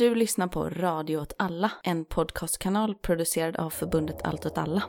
Du 0.00 0.14
lyssnar 0.14 0.48
på 0.48 0.68
Radio 0.68 1.16
åt 1.16 1.32
alla, 1.38 1.72
en 1.82 2.04
podcastkanal 2.04 2.94
producerad 2.94 3.56
av 3.56 3.70
förbundet 3.70 4.22
Allt 4.22 4.46
åt 4.46 4.58
alla. 4.58 4.82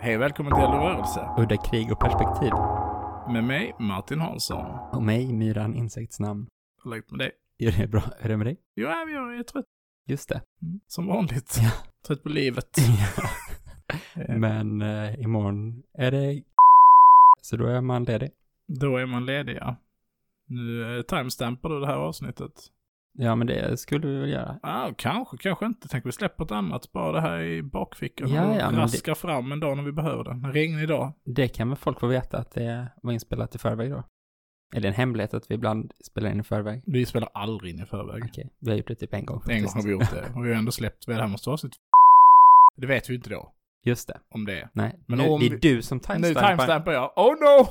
Hej 0.00 0.16
och 0.16 0.22
välkommen 0.22 0.54
till 0.54 0.62
Eld 0.62 0.74
och 0.74 0.80
rörelse. 0.80 1.28
Udda 1.38 1.56
krig 1.56 1.92
och 1.92 2.00
perspektiv. 2.00 2.52
Med 3.32 3.44
mig, 3.44 3.76
Martin 3.78 4.20
Hansson. 4.20 4.66
Och 4.92 5.02
mig, 5.02 5.32
Myran 5.32 5.74
Insektsnamn. 5.74 6.46
Hur 6.84 6.90
är 6.90 6.96
läget 6.96 7.10
med 7.10 7.18
dig? 7.18 7.32
Är 7.58 7.72
det 7.80 7.88
bra? 7.88 8.02
Är 8.18 8.28
det 8.28 8.36
med 8.36 8.46
dig? 8.46 8.60
Jo, 8.74 8.88
jag 8.88 9.38
är 9.38 9.42
trött. 9.42 9.64
Just 10.06 10.28
det. 10.28 10.42
Mm, 10.62 10.80
Som 10.86 11.06
vanligt. 11.06 11.58
Ja. 11.62 11.89
Trött 12.06 12.22
på 12.22 12.28
livet. 12.28 12.76
Men 14.28 14.82
eh, 14.82 15.20
imorgon 15.20 15.82
är 15.98 16.10
det 16.10 16.42
så 17.42 17.56
då 17.56 17.66
är 17.66 17.80
man 17.80 18.04
ledig. 18.04 18.30
Då 18.68 18.96
är 18.96 19.06
man 19.06 19.26
ledig, 19.26 19.56
ja. 19.60 19.76
Nu 20.48 21.02
timestampar 21.02 21.68
du 21.68 21.80
det 21.80 21.86
här 21.86 21.96
avsnittet. 21.96 22.52
Ja, 23.18 23.34
men 23.34 23.46
det 23.46 23.80
skulle 23.80 24.06
vi 24.06 24.18
väl 24.20 24.30
göra. 24.30 24.58
Ah, 24.62 24.90
kanske, 24.96 25.36
kanske 25.36 25.66
inte. 25.66 25.88
Tänk 25.88 26.06
vi 26.06 26.12
släpper 26.12 26.44
ett 26.44 26.50
annat, 26.50 26.92
bara 26.92 27.12
det 27.12 27.20
här 27.20 27.40
i 27.40 27.62
bakfickan. 27.62 28.32
Ja, 28.32 28.46
och 28.46 28.56
ja, 28.56 28.70
men 28.70 28.80
raskar 28.80 29.14
fram 29.14 29.52
en 29.52 29.60
dag 29.60 29.76
när 29.76 29.84
vi 29.84 29.92
behöver 29.92 30.24
det. 30.24 30.30
En 30.30 30.52
regnig 30.52 30.88
dag. 30.88 31.12
Det 31.24 31.48
kan 31.48 31.68
väl 31.68 31.76
folk 31.76 32.00
få 32.00 32.06
veta 32.06 32.38
att 32.38 32.50
det 32.50 32.88
var 33.02 33.12
inspelat 33.12 33.54
i 33.54 33.58
förväg 33.58 33.90
då? 33.90 34.04
Är 34.72 34.80
det 34.80 34.88
en 34.88 34.94
hemlighet 34.94 35.34
att 35.34 35.50
vi 35.50 35.54
ibland 35.54 35.92
spelar 36.04 36.30
in 36.30 36.40
i 36.40 36.42
förväg? 36.42 36.82
Vi 36.86 37.06
spelar 37.06 37.28
aldrig 37.34 37.74
in 37.74 37.82
i 37.82 37.86
förväg. 37.86 38.24
Okej, 38.24 38.50
vi 38.60 38.70
har 38.70 38.76
gjort 38.78 38.88
det 38.88 38.94
typ 38.94 39.14
en 39.14 39.24
gång 39.26 39.42
En 39.48 39.62
gång 39.64 39.72
har 39.74 39.82
vi 39.82 39.90
gjort 39.90 40.10
det. 40.10 40.32
Och 40.36 40.44
vi 40.46 40.48
har 40.50 40.56
ändå 40.58 40.72
släppt, 40.72 41.06
det 41.06 41.14
här 41.14 41.26
måste 41.26 41.48
vara 41.48 41.54
avsnitt 41.54 41.72
Det 42.76 42.86
vet 42.86 43.10
vi 43.10 43.14
inte 43.14 43.30
då, 43.30 43.52
Just 43.84 44.08
det. 44.08 44.20
om 44.30 44.44
det. 44.44 44.68
Nej, 44.72 44.98
Men 45.08 45.18
nu, 45.18 45.28
om 45.28 45.40
det 45.40 45.46
är 45.46 45.50
vi- 45.50 45.56
du 45.58 45.82
som 45.82 45.98
Nu 45.98 46.02
timestampar. 46.14 46.48
timestampar 46.50 46.92
jag. 46.92 47.12
Oh 47.16 47.30
no! 47.32 47.68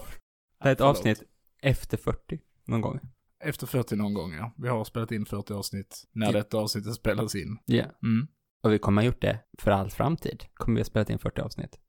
Det 0.64 0.70
är 0.70 0.74
ett 0.74 0.82
avsnitt 0.82 1.24
efter 1.62 1.98
40 1.98 2.40
någon 2.68 2.82
gång. 2.82 3.00
Efter 3.44 3.68
40 3.68 3.96
någon 3.96 4.14
gång, 4.14 4.34
ja. 4.34 4.52
Vi 4.58 4.68
har 4.68 4.84
spelat 4.84 5.12
in 5.12 5.26
40 5.26 5.54
avsnitt 5.54 6.04
när 6.16 6.26
Ja. 6.26 6.32
detta 6.32 6.58
avsnittet 6.58 6.94
spelas 6.94 7.36
in. 7.36 7.58
Ja. 7.66 7.84
Mm. 8.04 8.28
Och 8.64 8.74
vi 8.74 8.80
kommer 8.80 9.02
ha 9.02 9.06
gjort 9.06 9.22
det 9.22 9.40
för 9.60 9.72
all 9.72 9.90
framtid. 9.90 10.44
Kommer 10.56 10.76
vi 10.76 10.80
ha 10.82 10.86
spelat 10.86 11.10
in 11.10 11.20
40 11.20 11.42
avsnitt. 11.42 11.80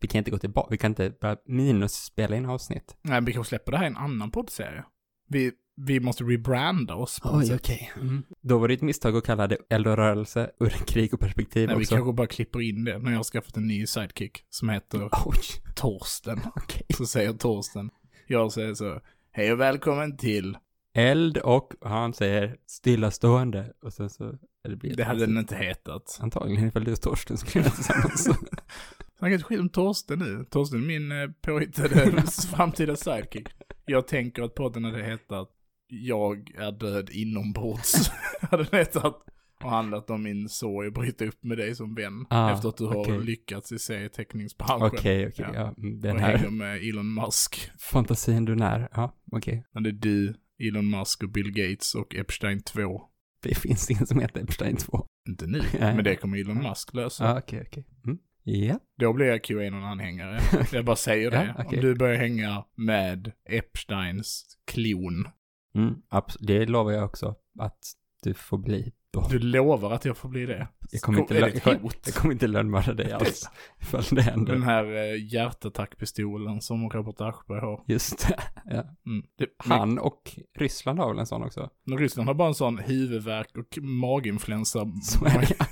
Vi 0.00 0.08
kan 0.08 0.18
inte 0.18 0.30
gå 0.30 0.38
tillbaka, 0.38 0.68
vi 0.70 0.78
kan 0.78 0.90
inte 0.90 1.10
börja 1.20 1.36
minus 1.46 1.92
spela 1.92 2.36
in 2.36 2.46
avsnitt. 2.46 2.96
Nej, 3.02 3.20
vi 3.22 3.32
kanske 3.32 3.48
släpper 3.48 3.72
det 3.72 3.78
här 3.78 3.84
i 3.84 3.88
en 3.88 3.96
annan 3.96 4.30
poddserie. 4.30 4.84
Vi, 5.28 5.52
vi 5.76 6.00
måste 6.00 6.24
rebranda 6.24 6.94
oss 6.94 7.20
på 7.20 7.30
Oj, 7.32 7.54
okej. 7.54 7.92
Mm. 7.96 8.22
Då 8.40 8.58
var 8.58 8.68
det 8.68 8.74
ett 8.74 8.82
misstag 8.82 9.16
att 9.16 9.24
kalla 9.24 9.46
det 9.46 9.56
eld 9.70 9.86
och 9.86 9.96
rörelse 9.96 10.50
ur 10.60 10.70
krig 10.70 11.14
och 11.14 11.20
perspektiv 11.20 11.68
Nej, 11.68 11.76
vi 11.76 11.84
också. 11.84 11.94
kanske 11.94 12.12
bara 12.12 12.26
klipper 12.26 12.60
in 12.60 12.84
det 12.84 12.98
när 12.98 13.10
jag 13.10 13.18
har 13.18 13.24
skaffat 13.24 13.56
en 13.56 13.66
ny 13.66 13.86
sidekick 13.86 14.44
som 14.50 14.68
heter 14.68 15.08
Oj, 15.26 15.38
Torsten. 15.74 16.40
okej. 16.56 16.86
Så 16.96 17.06
säger 17.06 17.32
Torsten. 17.32 17.90
Jag 18.26 18.52
säger 18.52 18.74
så. 18.74 19.00
Hej 19.32 19.52
och 19.52 19.60
välkommen 19.60 20.16
till. 20.16 20.56
Eld 20.94 21.38
och 21.38 21.74
han 21.80 22.14
säger 22.14 22.56
stillastående 22.66 23.72
och 23.82 23.92
sen 23.92 24.10
så 24.10 24.34
det 24.68 24.76
blir 24.76 24.96
Det 24.96 25.04
hade 25.04 25.26
den 25.26 25.38
inte 25.38 25.56
hetat. 25.56 26.18
Antagligen 26.20 26.68
ifall 26.68 26.84
du 26.84 26.92
och 26.92 27.00
Torsten 27.00 27.36
skulle 27.38 27.64
göra 27.64 27.74
tillsammans. 27.74 28.28
Snacka 29.18 29.34
inte 29.34 29.44
skit 29.44 29.60
om 29.60 29.68
Torsten 29.68 30.18
nu. 30.18 30.44
Torsten 30.50 30.86
min 30.86 31.12
eh, 31.12 31.30
påhittade 31.40 32.22
framtida 32.50 32.96
sidekick. 32.96 33.48
Jag 33.86 34.08
tänker 34.08 34.42
att 34.42 34.54
podden 34.54 34.84
hade 34.84 35.02
hetat 35.02 35.48
Jag 35.86 36.50
är 36.56 36.72
död 36.72 37.10
inombords. 37.10 38.10
hade 38.40 38.64
den 38.64 38.78
hetat. 38.78 39.24
Och 39.64 39.70
handlat 39.70 40.10
om 40.10 40.22
min 40.22 40.48
sorg 40.48 40.86
och 40.88 40.92
bryta 40.92 41.24
upp 41.24 41.44
med 41.44 41.58
dig 41.58 41.74
som 41.74 41.94
vän. 41.94 42.26
Ah, 42.30 42.52
efter 42.52 42.68
att 42.68 42.76
du 42.76 42.86
har 42.86 43.20
lyckats 43.20 43.72
i 43.72 43.78
serieteckningsbranschen. 43.78 44.86
Okej, 44.86 45.28
okej. 45.28 45.46
Ja. 45.48 45.54
Ja, 45.54 45.74
mm, 45.78 46.00
den 46.00 46.16
och 46.16 46.22
hänger 46.22 46.38
här 46.38 46.50
med 46.50 46.88
Elon 46.88 47.14
Musk. 47.14 47.70
fantasin 47.78 48.44
du 48.44 48.54
när. 48.54 48.88
Ja, 48.92 49.14
okej. 49.32 49.64
När 49.72 49.80
det 49.80 49.90
är 49.90 49.92
du, 49.92 50.34
Elon 50.58 50.90
Musk 50.90 51.22
och 51.22 51.28
Bill 51.28 51.52
Gates 51.52 51.94
och 51.94 52.14
Epstein 52.14 52.62
2. 52.62 53.02
Det 53.42 53.54
finns 53.54 53.90
ingen 53.90 54.06
som 54.06 54.20
heter 54.20 54.40
Epstein 54.40 54.76
2. 54.76 55.06
Inte 55.28 55.46
nu, 55.46 55.62
men 55.78 56.04
det 56.04 56.16
kommer 56.16 56.38
Elon 56.38 56.62
Musk 56.62 56.94
lösa. 56.94 57.24
Ja, 57.24 57.38
okej, 57.38 57.64
okej. 57.66 57.86
Mm. 58.04 58.18
Ja. 58.50 58.78
Då 58.98 59.12
blir 59.12 59.26
jag 59.26 59.44
Qanon-anhängare. 59.44 60.40
Jag 60.72 60.84
bara 60.84 60.96
säger 60.96 61.30
det. 61.30 61.54
Ja, 61.56 61.64
okej. 61.64 61.78
Om 61.78 61.84
du 61.84 61.94
börjar 61.94 62.16
hänga 62.16 62.64
med 62.74 63.32
Epsteins 63.48 64.44
klon. 64.64 65.28
Mm, 65.74 65.94
det 66.40 66.66
lovar 66.66 66.92
jag 66.92 67.04
också 67.04 67.34
att 67.58 67.78
du 68.22 68.34
får 68.34 68.58
bli 68.58 68.92
då. 69.12 69.26
Du 69.30 69.38
lovar 69.38 69.92
att 69.92 70.04
jag 70.04 70.16
får 70.16 70.28
bli 70.28 70.46
det? 70.46 70.68
Jag 70.90 71.00
kommer 71.00 71.20
inte, 71.20 71.36
är 71.36 71.40
det 71.40 71.46
lö- 71.46 71.56
ett 71.56 71.66
jag, 71.66 71.78
hot? 71.78 71.98
jag 72.06 72.14
kommer 72.14 72.32
inte 72.32 72.46
lönnmörda 72.46 72.94
dig 72.94 73.12
alls. 73.12 73.50
Ifall 73.80 74.02
det 74.10 74.22
händer. 74.22 74.52
Den 74.52 74.62
här 74.62 74.84
eh, 74.96 75.32
hjärtattackpistolen 75.34 76.60
som 76.60 76.90
Robert 76.90 77.20
Aschberg 77.20 77.60
har. 77.60 77.84
Just 77.86 78.28
det. 78.28 78.40
Ja. 78.70 78.84
Mm. 79.06 79.26
Det, 79.38 79.46
men, 79.64 79.78
Han 79.78 79.98
och 79.98 80.38
Ryssland 80.58 80.98
har 80.98 81.08
väl 81.08 81.18
en 81.18 81.26
sån 81.26 81.42
också? 81.42 81.70
men 81.86 81.98
Ryssland 81.98 82.28
har 82.28 82.34
bara 82.34 82.48
en 82.48 82.54
sån 82.54 82.78
huvudvärk 82.78 83.56
och 83.56 83.82
maginfluensa. 83.82 84.86
Så 85.02 85.24
är 85.24 85.40
det. 85.40 85.66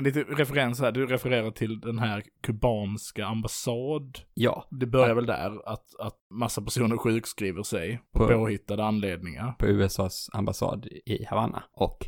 Lite 0.00 0.20
referens 0.22 0.80
här, 0.80 0.92
du 0.92 1.06
refererar 1.06 1.50
till 1.50 1.80
den 1.80 1.98
här 1.98 2.22
kubanska 2.42 3.26
ambassad. 3.26 4.18
Ja, 4.34 4.66
Det 4.70 4.86
börjar 4.86 5.14
väl 5.14 5.26
där, 5.26 5.68
att, 5.68 5.84
att 5.98 6.16
massa 6.30 6.62
personer 6.62 6.96
sjukskriver 6.96 7.62
sig 7.62 8.00
på 8.12 8.18
På- 8.18 8.28
påhittade 8.28 8.84
anledningar 8.84 9.52
på 9.58 9.66
USAs 9.66 10.30
ambassad 10.32 10.86
i 11.06 11.24
Havanna. 11.24 11.62
Och 11.72 11.98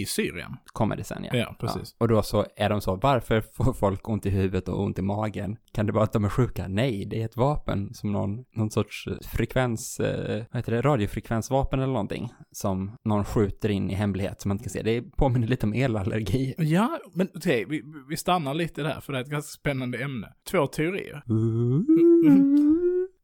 i 0.00 0.06
Syrien. 0.06 0.56
kommer 0.72 0.96
det 0.96 1.04
sen 1.04 1.24
ja. 1.24 1.36
Ja, 1.36 1.56
precis. 1.60 1.96
Och 1.98 2.08
då 2.08 2.22
så 2.22 2.46
är 2.56 2.68
de 2.70 2.80
så, 2.80 2.96
varför 2.96 3.40
får 3.40 3.72
folk 3.72 4.08
ont 4.08 4.26
i 4.26 4.30
huvudet 4.30 4.68
och 4.68 4.82
ont 4.82 4.98
i 4.98 5.02
magen? 5.02 5.56
Kan 5.72 5.86
det 5.86 5.92
vara 5.92 6.04
att 6.04 6.12
de 6.12 6.24
är 6.24 6.28
sjuka? 6.28 6.68
Nej, 6.68 7.04
det 7.10 7.20
är 7.20 7.24
ett 7.24 7.36
vapen 7.36 7.94
som 7.94 8.12
någon, 8.12 8.44
någon 8.54 8.70
sorts 8.70 9.06
eh, 9.06 9.14
frekvens, 9.22 10.00
eh, 10.00 10.44
vad 10.50 10.58
heter 10.58 10.72
det, 10.72 10.82
radiofrekvensvapen 10.82 11.80
eller 11.80 11.92
någonting. 11.92 12.32
Som 12.52 12.96
någon 13.04 13.24
skjuter 13.24 13.68
in 13.68 13.90
i 13.90 13.94
hemlighet 13.94 14.40
som 14.40 14.48
man 14.48 14.54
inte 14.54 14.64
kan 14.64 14.70
se. 14.70 14.82
Det 14.82 15.02
påminner 15.02 15.46
lite 15.48 15.66
om 15.66 15.74
elallergi. 15.74 16.54
Ja, 16.58 16.98
men 17.14 17.28
okej, 17.34 17.64
vi, 17.68 17.82
vi 18.08 18.16
stannar 18.16 18.54
lite 18.54 18.82
där, 18.82 19.00
för 19.00 19.12
det 19.12 19.18
är 19.18 19.22
ett 19.22 19.30
ganska 19.30 19.58
spännande 19.58 19.98
ämne. 19.98 20.28
Två 20.50 20.66
teorier. 20.66 21.22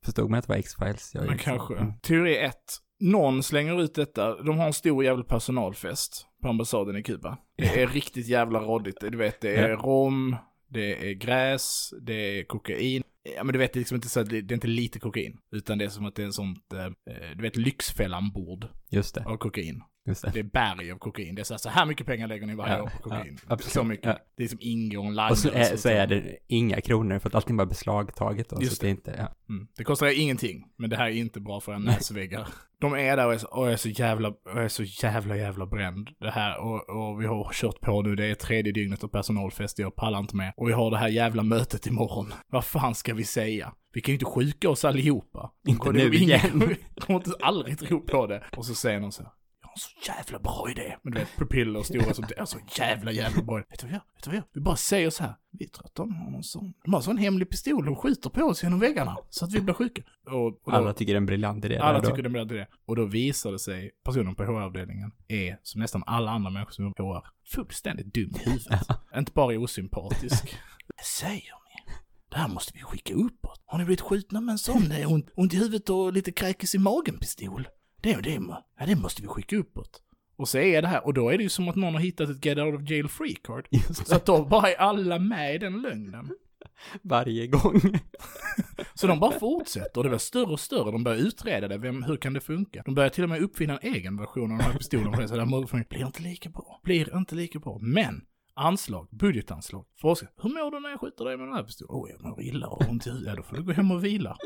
Förstod 0.04 0.30
man 0.30 0.38
att 0.38 0.46
det 0.46 0.52
var 0.52 0.58
X-Files? 0.58 1.14
Men 1.14 1.38
kanske. 1.38 1.74
Mm. 1.74 1.92
Teori 2.02 2.36
ett. 2.36 2.85
Någon 3.00 3.42
slänger 3.42 3.82
ut 3.82 3.94
detta, 3.94 4.42
de 4.42 4.58
har 4.58 4.66
en 4.66 4.72
stor 4.72 5.04
jävla 5.04 5.24
personalfest 5.24 6.26
på 6.42 6.48
ambassaden 6.48 6.96
i 6.96 7.02
Kuba. 7.02 7.38
Det 7.56 7.82
är 7.82 7.86
riktigt 7.86 8.28
jävla 8.28 8.58
råddigt, 8.58 9.00
du 9.00 9.16
vet, 9.16 9.40
det 9.40 9.56
är 9.56 9.76
rom, 9.76 10.36
det 10.68 11.10
är 11.10 11.14
gräs, 11.14 11.94
det 12.02 12.38
är 12.38 12.44
kokain. 12.44 13.02
Ja 13.36 13.44
men 13.44 13.52
du 13.52 13.58
vet, 13.58 13.72
det 13.72 13.76
är 13.76 13.80
liksom 13.80 13.94
inte 13.94 14.08
så 14.08 14.20
att 14.20 14.30
det 14.30 14.40
det 14.42 14.52
är 14.52 14.56
inte 14.56 14.66
lite 14.66 14.98
kokain, 14.98 15.38
utan 15.52 15.78
det 15.78 15.84
är 15.84 15.88
som 15.88 16.06
att 16.06 16.14
det 16.14 16.22
är 16.22 16.26
en 16.26 16.32
sånt, 16.32 16.72
eh, 16.72 17.36
du 17.36 17.42
vet, 17.42 17.56
Lyxfällan-bord 17.56 18.66
Just 18.90 19.14
det, 19.14 19.24
av 19.24 19.36
kokain. 19.36 19.82
just 20.06 20.22
det. 20.22 20.30
Det 20.30 20.38
är 20.38 20.42
berg 20.76 20.92
av 20.92 20.98
kokain. 20.98 21.34
Det 21.34 21.42
är 21.42 21.44
så 21.44 21.54
här, 21.54 21.58
så 21.58 21.68
här 21.68 21.86
mycket 21.86 22.06
pengar 22.06 22.28
lägger 22.28 22.46
ni 22.46 22.54
varje 22.54 22.74
Ja, 22.76 22.82
år 22.82 22.88
på 22.88 22.98
kokain. 23.02 23.38
ja, 23.42 23.52
absolut. 23.54 23.72
så 23.72 23.84
mycket. 23.84 24.06
Ja. 24.06 24.18
Det 24.36 24.44
är 24.44 24.48
som 24.48 24.58
ingår 24.60 25.06
en 25.06 25.18
Och 25.30 25.38
så 25.38 25.50
är, 25.52 25.76
så 25.76 25.88
är 25.88 26.06
det 26.06 26.36
inga 26.46 26.80
kronor 26.80 27.18
för 27.18 27.28
att 27.28 27.34
allting 27.34 27.56
bara 27.56 27.66
beslagtaget 27.66 28.48
då. 28.48 28.62
Just 28.62 28.76
så 28.76 28.82
det 28.82 28.88
är 28.88 28.90
inte, 28.90 29.14
ja. 29.18 29.54
Mm. 29.54 29.68
Det 29.76 29.84
kostar 29.84 30.20
ingenting, 30.20 30.64
men 30.76 30.90
det 30.90 30.96
här 30.96 31.06
är 31.06 31.10
inte 31.10 31.40
bra 31.40 31.60
för 31.60 31.72
en 31.72 31.82
näsväggar. 31.82 32.48
De 32.80 32.94
är 32.94 33.16
där 33.16 33.26
och 33.26 33.34
är 33.34 33.38
så, 33.38 33.46
och 33.48 33.70
är 33.70 33.76
så 33.76 33.88
jävla, 33.88 34.28
och 34.28 34.62
är 34.62 34.68
så 34.68 34.82
jävla, 34.82 35.36
jävla 35.36 35.66
bränd. 35.66 36.10
Det 36.20 36.30
här, 36.30 36.58
och, 36.60 36.88
och 36.90 37.22
vi 37.22 37.26
har 37.26 37.50
kört 37.52 37.80
på 37.80 38.02
nu, 38.02 38.16
det 38.16 38.26
är 38.26 38.34
tredje 38.34 38.72
dygnet 38.72 39.04
av 39.04 39.08
personalfest, 39.08 39.78
jag 39.78 39.94
pallar 39.96 40.18
inte 40.18 40.36
med. 40.36 40.52
Och 40.56 40.68
vi 40.68 40.72
har 40.72 40.90
det 40.90 40.98
här 40.98 41.08
jävla 41.08 41.42
mötet 41.42 41.86
imorgon. 41.86 42.32
Vad 42.48 42.64
fan 42.64 42.94
ska 42.94 43.14
vi 43.16 43.24
säga? 43.24 43.72
Vi 43.92 44.00
kan 44.00 44.12
ju 44.12 44.14
inte 44.14 44.24
sjuka 44.24 44.70
oss 44.70 44.84
allihopa. 44.84 45.52
Inte 45.68 45.88
Och 45.88 45.94
nu 45.94 46.14
igen. 46.14 46.40
kommer- 46.50 46.76
kommer 47.00 47.18
inte 47.18 47.32
aldrig 47.40 47.78
tro 47.78 48.00
på 48.00 48.26
det. 48.26 48.44
Och 48.56 48.66
så 48.66 48.74
säger 48.74 49.00
någon 49.00 49.12
så 49.12 49.22
här, 49.22 49.32
jag 49.62 49.68
har 49.68 49.72
en 49.72 49.78
så 49.78 50.12
jävla 50.12 50.38
bra 50.38 50.66
idé. 50.70 50.96
Men 51.02 51.12
du 51.12 51.18
vet, 51.18 51.36
pupiller 51.36 51.82
stora 51.82 52.14
som 52.14 52.24
det 52.28 52.38
är 52.38 52.44
så 52.44 52.58
jävla, 52.78 53.12
jävla 53.12 53.42
bra. 53.42 53.56
Vet 53.56 53.80
du 53.80 53.86
vad 53.86 53.92
gör? 53.92 54.00
Vet 54.14 54.24
du 54.24 54.30
vad 54.30 54.32
vi 54.32 54.36
gör? 54.36 54.44
Vi 54.52 54.60
bara 54.60 54.76
säger 54.76 55.10
så 55.10 55.22
här, 55.22 55.34
vi 55.50 55.68
tror 55.68 55.86
att 55.86 55.94
de 55.94 56.14
har 56.14 56.30
någon 56.30 56.42
sån, 56.42 56.72
de 56.84 56.92
har 56.92 57.00
en 57.00 57.02
sån 57.04 57.18
hemlig 57.18 57.50
pistol, 57.50 57.84
de 57.84 57.96
skjuter 57.96 58.30
på 58.30 58.42
oss 58.44 58.62
genom 58.62 58.78
väggarna. 58.80 59.16
Så 59.30 59.44
att 59.44 59.52
vi 59.52 59.60
blir 59.60 59.74
sjuka. 59.74 60.02
Och, 60.26 60.46
och 60.46 60.60
då, 60.64 60.70
Alla 60.72 60.92
tycker 60.92 61.12
det 61.12 61.16
är 61.16 61.20
en 61.20 61.26
briljant 61.26 61.64
idé. 61.64 61.78
alla 61.78 62.00
tycker 62.00 62.22
det 62.22 62.28
är 62.28 62.30
bra 62.30 62.44
det. 62.44 62.66
Och 62.86 62.96
då 62.96 63.04
visar 63.04 63.52
det 63.52 63.58
sig, 63.58 63.90
personen 64.04 64.34
på 64.34 64.44
HR-avdelningen 64.44 65.12
är, 65.28 65.58
som 65.62 65.80
nästan 65.80 66.02
alla 66.06 66.30
andra 66.30 66.50
människor 66.50 66.72
som 66.72 66.84
jobbar 66.84 66.96
på 66.96 67.14
HR, 67.14 67.24
fullständigt 67.54 68.14
dum 68.14 68.30
i 68.34 68.38
huvudet. 68.50 68.86
Inte 69.16 69.32
bara 69.32 69.58
osympatisk. 69.58 70.44
Vad 70.96 71.04
säger? 71.04 71.65
Det 72.36 72.40
här 72.40 72.48
måste 72.48 72.72
vi 72.74 72.80
skicka 72.80 73.14
uppåt. 73.14 73.62
Har 73.66 73.78
ni 73.78 73.84
blivit 73.84 74.00
skjutna 74.00 74.40
med 74.40 74.52
en 74.52 74.58
sån 74.58 74.92
eh, 75.00 75.12
ont, 75.12 75.30
ont 75.34 75.54
i 75.54 75.56
huvudet 75.56 75.90
och 75.90 76.12
lite 76.12 76.32
kräkis 76.32 76.74
i 76.74 76.78
magen-pistol? 76.78 77.68
Det, 78.02 78.14
det, 78.14 78.40
ja, 78.78 78.86
det 78.86 78.96
måste 78.96 79.22
vi 79.22 79.28
skicka 79.28 79.56
uppåt. 79.56 80.02
Och 80.36 80.48
så 80.48 80.58
är 80.58 80.82
det 80.82 80.88
här, 80.88 81.06
och 81.06 81.14
då 81.14 81.30
är 81.30 81.36
det 81.36 81.42
ju 81.42 81.48
som 81.48 81.68
att 81.68 81.76
någon 81.76 81.94
har 81.94 82.00
hittat 82.00 82.28
ett 82.30 82.44
get 82.44 82.58
out 82.58 82.74
of 82.74 82.90
jail 82.90 83.08
free 83.08 83.34
card. 83.34 83.68
Så 84.06 84.16
att 84.16 84.26
då 84.26 84.44
bara 84.44 84.70
är 84.70 84.76
alla 84.76 85.18
med 85.18 85.54
i 85.54 85.58
den 85.58 85.82
lögnen. 85.82 86.30
varje 87.02 87.46
gång. 87.46 87.80
Så 88.94 89.06
de 89.06 89.20
bara 89.20 89.38
fortsätter 89.38 89.98
och 89.98 90.04
det 90.04 90.08
blir 90.08 90.18
större 90.18 90.52
och 90.52 90.60
större. 90.60 90.90
De 90.90 91.04
börjar 91.04 91.18
utreda 91.18 91.68
det. 91.68 91.78
Vem, 91.78 92.02
hur 92.02 92.16
kan 92.16 92.32
det 92.32 92.40
funka? 92.40 92.82
De 92.84 92.94
börjar 92.94 93.10
till 93.10 93.24
och 93.24 93.30
med 93.30 93.42
uppfinna 93.42 93.78
en 93.78 93.94
egen 93.94 94.16
version 94.16 94.52
av 94.52 94.58
den 94.58 94.66
här 94.66 94.78
pistolen. 94.78 95.12
För 95.12 95.22
det, 95.22 95.28
så 95.28 95.36
där 95.36 95.44
motherfucking 95.44 95.86
blir 95.88 96.06
inte 96.06 96.22
lika 96.22 96.50
bra. 96.50 96.80
Blir 96.84 97.16
inte 97.16 97.34
lika 97.34 97.58
bra. 97.58 97.78
Men 97.80 98.22
Anslag, 98.58 99.08
budgetanslag. 99.10 99.84
Forskare. 100.00 100.30
Hur 100.42 100.48
mår 100.50 100.70
du 100.70 100.80
när 100.80 100.90
jag 100.90 101.00
skjuter 101.00 101.24
dig 101.24 101.36
med 101.36 101.46
den 101.46 101.54
här 101.54 101.62
pistolen? 101.62 101.90
Åh, 101.90 102.04
oh, 102.04 102.10
jag 102.10 102.22
mår 102.22 102.42
illa 102.42 102.66
och 102.68 102.88
ont 102.88 103.06
i 103.06 103.10
huvudet. 103.10 103.36
Då 103.36 103.42
får 103.42 103.56
du 103.56 103.62
gå 103.62 103.72
hem 103.72 103.90
och 103.90 104.04
vila. 104.04 104.36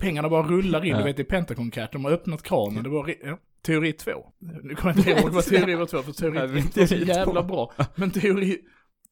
Pengarna 0.00 0.28
bara 0.28 0.42
rullar 0.42 0.84
in. 0.84 0.90
Ja. 0.90 0.98
Du 0.98 1.04
vet 1.04 1.18
i 1.18 1.24
Pentagon 1.24 1.70
Cat, 1.70 1.92
de 1.92 2.04
har 2.04 2.12
öppnat 2.12 2.42
kranen. 2.42 2.82
Det 2.82 2.88
var, 2.88 3.14
ja, 3.22 3.38
teori 3.62 3.92
två. 3.92 4.32
Nu 4.38 4.74
kommer 4.74 4.94
jag 4.94 4.98
inte 4.98 5.10
ihåg 5.10 5.30
vad 5.30 5.44
teori 5.48 5.74
var 5.74 5.86
två, 5.86 6.02
för 6.02 6.12
teori 6.12 6.38
ett 6.38 6.76
var 6.76 6.86
så 6.86 6.96
två. 6.96 7.04
jävla 7.04 7.42
bra. 7.42 7.72
Men 7.94 8.10
teori, 8.10 8.58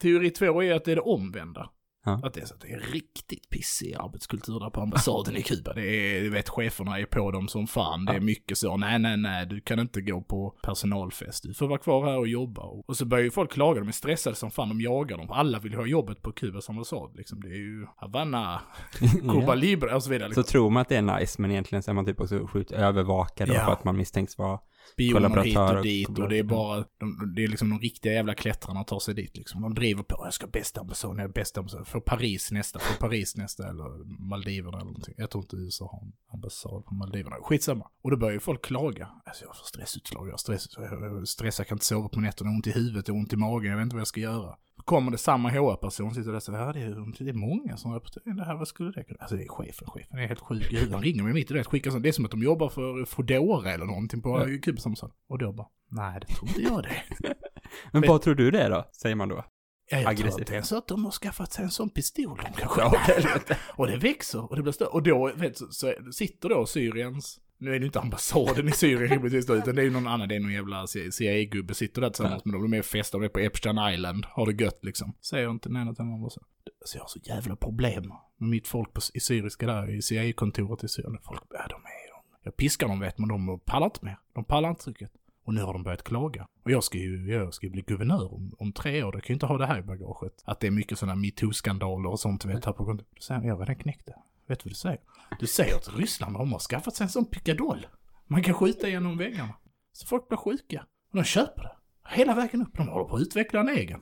teori 0.03 0.31
två 0.31 0.63
är 0.63 0.75
att 0.75 0.85
det 0.85 0.93
är 0.93 0.97
det 0.97 1.03
omvända. 1.03 1.71
Ja. 2.07 2.21
Att 2.23 2.35
det 2.35 2.41
är 2.41 2.45
så 2.47 2.55
att 2.55 2.61
det 2.61 2.73
är 2.73 2.79
riktigt 2.81 3.51
pissig 3.51 3.95
arbetskultur 3.95 4.61
där 4.61 4.71
på 4.71 4.81
ambassaden 4.81 5.37
i 5.37 5.43
Kuba. 5.43 5.73
Det 5.73 5.83
är, 5.87 6.21
du 6.23 6.31
vet, 6.31 6.49
cheferna 6.49 6.99
är 6.99 7.05
på 7.07 7.31
dem 7.31 7.49
som 7.49 7.67
fan. 7.67 8.05
Det 8.05 8.13
är 8.13 8.21
mycket 8.21 8.59
så, 8.59 8.77
nej, 8.77 8.99
nej, 8.99 9.17
nej, 9.17 9.47
du 9.47 9.61
kan 9.61 9.79
inte 9.79 10.01
gå 10.01 10.21
på 10.23 10.55
personalfest. 10.63 11.43
Du 11.43 11.55
får 11.55 11.69
vara 11.69 11.79
kvar 11.79 12.07
här 12.07 12.19
och 12.19 12.29
jobba. 12.29 12.63
Och, 12.63 12.97
så 12.97 13.05
börjar 13.05 13.25
ju 13.25 13.31
folk 13.31 13.53
klaga, 13.53 13.81
de 13.81 13.89
är 13.89 13.93
stressade 13.93 14.37
som 14.37 14.51
fan, 14.51 14.69
de 14.69 14.81
jagar 14.81 15.19
dem. 15.19 15.31
Alla 15.31 15.59
vill 15.59 15.75
ha 15.75 15.87
jobbet 15.87 16.23
på 16.23 16.33
Kubas 16.33 16.69
ambassad, 16.71 17.17
liksom. 17.17 17.41
Det 17.41 17.49
är 17.49 17.57
ju 17.59 17.87
Havanna, 17.97 18.61
Cuba. 19.21 19.55
Libre 19.55 19.95
och 19.95 20.03
så 20.03 20.11
vidare. 20.11 20.35
Så 20.35 20.41
Liksom. 20.41 20.53
tror 20.53 20.71
man 20.71 20.81
att 20.81 20.89
det 20.89 20.97
är 20.97 21.19
nice, 21.21 21.43
men 21.43 21.51
egentligen 21.51 21.83
så 21.83 21.91
är 21.91 21.95
man 21.95 22.05
typ 22.07 22.21
också 22.21 22.47
sjukt 22.47 22.73
övervakad 22.73 23.49
Ja. 23.49 23.65
för 23.65 23.73
att 23.73 23.85
man 23.85 23.97
misstänks 23.97 24.39
vara 24.39 24.59
Spioner 24.93 25.43
hit 25.43 25.57
och 25.57 25.83
dit 25.83 26.19
och 26.19 26.29
det 26.29 26.39
är 26.39 26.43
bara, 26.43 26.85
de, 26.99 27.33
det 27.37 27.45
är 27.45 27.49
liksom 27.49 27.71
de 27.71 27.81
riktiga 27.81 28.13
jävla 28.13 28.35
klättrarna 28.35 28.85
tar 28.85 28.99
sig 28.99 29.15
dit 29.15 29.37
liksom. 29.37 29.63
De 29.63 29.75
driver 29.75 30.03
på, 30.03 30.21
jag 30.25 30.35
ska 30.35 30.47
bästa 30.47 30.81
ambassaden, 30.81 31.19
jag 31.19 31.29
är 31.29 31.33
bästa 31.33 31.61
ambassaden. 31.61 31.87
För 31.87 32.01
Paris 32.01 32.53
nästa, 32.53 32.79
för 32.79 33.01
Paris 33.01 33.37
nästa 33.37 33.69
eller 33.69 34.05
Maldiverna 34.29 34.77
eller 34.77 34.87
någonting. 34.87 35.15
Jag 35.17 35.31
tror 35.31 35.45
inte 35.45 35.57
USA 35.57 35.89
har 35.93 36.07
en 36.07 36.13
ambassad 36.33 36.85
på 36.85 36.95
Maldiverna. 36.95 37.37
Skitsamma. 37.43 37.89
Och 38.03 38.11
då 38.11 38.17
börjar 38.17 38.35
ju 38.35 38.41
folk 38.41 38.65
klaga. 38.65 39.09
Alltså 39.25 39.45
jag 39.45 39.57
får 39.57 39.65
stressutslag, 39.65 40.27
jag 40.27 40.33
har 40.33 40.39
stress, 40.39 40.69
jag 40.77 41.29
stressar, 41.29 41.63
jag 41.63 41.69
kan 41.69 41.75
inte 41.75 41.87
sova 41.87 42.09
på 42.09 42.21
nätterna, 42.21 42.51
ont 42.51 42.67
i 42.67 42.71
huvudet, 42.71 43.09
ont 43.09 43.33
i 43.33 43.37
magen, 43.37 43.71
jag 43.71 43.77
vet 43.77 43.83
inte 43.83 43.97
vad 43.97 44.01
jag 44.01 44.09
ska 44.09 44.21
göra. 44.21 44.57
Kommer 44.87 45.11
det 45.13 45.19
samma 45.19 45.51
HR-person, 45.51 46.15
sitter 46.15 46.31
där 46.31 46.37
och 46.37 46.43
säger, 46.43 46.59
ja 46.59 46.73
det 46.73 46.81
är, 46.81 47.25
det 47.25 47.31
är 47.31 47.35
många 47.35 47.77
som 47.77 47.93
rapporterar 47.93 48.35
det 48.35 48.45
här, 48.45 48.55
vad 48.55 48.69
skulle 48.69 48.91
det 48.91 49.05
kunna... 49.05 49.19
Alltså 49.21 49.37
det 49.37 49.43
är 49.43 49.49
chefen, 49.49 49.89
chefen 49.89 50.19
är 50.19 50.27
helt 50.27 50.41
sjuk 50.41 50.73
i. 50.73 50.91
Han 50.93 51.03
ringer 51.03 51.23
mig 51.23 51.33
mitt 51.33 51.51
i 51.51 51.55
det, 51.55 51.65
skickar 51.65 51.91
sånt. 51.91 52.03
Det 52.03 52.09
är 52.09 52.13
som 52.13 52.25
att 52.25 52.31
de 52.31 52.43
jobbar 52.43 52.69
för 52.69 53.05
Foodora 53.05 53.73
eller 53.73 53.85
någonting 53.85 54.23
på. 54.23 54.47
Kubas 54.63 54.87
ambassad. 54.87 55.13
Och 55.29 55.39
då 55.39 55.53
bara, 55.53 55.69
nej 55.91 56.21
det 56.21 56.35
tror 56.35 56.49
inte 56.49 56.63
jag 56.63 56.83
det. 56.83 57.03
Men 57.93 58.03
vad 58.09 58.23
tror 58.23 58.35
du 58.35 58.51
det 58.51 58.63
är 58.63 58.71
då? 58.71 58.89
Säger 58.93 59.17
man 59.17 59.29
då? 59.29 59.45
Ja, 59.91 59.97
jag 59.97 60.01
tror 60.01 60.11
Aggressivt. 60.11 60.39
inte 60.39 60.55
ens 60.55 60.73
att 60.73 60.89
de 60.89 61.05
har 61.05 61.13
skaffat 61.13 61.53
sig 61.53 61.65
en 61.65 61.71
sån 61.71 61.91
pistol 61.91 62.39
de 62.45 62.53
kan 62.53 62.69
skjuta. 62.69 63.57
och 63.77 63.87
det 63.87 63.97
växer 63.97 64.51
och 64.51 64.57
det 64.57 64.63
blir 64.63 64.73
större. 64.73 64.89
Och 64.89 65.03
då, 65.03 65.33
vet 65.37 65.59
du, 65.59 65.67
så 65.71 65.95
sitter 66.13 66.49
då 66.49 66.67
Syriens, 66.67 67.41
nu 67.59 67.71
är 67.71 67.75
det 67.75 67.79
ju 67.79 67.87
inte 67.87 68.01
ambassaden 68.01 68.69
i 68.69 68.73
Syrien 68.73 69.09
rimligtvis 69.09 69.47
då, 69.47 69.55
utan 69.55 69.75
det 69.75 69.83
är 69.83 69.85
ju 69.85 69.91
någon 69.91 70.07
annan, 70.07 70.29
det 70.29 70.37
är 70.37 70.41
någon 70.41 70.53
jävla 70.53 70.87
CIA-gubbe 70.87 71.75
sitter 71.75 72.01
där 72.01 72.11
tillsammans 72.11 72.45
med 72.45 72.55
dem. 72.55 72.63
De 72.63 72.75
är 72.75 72.79
och 72.79 72.85
festar, 72.85 73.19
de 73.19 73.25
är 73.25 73.29
på 73.29 73.39
Epstein 73.39 73.79
Island, 73.95 74.27
har 74.29 74.53
det 74.53 74.65
gött 74.65 74.85
liksom. 74.85 75.15
Säger 75.21 75.51
inte 75.51 75.69
nej 75.69 75.95
till 75.95 76.05
någon 76.05 76.31
så. 76.31 76.41
Alltså 76.81 76.97
jag 76.97 77.03
har 77.03 77.09
så 77.09 77.19
jävla 77.23 77.57
problem 77.57 78.13
med 78.37 78.49
mitt 78.49 78.69
folk 78.69 78.93
på, 78.93 79.01
i 79.15 79.21
syriska 79.21 79.67
där, 79.67 79.91
i 79.91 80.03
CIA-kontoret 80.03 80.85
i 80.85 80.89
Syrien. 80.89 81.19
Folk, 81.23 81.43
ja 81.51 81.67
de 81.69 81.75
är, 81.75 82.13
de, 82.13 82.39
jag 82.43 82.57
piskar 82.57 82.89
dem 82.89 83.01
vet 83.01 83.19
man, 83.19 83.29
de 83.29 83.61
pallar 83.61 83.87
inte 83.87 84.05
mer. 84.05 84.19
De 84.35 84.45
pallar 84.45 84.69
inte 84.69 84.85
trycket. 84.85 85.11
Och 85.45 85.55
nu 85.55 85.63
har 85.63 85.73
de 85.73 85.83
börjat 85.83 86.03
klaga. 86.05 86.49
Och 86.65 86.71
jag 86.71 86.85
ska 86.85 86.99
ju, 86.99 87.33
jag 87.33 87.55
ska 87.55 87.67
ju 87.67 87.73
bli 87.73 87.83
guvernör 87.83 88.35
om, 88.35 88.55
om 88.59 88.73
tre 88.73 89.03
år. 89.03 89.15
Jag 89.15 89.23
kan 89.23 89.33
ju 89.33 89.35
inte 89.35 89.47
ha 89.47 89.59
det 89.59 89.67
här 89.67 89.79
i 89.79 89.83
bagaget. 89.83 90.33
Att 90.45 90.61
det 90.61 90.67
är 90.67 90.71
mycket 90.71 90.99
sådana 90.99 91.15
metoo-skandaler 91.15 92.11
och 92.11 92.21
sånt, 92.21 92.45
vet 92.45 92.65
här 92.65 92.73
på 92.73 92.85
kontoret. 92.85 93.11
Då 93.15 93.23
säger 93.23 93.41
han, 93.41 93.49
jag 93.49 93.55
har 93.55 93.61
redan 93.61 93.77
knäckt 93.77 94.07
det. 94.07 94.15
Vet 94.49 94.61
du 94.61 94.65
vad 94.65 94.71
du 94.71 94.75
säger? 94.75 95.01
Du 95.41 95.47
säger 95.47 95.77
att 95.77 95.89
Ryssland 95.99 96.35
de 96.35 96.53
har 96.53 96.59
skaffat 96.59 96.97
sig 96.97 97.05
en 97.05 97.11
sån 97.11 97.25
pickadoll. 97.25 97.87
Man 98.27 98.43
kan 98.43 98.55
skjuta 98.55 98.89
genom 98.89 99.19
väggarna. 99.19 99.55
Så 99.93 100.07
folk 100.07 100.29
blir 100.29 100.39
sjuka. 100.39 100.87
Och 101.11 101.17
de 101.17 101.25
köper 101.25 101.63
det. 101.63 101.77
Hela 102.09 102.35
vägen 102.35 102.63
upp. 102.63 102.77
De 102.77 102.89
håller 102.89 103.09
på 103.09 103.17
att 103.17 103.23
utveckla 103.23 103.61
en 103.61 103.69
egen. 103.69 104.01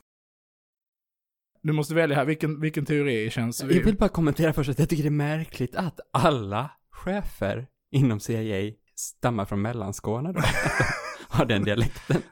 Du 1.63 1.73
måste 1.73 1.95
välja 1.95 2.17
här, 2.17 2.25
vilken, 2.25 2.61
vilken 2.61 2.87
teori 2.87 3.31
känns... 3.31 3.63
Jag 3.63 3.69
vill 3.69 3.97
bara 3.97 4.09
kommentera 4.09 4.53
först 4.53 4.71
att 4.71 4.79
jag 4.79 4.89
tycker 4.89 5.03
det 5.03 5.09
är 5.09 5.11
märkligt 5.11 5.77
att 5.77 6.01
alla 6.13 6.71
chefer 6.91 7.67
inom 7.91 8.21
CIA 8.21 8.73
stammar 8.95 9.45
från 9.45 9.63
Mellanskåne 9.63 10.33
då. 10.33 10.41
Har 11.39 11.45
den 11.45 11.65
dialekten. 11.65 12.23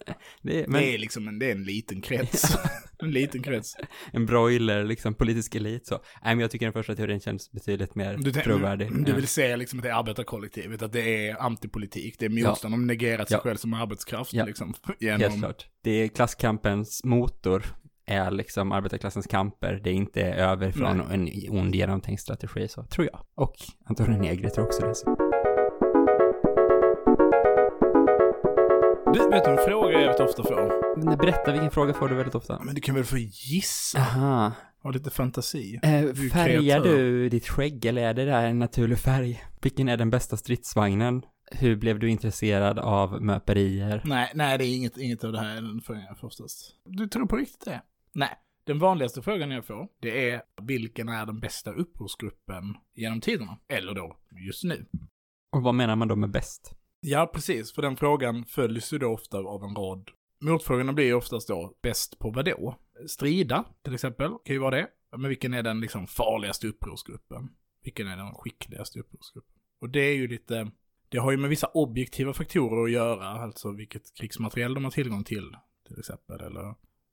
Det 0.43 0.63
är, 0.63 0.67
men 0.67 0.81
Det 0.83 0.95
är 0.95 0.99
liksom 0.99 1.29
en, 1.29 1.39
det 1.39 1.47
är 1.47 1.53
en 1.53 1.65
liten 1.65 2.01
krets. 2.01 2.57
en 3.03 3.11
liten 3.11 3.43
krets. 3.43 3.77
en 4.13 4.27
broiler, 4.27 4.85
liksom 4.85 5.15
politisk 5.15 5.55
elit 5.55 5.87
så. 5.87 5.95
Nej 5.95 6.35
men 6.35 6.39
jag 6.41 6.51
tycker 6.51 6.67
den 6.67 6.73
första 6.73 6.95
teorin 6.95 7.21
känns 7.21 7.53
betydligt 7.53 7.95
mer 7.95 8.17
Du, 8.17 8.33
trovärdig. 8.33 9.05
du 9.05 9.11
Ja. 9.11 9.17
vill 9.17 9.27
säga 9.29 9.57
liksom 9.57 9.79
att 9.79 9.83
det 9.83 9.89
är 9.91 9.95
arbetarkollektivet, 9.95 10.83
att 10.83 10.93
det 10.93 11.29
är 11.29 11.43
antipolitik, 11.43 12.17
det 12.19 12.27
är 12.27 12.31
motstånd, 12.49 12.75
de 12.75 12.87
negerat 12.87 13.29
sig 13.29 13.35
Ja. 13.37 13.41
själv 13.43 13.57
som 13.57 13.75
arbetskraft 13.75 14.33
Ja. 14.33 14.45
liksom. 14.45 14.75
Helt 15.01 15.21
Genom, 15.23 15.39
klart. 15.39 15.67
Det 15.85 15.91
är 15.91 16.09
klasskampens 16.09 17.05
motor 17.05 17.65
är 18.07 18.31
liksom 18.31 18.73
arbetarklassens 18.73 19.27
kamper. 19.27 19.81
Det 19.85 19.91
är 19.91 19.95
inte 19.95 20.23
över 20.23 20.71
från 20.71 21.01
en 21.01 21.29
ond 21.51 21.75
genomtänkt 21.75 22.23
strategi 22.23 22.69
så, 22.69 22.83
tror 22.85 23.07
jag. 23.07 23.21
Och 23.35 23.55
Antonio 23.85 24.19
Negri 24.19 24.51
tror 24.51 24.65
också 24.67 24.87
det. 24.87 24.95
Så. 24.95 25.17
Du, 29.13 29.29
vet 29.31 29.45
du 29.45 29.51
en 29.51 29.59
fråga 29.67 29.93
jag 29.93 30.03
jävligt 30.03 30.21
ofta 30.21 30.43
får? 30.43 30.97
Men 31.05 31.19
berätta, 31.19 31.53
vilken 31.53 31.71
fråga 31.71 31.95
får 31.95 32.09
du 32.09 32.15
väldigt 32.15 32.35
ofta? 32.35 32.61
Men 32.65 32.75
du 32.75 32.81
kan 32.81 32.95
väl 32.95 33.05
få 33.05 33.19
gissa? 33.19 33.99
Aha. 33.99 34.53
Ha 34.83 34.91
lite 34.91 35.11
fantasi. 35.11 35.81
Eh, 35.83 35.95
är 35.95 36.31
färgar 36.31 36.61
kreatör. 36.61 36.97
du 36.97 37.29
ditt 37.29 37.49
skägg 37.49 37.85
eller 37.85 38.03
är 38.03 38.15
det 38.15 38.25
där 38.25 38.45
en 38.47 38.59
naturlig 38.59 38.99
färg? 38.99 39.45
Vilken 39.63 39.89
är 39.89 39.97
den 39.97 40.11
bästa 40.11 40.37
stridsvagnen? 40.37 41.23
Hur 41.51 41.77
blev 41.77 41.99
du 41.99 42.11
intresserad 42.11 42.79
av 42.79 43.23
möperier? 43.23 44.03
Nej, 44.05 44.33
nej, 44.35 44.59
det 44.59 44.65
är 44.65 44.77
inget, 44.77 44.99
inget 44.99 45.25
av 45.25 45.33
det 45.33 45.39
här 45.41 45.55
den 45.55 45.81
frågan 45.81 46.03
jag 46.09 46.19
får 46.19 46.27
oftast. 46.27 46.75
Du 46.85 47.07
tror 47.07 47.27
på 47.27 47.37
riktigt 47.37 47.65
det? 47.65 47.83
Nej. 48.15 48.31
Den 48.67 48.79
vanligaste 48.79 49.23
frågan 49.23 49.51
jag 49.51 49.67
får, 49.67 49.89
det 50.01 50.31
är 50.31 50.43
vilken 50.63 51.09
är 51.09 51.27
den 51.27 51.41
bästa 51.41 51.71
upprorsgruppen 51.71 52.75
genom 52.95 53.21
tiderna? 53.21 53.59
Eller 53.69 53.95
då, 53.95 54.17
just 54.47 54.65
nu. 54.65 54.87
Och 55.57 55.63
vad 55.63 55.75
menar 55.75 55.97
man 55.97 56.09
då 56.09 56.17
med 56.17 56.31
bäst? 56.31 56.75
Ja, 57.05 57.31
precis. 57.35 57.73
För 57.73 57.83
den 57.83 57.97
frågan 57.97 58.45
följs 58.45 58.93
ju 58.93 58.99
då 58.99 59.09
ofta 59.09 59.39
av 59.39 59.65
en 59.65 59.75
rad. 59.75 60.11
Motfrågorna 60.41 60.93
blir 60.93 61.05
ju 61.05 61.15
oftast 61.15 61.49
då, 61.49 61.79
bäst 61.83 62.19
på 62.19 62.31
vad 62.31 62.45
då? 62.45 62.79
Strida, 63.07 63.65
till 63.83 63.95
exempel, 63.95 64.31
kan 64.45 64.55
ju 64.55 64.59
vara 64.59 64.77
det. 64.77 64.89
Men 65.17 65.29
vilken 65.29 65.55
är 65.55 65.63
den 65.63 65.81
liksom 65.81 66.07
farligaste 66.07 66.67
upprorsgruppen? 66.67 67.49
Vilken 67.85 68.09
är 68.09 68.17
den 68.17 68.35
skickligaste 68.35 69.01
upprorsgruppen? 69.01 69.55
Och 69.81 69.89
det 69.89 70.01
är 70.01 70.15
ju 70.15 70.29
lite, 70.29 70.71
det 71.09 71.19
har 71.19 71.31
ju 71.31 71.37
med 71.37 71.51
vissa 71.51 71.67
objektiva 71.67 72.33
faktorer 72.33 72.85
att 72.85 72.91
göra, 72.91 73.27
alltså 73.27 73.73
vilket 73.73 74.15
krigsmateriel 74.15 74.75
de 74.75 74.85
har 74.85 74.91
tillgång 74.91 75.25
till, 75.25 75.57
till 75.87 75.99
exempel, 75.99 76.41
eller 76.41 76.65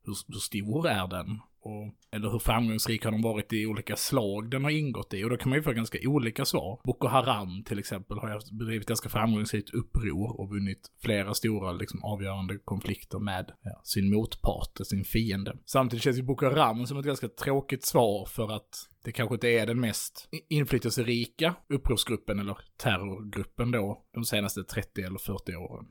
hur, 0.04 0.14
hur 0.26 0.38
stor 0.38 0.88
är 0.88 1.08
den? 1.08 1.40
Och, 1.62 1.94
eller 2.10 2.30
hur 2.30 2.38
framgångsrik 2.38 3.04
har 3.04 3.12
de 3.12 3.22
varit 3.22 3.52
i 3.52 3.66
olika 3.66 3.96
slag 3.96 4.50
den 4.50 4.64
har 4.64 4.70
ingått 4.70 5.14
i? 5.14 5.24
Och 5.24 5.30
då 5.30 5.36
kan 5.36 5.48
man 5.48 5.58
ju 5.58 5.62
få 5.62 5.72
ganska 5.72 5.98
olika 6.04 6.44
svar. 6.44 6.80
Boko 6.84 7.06
Haram 7.06 7.64
till 7.64 7.78
exempel 7.78 8.18
har 8.18 8.58
bedrivit 8.58 8.88
ganska 8.88 9.08
framgångsrikt 9.08 9.70
uppror 9.70 10.40
och 10.40 10.50
vunnit 10.50 10.90
flera 11.02 11.34
stora 11.34 11.72
liksom, 11.72 12.04
avgörande 12.04 12.58
konflikter 12.58 13.18
med 13.18 13.50
ja, 13.62 13.80
sin 13.84 14.14
motpart, 14.14 14.86
sin 14.86 15.04
fiende. 15.04 15.56
Samtidigt 15.64 16.02
känns 16.02 16.18
ju 16.18 16.22
Boko 16.22 16.46
Haram 16.46 16.86
som 16.86 16.98
ett 16.98 17.06
ganska 17.06 17.28
tråkigt 17.28 17.84
svar 17.84 18.26
för 18.26 18.52
att 18.52 18.88
det 19.04 19.12
kanske 19.12 19.34
inte 19.34 19.48
är 19.48 19.66
den 19.66 19.80
mest 19.80 20.28
inflytelserika 20.48 21.54
upprorsgruppen 21.68 22.38
eller 22.38 22.58
terrorgruppen 22.82 23.70
då 23.70 24.04
de 24.14 24.24
senaste 24.24 24.64
30 24.64 25.02
eller 25.02 25.18
40 25.18 25.56
åren. 25.56 25.86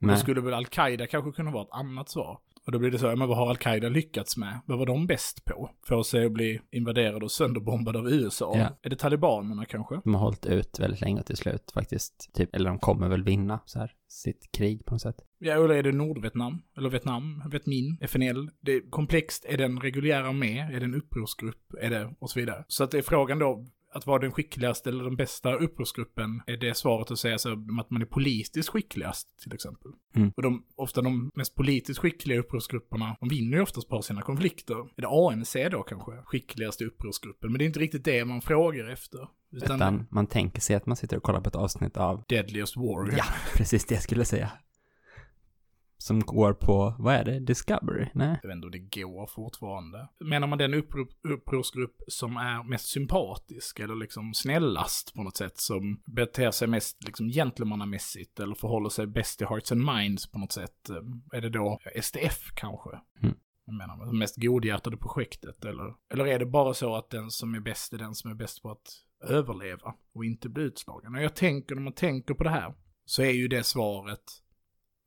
Då 0.00 0.06
Nej. 0.06 0.16
skulle 0.16 0.40
väl 0.40 0.54
Al-Qaida 0.54 1.06
kanske 1.06 1.32
kunna 1.32 1.50
vara 1.50 1.62
ett 1.62 1.72
annat 1.72 2.08
svar. 2.08 2.38
Och 2.68 2.72
då 2.72 2.78
blir 2.78 2.90
det 2.90 2.98
så, 2.98 3.06
ja, 3.06 3.16
men 3.16 3.28
vad 3.28 3.36
har 3.36 3.48
Al-Qaida 3.48 3.88
lyckats 3.88 4.36
med? 4.36 4.60
Vad 4.66 4.78
var 4.78 4.86
de 4.86 5.06
bäst 5.06 5.44
på? 5.44 5.70
Få 5.86 6.04
sig 6.04 6.26
att 6.26 6.32
bli 6.32 6.60
invaderade 6.70 7.24
och 7.24 7.30
sönderbombade 7.30 7.98
av 7.98 8.12
USA? 8.12 8.52
Ja. 8.56 8.78
Är 8.82 8.90
det 8.90 8.96
talibanerna 8.96 9.64
kanske? 9.64 10.00
De 10.04 10.14
har 10.14 10.20
hållit 10.20 10.46
ut 10.46 10.80
väldigt 10.80 11.00
länge 11.00 11.22
till 11.22 11.36
slut 11.36 11.70
faktiskt, 11.74 12.30
typ, 12.34 12.54
eller 12.54 12.70
de 12.70 12.78
kommer 12.78 13.08
väl 13.08 13.22
vinna 13.22 13.60
så 13.64 13.78
här, 13.78 13.92
sitt 14.08 14.52
krig 14.52 14.84
på 14.84 14.94
något 14.94 15.02
sätt. 15.02 15.16
Ja, 15.38 15.64
eller 15.64 15.74
är 15.74 15.82
det 15.82 15.92
Nordvietnam? 15.92 16.62
Eller 16.76 16.90
Vietnam? 16.90 17.42
Vietmin? 17.50 17.98
FNL? 18.00 18.50
Det 18.60 18.72
är 18.72 18.90
komplext. 18.90 19.44
Är 19.48 19.56
det 19.56 19.64
en 19.64 19.80
reguljär 19.80 20.22
armé? 20.22 20.58
Är 20.58 20.80
det 20.80 20.84
en 20.84 20.94
upprorsgrupp? 20.94 21.74
Är 21.80 21.90
det? 21.90 22.14
Och 22.18 22.30
så 22.30 22.40
vidare. 22.40 22.64
Så 22.68 22.84
att 22.84 22.90
det 22.90 22.98
är 22.98 23.02
frågan 23.02 23.38
då, 23.38 23.66
att 23.92 24.06
vara 24.06 24.18
den 24.18 24.32
skickligaste 24.32 24.90
eller 24.90 25.04
den 25.04 25.16
bästa 25.16 25.54
upprorsgruppen, 25.54 26.42
är 26.46 26.56
det 26.56 26.76
svaret 26.76 27.10
att 27.10 27.18
säga 27.18 27.38
så 27.38 27.52
att 27.80 27.90
man 27.90 28.02
är 28.02 28.06
politiskt 28.06 28.68
skickligast, 28.68 29.38
till 29.42 29.54
exempel. 29.54 29.92
Mm. 30.16 30.32
Och 30.36 30.42
de, 30.42 30.64
ofta 30.76 31.02
de 31.02 31.30
mest 31.34 31.54
politiskt 31.54 32.00
skickliga 32.00 32.38
upprorsgrupperna, 32.38 33.16
de 33.20 33.28
vinner 33.28 33.56
ju 33.56 33.62
oftast 33.62 33.88
på 33.88 34.02
sina 34.02 34.22
konflikter. 34.22 34.74
Är 34.74 35.02
det 35.02 35.08
ANC 35.08 35.56
då 35.70 35.82
kanske? 35.82 36.12
Skickligaste 36.24 36.84
upprorsgruppen. 36.84 37.52
Men 37.52 37.58
det 37.58 37.64
är 37.64 37.66
inte 37.66 37.80
riktigt 37.80 38.04
det 38.04 38.24
man 38.24 38.40
frågar 38.40 38.88
efter. 38.88 39.28
Utan, 39.52 39.76
Utan 39.76 40.06
man 40.10 40.26
tänker 40.26 40.60
sig 40.60 40.76
att 40.76 40.86
man 40.86 40.96
sitter 40.96 41.16
och 41.16 41.22
kollar 41.22 41.40
på 41.40 41.48
ett 41.48 41.56
avsnitt 41.56 41.96
av, 41.96 42.24
Deadliest 42.28 42.76
Warrior. 42.76 43.14
ja, 43.18 43.24
precis 43.54 43.84
det 43.84 43.94
jag 43.94 44.02
skulle 44.02 44.24
säga. 44.24 44.50
Som 46.00 46.20
går 46.20 46.52
på, 46.52 46.94
vad 46.98 47.14
är 47.14 47.24
det, 47.24 47.40
Discovery? 47.40 48.06
Nej. 48.14 48.38
Jag 48.42 48.48
vet 48.48 48.54
inte 48.54 48.66
om 48.66 48.70
det 48.70 49.00
går 49.00 49.26
fortfarande. 49.26 50.08
Menar 50.20 50.46
man 50.46 50.58
den 50.58 50.74
uppror, 50.74 51.08
upprorsgrupp 51.28 51.96
som 52.08 52.36
är 52.36 52.62
mest 52.62 52.86
sympatisk 52.86 53.80
eller 53.80 53.94
liksom 53.94 54.34
snällast 54.34 55.14
på 55.14 55.22
något 55.22 55.36
sätt, 55.36 55.58
som 55.58 56.02
beter 56.06 56.50
sig 56.50 56.68
mest 56.68 57.04
liksom 57.04 57.28
gentlemannamässigt 57.28 58.40
eller 58.40 58.54
förhåller 58.54 58.88
sig 58.88 59.06
bäst 59.06 59.38
till 59.38 59.46
hearts 59.46 59.72
and 59.72 59.84
minds 59.84 60.30
på 60.30 60.38
något 60.38 60.52
sätt, 60.52 60.90
eh, 60.90 60.96
är 61.32 61.40
det 61.40 61.50
då 61.50 61.78
SDF 61.94 62.52
kanske? 62.54 62.90
Mm. 63.22 63.34
jag 63.66 63.74
menar, 63.74 64.12
mest 64.12 64.36
godhjärtade 64.36 64.96
projektet? 64.96 65.64
Eller, 65.64 65.94
eller 66.12 66.26
är 66.26 66.38
det 66.38 66.46
bara 66.46 66.74
så 66.74 66.96
att 66.96 67.10
den 67.10 67.30
som 67.30 67.54
är 67.54 67.60
bäst 67.60 67.92
är 67.92 67.98
den 67.98 68.14
som 68.14 68.30
är 68.30 68.34
bäst 68.34 68.62
på 68.62 68.70
att 68.70 68.88
överleva 69.28 69.94
och 70.14 70.24
inte 70.24 70.48
bli 70.48 70.62
utslagen? 70.62 71.14
Och 71.14 71.22
jag 71.22 71.34
tänker, 71.34 71.74
när 71.74 71.82
man 71.82 71.92
tänker 71.92 72.34
på 72.34 72.44
det 72.44 72.50
här, 72.50 72.74
så 73.04 73.22
är 73.22 73.30
ju 73.30 73.48
det 73.48 73.62
svaret 73.62 74.42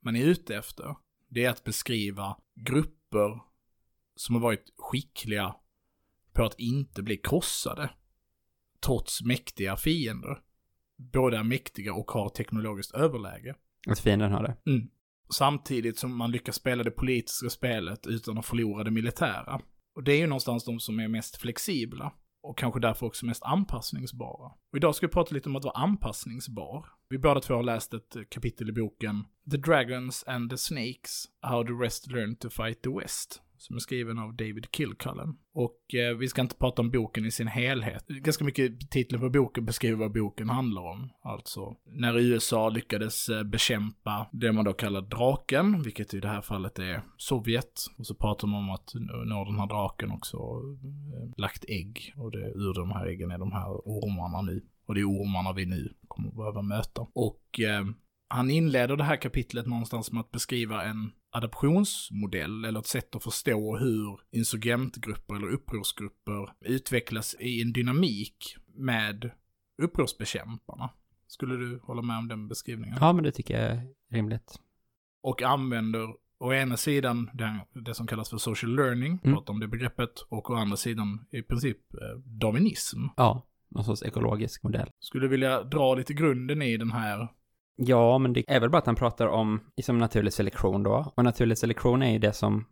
man 0.02 0.16
är 0.16 0.24
ute 0.24 0.56
efter, 0.56 0.96
det 1.28 1.44
är 1.44 1.50
att 1.50 1.64
beskriva 1.64 2.36
grupper 2.54 3.40
som 4.16 4.34
har 4.34 4.42
varit 4.42 4.72
skickliga 4.76 5.54
på 6.32 6.44
att 6.44 6.54
inte 6.58 7.02
bli 7.02 7.16
krossade, 7.16 7.90
trots 8.80 9.22
mäktiga 9.22 9.76
fiender. 9.76 10.40
Båda 10.96 11.38
är 11.38 11.42
mäktiga 11.42 11.94
och 11.94 12.10
har 12.10 12.28
teknologiskt 12.28 12.94
överläge. 12.94 13.54
Att 13.88 14.00
fienden 14.00 14.32
har 14.32 14.42
det. 14.42 14.70
Mm. 14.70 14.88
Samtidigt 15.34 15.98
som 15.98 16.16
man 16.16 16.30
lyckas 16.30 16.56
spela 16.56 16.82
det 16.82 16.90
politiska 16.90 17.50
spelet 17.50 18.06
utan 18.06 18.38
att 18.38 18.46
förlora 18.46 18.84
det 18.84 18.90
militära. 18.90 19.60
Och 19.94 20.02
det 20.02 20.12
är 20.12 20.18
ju 20.18 20.26
någonstans 20.26 20.64
de 20.64 20.80
som 20.80 21.00
är 21.00 21.08
mest 21.08 21.36
flexibla. 21.36 22.12
Och 22.42 22.58
kanske 22.58 22.80
därför 22.80 23.06
också 23.06 23.26
mest 23.26 23.42
anpassningsbara. 23.42 24.46
Och 24.72 24.76
idag 24.76 24.94
ska 24.94 25.06
vi 25.06 25.12
prata 25.12 25.34
lite 25.34 25.48
om 25.48 25.56
att 25.56 25.64
vara 25.64 25.82
anpassningsbar. 25.82 26.86
Vi 27.08 27.18
båda 27.18 27.40
två 27.40 27.54
har 27.54 27.62
läst 27.62 27.94
ett 27.94 28.16
kapitel 28.30 28.68
i 28.68 28.72
boken 28.72 29.24
The 29.50 29.56
Dragons 29.56 30.24
and 30.26 30.50
the 30.50 30.58
Snakes, 30.58 31.24
How 31.40 31.64
the 31.64 31.72
Rest 31.72 32.06
Learned 32.06 32.40
to 32.40 32.50
Fight 32.50 32.82
the 32.82 32.90
West 32.90 33.42
som 33.62 33.76
är 33.76 33.80
skriven 33.80 34.18
av 34.18 34.36
David 34.36 34.66
Kilcullen. 34.70 35.36
Och 35.54 35.94
eh, 35.94 36.16
vi 36.16 36.28
ska 36.28 36.40
inte 36.40 36.56
prata 36.56 36.82
om 36.82 36.90
boken 36.90 37.26
i 37.26 37.30
sin 37.30 37.46
helhet. 37.46 38.06
Ganska 38.06 38.44
mycket 38.44 38.90
titeln 38.90 39.20
på 39.20 39.30
boken 39.30 39.64
beskriver 39.64 39.96
vad 39.96 40.12
boken 40.12 40.48
handlar 40.48 40.82
om. 40.82 41.10
Alltså, 41.22 41.76
när 41.84 42.18
USA 42.18 42.68
lyckades 42.68 43.28
eh, 43.28 43.42
bekämpa 43.42 44.28
det 44.32 44.52
man 44.52 44.64
då 44.64 44.72
kallar 44.72 45.02
draken, 45.02 45.82
vilket 45.82 46.14
i 46.14 46.20
det 46.20 46.28
här 46.28 46.40
fallet 46.40 46.78
är 46.78 47.02
Sovjet. 47.16 47.86
Och 47.98 48.06
så 48.06 48.14
pratar 48.14 48.48
man 48.48 48.62
om 48.64 48.70
att 48.70 48.92
nu 48.94 49.34
har 49.34 49.44
den 49.44 49.58
här 49.58 49.66
draken 49.66 50.10
också 50.10 50.36
eh, 50.36 51.30
lagt 51.36 51.64
ägg. 51.68 52.14
Och 52.16 52.30
det, 52.30 52.52
ur 52.54 52.74
de 52.74 52.90
här 52.90 53.06
äggen 53.06 53.30
är 53.30 53.38
de 53.38 53.52
här 53.52 53.68
ormarna 53.68 54.42
nu. 54.42 54.62
Och 54.86 54.94
det 54.94 55.00
är 55.00 55.04
ormarna 55.04 55.52
vi 55.52 55.66
nu 55.66 55.94
kommer 56.08 56.28
att 56.28 56.36
behöva 56.36 56.62
möta. 56.62 57.06
Och 57.14 57.60
eh, 57.60 57.84
han 58.28 58.50
inleder 58.50 58.96
det 58.96 59.04
här 59.04 59.16
kapitlet 59.16 59.66
någonstans 59.66 60.12
med 60.12 60.20
att 60.20 60.30
beskriva 60.30 60.84
en 60.84 61.12
adaptionsmodell 61.32 62.64
eller 62.64 62.80
ett 62.80 62.86
sätt 62.86 63.16
att 63.16 63.22
förstå 63.22 63.76
hur 63.76 64.20
insurgentgrupper 64.30 65.34
eller 65.34 65.48
upprorsgrupper 65.48 66.52
utvecklas 66.60 67.36
i 67.40 67.62
en 67.62 67.72
dynamik 67.72 68.56
med 68.74 69.30
upprorsbekämparna. 69.82 70.90
Skulle 71.26 71.56
du 71.56 71.80
hålla 71.82 72.02
med 72.02 72.18
om 72.18 72.28
den 72.28 72.48
beskrivningen? 72.48 72.98
Ja, 73.00 73.12
men 73.12 73.24
det 73.24 73.32
tycker 73.32 73.60
jag 73.60 73.70
är 73.72 73.86
rimligt. 74.10 74.60
Och 75.22 75.42
använder 75.42 76.08
å 76.38 76.52
ena 76.52 76.76
sidan 76.76 77.30
det, 77.32 77.60
det 77.80 77.94
som 77.94 78.06
kallas 78.06 78.30
för 78.30 78.38
social 78.38 78.76
learning, 78.76 79.20
mm. 79.24 79.36
pratar 79.36 79.52
om 79.52 79.60
det 79.60 79.68
begreppet, 79.68 80.20
och 80.28 80.50
å 80.50 80.54
andra 80.54 80.76
sidan 80.76 81.24
i 81.30 81.42
princip 81.42 81.94
eh, 81.94 82.18
darwinism. 82.18 82.98
Ja, 83.16 83.46
någon 83.68 83.84
sorts 83.84 84.02
ekologisk 84.02 84.62
modell. 84.62 84.90
Skulle 84.98 85.24
du 85.24 85.28
vilja 85.28 85.62
dra 85.62 85.94
lite 85.94 86.14
grunden 86.14 86.62
i 86.62 86.76
den 86.76 86.92
här 86.92 87.28
Ja, 87.76 88.18
men 88.18 88.32
det 88.32 88.44
är 88.48 88.60
väl 88.60 88.70
bara 88.70 88.78
att 88.78 88.86
han 88.86 88.96
pratar 88.96 89.26
om 89.26 89.60
liksom 89.76 89.98
naturlig 89.98 90.32
selektion 90.32 90.82
då. 90.82 91.12
Och 91.16 91.24
naturlig 91.24 91.58
selektion 91.58 92.02
är 92.02 92.12
ju 92.12 92.18
det 92.18 92.32
som 92.32 92.66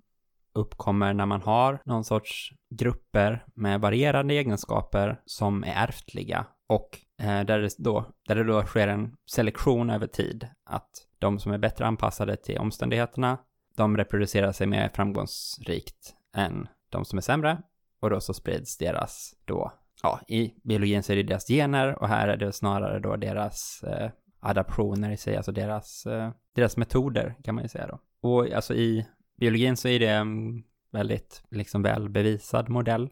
uppkommer 0.55 1.15
när 1.15 1.27
man 1.27 1.43
har 1.43 1.83
någon 1.85 2.05
sorts 2.05 2.53
grupper 2.71 3.45
med 3.55 3.81
varierande 3.81 4.35
egenskaper 4.35 5.21
som 5.27 5.65
är 5.65 5.75
ärftliga 5.75 6.47
och 6.67 6.99
eh, 7.23 7.45
där, 7.45 7.59
det 7.59 7.75
då, 7.79 8.07
där 8.29 8.35
det 8.35 8.45
då 8.45 8.63
sker 8.63 8.89
en 8.89 9.17
selektion 9.31 9.91
över 9.91 10.07
tid. 10.07 10.49
Att 10.65 10.91
de 11.19 11.39
som 11.39 11.53
är 11.53 11.59
bättre 11.59 11.87
anpassade 11.87 12.37
till 12.37 12.59
omständigheterna, 12.59 13.39
de 13.77 13.97
reproducerar 13.97 14.53
sig 14.53 14.67
mer 14.67 14.89
framgångsrikt 14.95 16.15
än 16.37 16.69
de 16.91 17.05
som 17.05 17.19
är 17.19 17.23
sämre 17.23 17.63
och 18.01 18.11
då 18.11 18.21
så 18.21 18.35
sprids 18.35 18.79
deras 18.79 19.35
då, 19.45 19.73
ja, 20.03 20.21
i 20.29 20.55
biologin 20.65 21.03
så 21.03 21.13
är 21.13 21.17
det 21.17 21.23
deras 21.23 21.47
gener 21.49 22.03
och 22.03 22.09
här 22.09 22.29
är 22.29 22.37
det 22.37 22.53
snarare 22.53 23.01
då 23.01 23.17
deras 23.17 23.83
eh, 23.83 24.11
adaptioner 24.41 25.11
i 25.11 25.17
sig, 25.17 25.37
alltså 25.37 25.53
deras, 25.53 26.07
eh, 26.07 26.31
deras 26.55 26.77
metoder 26.77 27.35
kan 27.45 27.55
man 27.55 27.65
ju 27.65 27.69
säga 27.69 27.87
då. 27.87 28.01
Och 28.29 28.53
alltså 28.53 28.75
i 28.75 29.07
biologin 29.37 29.77
så 29.77 29.89
är 29.89 29.99
det 29.99 30.09
en 30.09 30.65
väldigt 30.91 31.43
liksom 31.51 31.83
väl 31.83 32.09
bevisad 32.09 32.69
modell, 32.69 33.11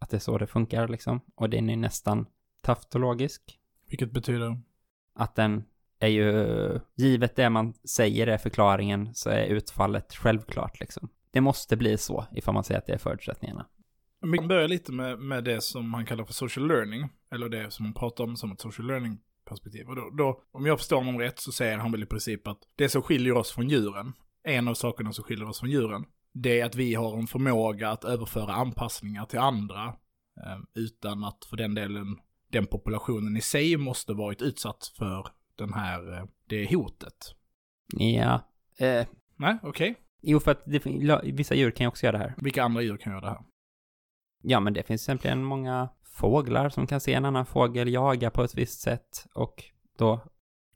att 0.00 0.10
det 0.10 0.16
är 0.16 0.20
så 0.20 0.38
det 0.38 0.46
funkar 0.46 0.88
liksom. 0.88 1.20
Och 1.34 1.50
den 1.50 1.70
är 1.70 1.76
nästan 1.76 2.26
taftologisk. 2.60 3.58
Vilket 3.88 4.12
betyder? 4.12 4.58
Att 5.14 5.34
den 5.34 5.64
är 5.98 6.08
ju, 6.08 6.80
givet 6.94 7.36
det 7.36 7.50
man 7.50 7.74
säger 7.88 8.26
är 8.26 8.38
förklaringen, 8.38 9.14
så 9.14 9.30
är 9.30 9.46
utfallet 9.46 10.14
självklart 10.14 10.80
liksom. 10.80 11.08
Det 11.30 11.40
måste 11.40 11.76
bli 11.76 11.98
så 11.98 12.26
ifall 12.32 12.54
man 12.54 12.64
säger 12.64 12.78
att 12.78 12.86
det 12.86 12.92
är 12.92 12.98
förutsättningarna. 12.98 13.66
Vi 14.20 14.38
kan 14.38 14.48
börja 14.48 14.66
lite 14.66 14.92
med, 14.92 15.18
med 15.18 15.44
det 15.44 15.60
som 15.60 15.94
han 15.94 16.06
kallar 16.06 16.24
för 16.24 16.32
social 16.32 16.68
learning, 16.68 17.08
eller 17.30 17.48
det 17.48 17.70
som 17.70 17.84
han 17.84 17.94
pratar 17.94 18.24
om 18.24 18.36
som 18.36 18.52
ett 18.52 18.60
social 18.60 18.86
learning 18.86 19.18
perspektiv. 19.54 19.88
Och 19.88 19.96
då, 19.96 20.10
då, 20.10 20.42
om 20.52 20.66
jag 20.66 20.78
förstår 20.78 20.96
honom 20.96 21.18
rätt 21.18 21.38
så 21.38 21.52
säger 21.52 21.78
han 21.78 21.92
väl 21.92 22.02
i 22.02 22.06
princip 22.06 22.46
att 22.46 22.58
det 22.76 22.88
som 22.88 23.02
skiljer 23.02 23.36
oss 23.36 23.52
från 23.52 23.68
djuren, 23.68 24.12
en 24.44 24.68
av 24.68 24.74
sakerna 24.74 25.12
som 25.12 25.24
skiljer 25.24 25.48
oss 25.48 25.60
från 25.60 25.70
djuren, 25.70 26.04
det 26.32 26.60
är 26.60 26.64
att 26.64 26.74
vi 26.74 26.94
har 26.94 27.18
en 27.18 27.26
förmåga 27.26 27.90
att 27.90 28.04
överföra 28.04 28.54
anpassningar 28.54 29.26
till 29.26 29.38
andra 29.38 29.84
eh, 30.46 30.58
utan 30.74 31.24
att 31.24 31.44
för 31.44 31.56
den 31.56 31.74
delen 31.74 32.16
den 32.48 32.66
populationen 32.66 33.36
i 33.36 33.40
sig 33.40 33.76
måste 33.76 34.12
varit 34.12 34.42
utsatt 34.42 34.92
för 34.98 35.26
den 35.56 35.72
här, 35.72 36.18
eh, 36.18 36.24
det 36.48 36.74
hotet. 36.74 37.34
Ja. 37.96 38.34
Eh. 38.78 39.06
Nej, 39.36 39.58
okej. 39.62 39.90
Okay. 39.90 39.94
Jo, 40.22 40.40
för 40.40 40.50
att 40.50 40.62
det, 40.66 40.86
vissa 41.32 41.54
djur 41.54 41.70
kan 41.70 41.84
ju 41.84 41.88
också 41.88 42.06
göra 42.06 42.18
det 42.18 42.24
här. 42.24 42.34
Vilka 42.36 42.62
andra 42.62 42.82
djur 42.82 42.96
kan 42.96 43.12
göra 43.12 43.20
det 43.20 43.30
här? 43.30 43.40
Ja, 44.42 44.60
men 44.60 44.72
det 44.72 44.82
finns 44.82 45.02
exempelvis 45.02 45.44
många 45.44 45.88
fåglar 46.14 46.68
som 46.68 46.86
kan 46.86 47.00
se 47.00 47.14
en 47.14 47.24
annan 47.24 47.46
fågel 47.46 47.92
jaga 47.92 48.30
på 48.30 48.42
ett 48.42 48.54
visst 48.54 48.80
sätt 48.80 49.26
och 49.34 49.64
då... 49.98 50.20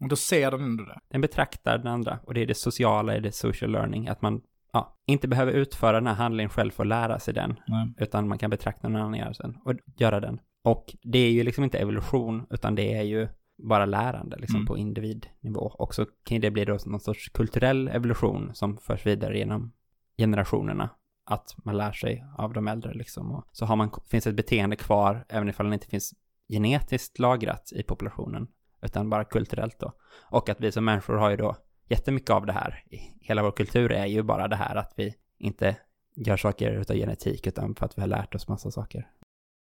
Och 0.00 0.08
då 0.08 0.16
ser 0.16 0.50
den 0.50 0.62
ändå 0.62 0.84
det? 0.84 1.00
Den 1.08 1.20
betraktar 1.20 1.78
den 1.78 1.86
andra 1.86 2.18
och 2.24 2.34
det 2.34 2.42
är 2.42 2.46
det 2.46 2.54
sociala 2.54 3.16
i 3.16 3.20
det 3.20 3.32
social 3.32 3.70
learning, 3.70 4.08
att 4.08 4.22
man 4.22 4.40
ja, 4.72 4.96
inte 5.06 5.28
behöver 5.28 5.52
utföra 5.52 5.92
den 5.92 6.06
här 6.06 6.14
handlingen 6.14 6.50
själv 6.50 6.70
för 6.70 6.82
att 6.82 6.88
lära 6.88 7.18
sig 7.18 7.34
den, 7.34 7.60
Nej. 7.66 7.92
utan 7.98 8.28
man 8.28 8.38
kan 8.38 8.50
betrakta 8.50 8.88
någon 8.88 9.02
annan 9.02 9.34
den 9.38 9.56
och 9.64 9.74
göra 9.96 10.20
den. 10.20 10.40
Och 10.64 10.96
det 11.02 11.18
är 11.18 11.30
ju 11.30 11.42
liksom 11.42 11.64
inte 11.64 11.78
evolution, 11.78 12.46
utan 12.50 12.74
det 12.74 12.94
är 12.94 13.02
ju 13.02 13.28
bara 13.62 13.86
lärande 13.86 14.36
liksom 14.36 14.56
mm. 14.56 14.66
på 14.66 14.78
individnivå. 14.78 15.60
Och 15.60 15.94
så 15.94 16.06
kan 16.24 16.40
det 16.40 16.50
bli 16.50 16.64
då 16.64 16.78
någon 16.86 17.00
sorts 17.00 17.28
kulturell 17.28 17.88
evolution 17.88 18.50
som 18.54 18.76
förs 18.78 19.06
vidare 19.06 19.38
genom 19.38 19.72
generationerna 20.18 20.90
att 21.28 21.56
man 21.64 21.76
lär 21.76 21.92
sig 21.92 22.24
av 22.38 22.52
de 22.52 22.68
äldre 22.68 22.94
liksom. 22.94 23.32
Och 23.32 23.44
så 23.52 23.66
har 23.66 23.76
man, 23.76 23.90
finns 24.10 24.26
ett 24.26 24.36
beteende 24.36 24.76
kvar, 24.76 25.24
även 25.28 25.48
ifall 25.48 25.68
det 25.68 25.74
inte 25.74 25.86
finns 25.86 26.14
genetiskt 26.48 27.18
lagrat 27.18 27.72
i 27.72 27.82
populationen, 27.82 28.48
utan 28.82 29.10
bara 29.10 29.24
kulturellt 29.24 29.78
då. 29.78 29.92
Och 30.22 30.48
att 30.48 30.60
vi 30.60 30.72
som 30.72 30.84
människor 30.84 31.14
har 31.14 31.30
ju 31.30 31.36
då 31.36 31.56
jättemycket 31.88 32.30
av 32.30 32.46
det 32.46 32.52
här. 32.52 32.84
Hela 33.20 33.42
vår 33.42 33.50
kultur 33.50 33.92
är 33.92 34.06
ju 34.06 34.22
bara 34.22 34.48
det 34.48 34.56
här 34.56 34.76
att 34.76 34.92
vi 34.96 35.14
inte 35.38 35.76
gör 36.14 36.36
saker 36.36 36.70
utav 36.72 36.96
genetik, 36.96 37.46
utan 37.46 37.74
för 37.74 37.86
att 37.86 37.98
vi 37.98 38.00
har 38.00 38.08
lärt 38.08 38.34
oss 38.34 38.48
massa 38.48 38.70
saker. 38.70 39.08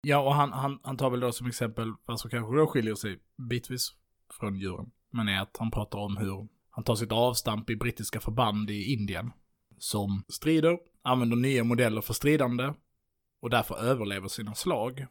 Ja, 0.02 0.18
och 0.18 0.34
han, 0.34 0.52
han, 0.52 0.80
han 0.82 0.96
tar 0.96 1.10
väl 1.10 1.20
då 1.20 1.32
som 1.32 1.46
exempel, 1.46 1.92
vad 2.06 2.20
som 2.20 2.30
kanske 2.30 2.56
då 2.56 2.66
skiljer 2.66 2.94
sig 2.94 3.18
bitvis 3.50 3.88
från 4.40 4.56
djuren, 4.56 4.90
men 5.10 5.28
är 5.28 5.40
att 5.40 5.56
han 5.58 5.70
pratar 5.70 5.98
om 5.98 6.16
hur 6.16 6.48
han 6.70 6.84
tar 6.84 6.94
sitt 6.94 7.12
avstamp 7.12 7.70
i 7.70 7.76
brittiska 7.76 8.20
förband 8.20 8.70
i 8.70 8.92
Indien 8.92 9.32
som 9.82 10.24
strider, 10.28 10.78
använder 11.02 11.36
nya 11.36 11.64
modeller 11.64 12.00
för 12.00 12.14
stridande 12.14 12.72
och 13.40 13.50
därför 13.50 13.74
överlever 13.74 14.28
sina 14.28 14.54
slag, 14.54 15.06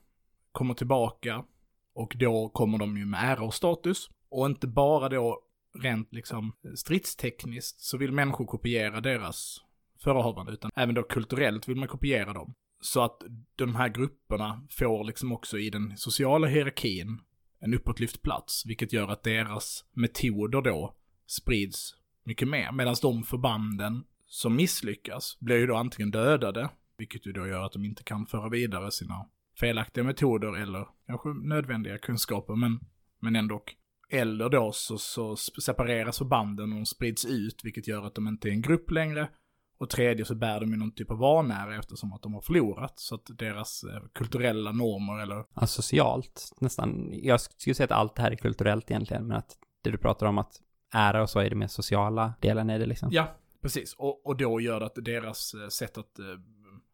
kommer 0.52 0.74
tillbaka 0.74 1.46
och 1.94 2.14
då 2.20 2.50
kommer 2.50 2.78
de 2.78 2.98
ju 2.98 3.06
med 3.06 3.20
ära 3.24 3.44
och 3.44 3.54
status. 3.54 4.10
Och 4.30 4.46
inte 4.46 4.68
bara 4.68 5.10
då 5.10 5.42
rent 5.80 6.14
liksom 6.14 6.54
eh, 6.66 6.72
stridstekniskt 6.74 7.82
så 7.82 7.98
vill 7.98 8.12
människor 8.12 8.46
kopiera 8.46 9.02
deras 9.02 9.58
förehavande, 10.04 10.52
utan 10.52 10.72
även 10.76 10.96
då 10.96 11.04
kulturellt 11.04 11.70
vill 11.70 11.78
man 11.78 11.88
kopiera 11.88 12.34
dem. 12.34 12.54
Så 12.82 13.02
att 13.02 13.22
de 13.56 13.76
här 13.76 13.90
grupperna 13.90 14.68
får 14.70 15.04
liksom 15.04 15.32
också 15.32 15.60
i 15.60 15.70
den 15.70 15.98
sociala 15.98 16.48
hierarkin 16.48 17.20
en 17.60 17.74
uppåtlyft 17.74 18.22
plats, 18.22 18.66
vilket 18.66 18.94
gör 18.94 19.08
att 19.08 19.24
deras 19.24 19.86
metoder 19.94 20.62
då 20.62 20.96
sprids 21.28 21.96
mycket 22.24 22.48
mer. 22.48 22.72
Medan 22.72 22.96
de 23.02 23.24
förbanden 23.24 24.04
som 24.32 24.56
misslyckas 24.56 25.38
blir 25.40 25.58
ju 25.58 25.68
då 25.68 25.76
antingen 25.76 26.12
dödade, 26.12 26.70
vilket 26.98 27.28
ju 27.28 27.32
då 27.32 27.48
gör 27.48 27.64
att 27.64 27.72
de 27.72 27.86
inte 27.86 28.04
kan 28.04 28.26
föra 28.26 28.50
vidare 28.50 28.92
sina 28.92 29.26
felaktiga 29.60 30.04
metoder 30.04 30.62
eller 30.62 30.88
kanske 31.08 31.30
nödvändiga 31.30 31.98
kunskaper, 31.98 32.56
men, 32.56 32.80
men 33.20 33.36
ändå. 33.36 33.64
Eller 34.10 34.50
då 34.50 34.72
så, 34.72 34.98
så 34.98 35.36
separeras 35.36 36.18
förbanden 36.18 36.72
och 36.72 36.78
de 36.78 36.86
sprids 36.86 37.26
ut, 37.26 37.62
vilket 37.64 37.88
gör 37.88 38.04
att 38.04 38.16
de 38.16 38.28
inte 38.28 38.50
är 38.50 38.52
en 38.52 38.62
grupp 38.62 38.92
längre. 38.92 39.30
Och 39.78 39.90
tredje 39.90 40.26
så 40.26 40.36
bär 40.36 40.60
de 40.60 40.72
ju 40.72 40.78
någon 40.78 40.92
typ 40.92 41.12
av 41.12 41.18
vanära 41.18 41.76
eftersom 41.76 42.14
att 42.14 42.22
de 42.22 42.34
har 42.34 42.42
förlorat. 42.42 43.00
Så 43.00 43.16
att 43.16 43.30
deras 43.38 43.84
eh, 43.84 44.02
kulturella 44.14 44.72
normer 44.72 45.22
eller... 45.24 45.46
Ja, 45.54 45.68
socialt 45.68 46.52
nästan. 46.60 47.10
Jag 47.12 47.42
skulle 47.42 47.76
säga 47.76 47.86
att 47.86 47.92
allt 47.92 48.16
det 48.16 48.22
här 48.22 48.32
är 48.32 48.36
kulturellt 48.36 48.92
egentligen, 48.92 49.28
men 49.28 49.38
att 49.38 49.58
det 49.84 49.92
du 49.92 49.98
pratar 49.98 50.26
om 50.26 50.38
att 50.38 50.62
ära 50.94 51.22
och 51.22 51.30
så 51.30 51.40
är 51.40 51.50
det 51.50 51.56
mer 51.56 51.68
sociala 51.68 52.34
delen 52.42 52.70
i 52.70 52.80
det 52.80 52.86
liksom. 52.86 53.10
Ja, 53.12 53.38
Precis, 53.62 53.94
och, 53.94 54.26
och 54.26 54.38
då 54.38 54.62
gör 54.62 54.80
det 54.80 54.86
att 54.86 54.96
deras 54.96 55.54
eh, 55.54 55.68
sätt 55.68 55.98
att 55.98 56.20
äh, 56.20 56.26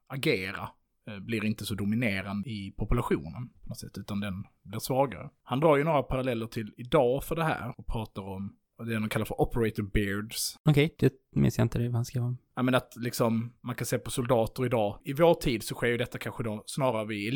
agera 0.07 0.69
äh, 1.07 1.19
blir 1.19 1.45
inte 1.45 1.65
så 1.65 1.75
dominerande 1.75 2.49
i 2.49 2.73
populationen 2.77 3.49
på 3.63 3.69
något 3.69 3.79
sätt, 3.79 3.97
utan 3.97 4.19
den 4.19 4.47
blir 4.63 4.79
svagare. 4.79 5.29
Han 5.43 5.59
drar 5.59 5.77
ju 5.77 5.83
några 5.83 6.03
paralleller 6.03 6.47
till 6.47 6.73
idag 6.77 7.23
för 7.23 7.35
det 7.35 7.43
här 7.43 7.73
och 7.77 7.87
pratar 7.87 8.21
om 8.21 8.55
det 8.85 8.93
de 8.93 9.09
kallar 9.09 9.25
för 9.25 9.41
operator 9.41 9.83
beards. 9.83 10.55
Okej, 10.69 10.95
det 10.99 11.13
minns 11.35 11.57
jag 11.57 11.65
inte 11.65 11.79
det 11.79 11.85
vad 11.87 11.95
han 11.95 12.05
skrev 12.05 12.23
om. 12.23 12.37
Ja 12.55 12.63
men 12.63 12.75
att 12.75 12.93
liksom, 12.95 13.53
man 13.61 13.75
kan 13.75 13.85
se 13.85 13.97
på 13.99 14.11
soldater 14.11 14.65
idag. 14.65 14.99
I 15.05 15.13
vår 15.13 15.33
tid 15.33 15.63
så 15.63 15.75
sker 15.75 15.87
ju 15.87 15.97
detta 15.97 16.17
kanske 16.17 16.43
då 16.43 16.63
snarare 16.65 17.05
vid 17.05 17.27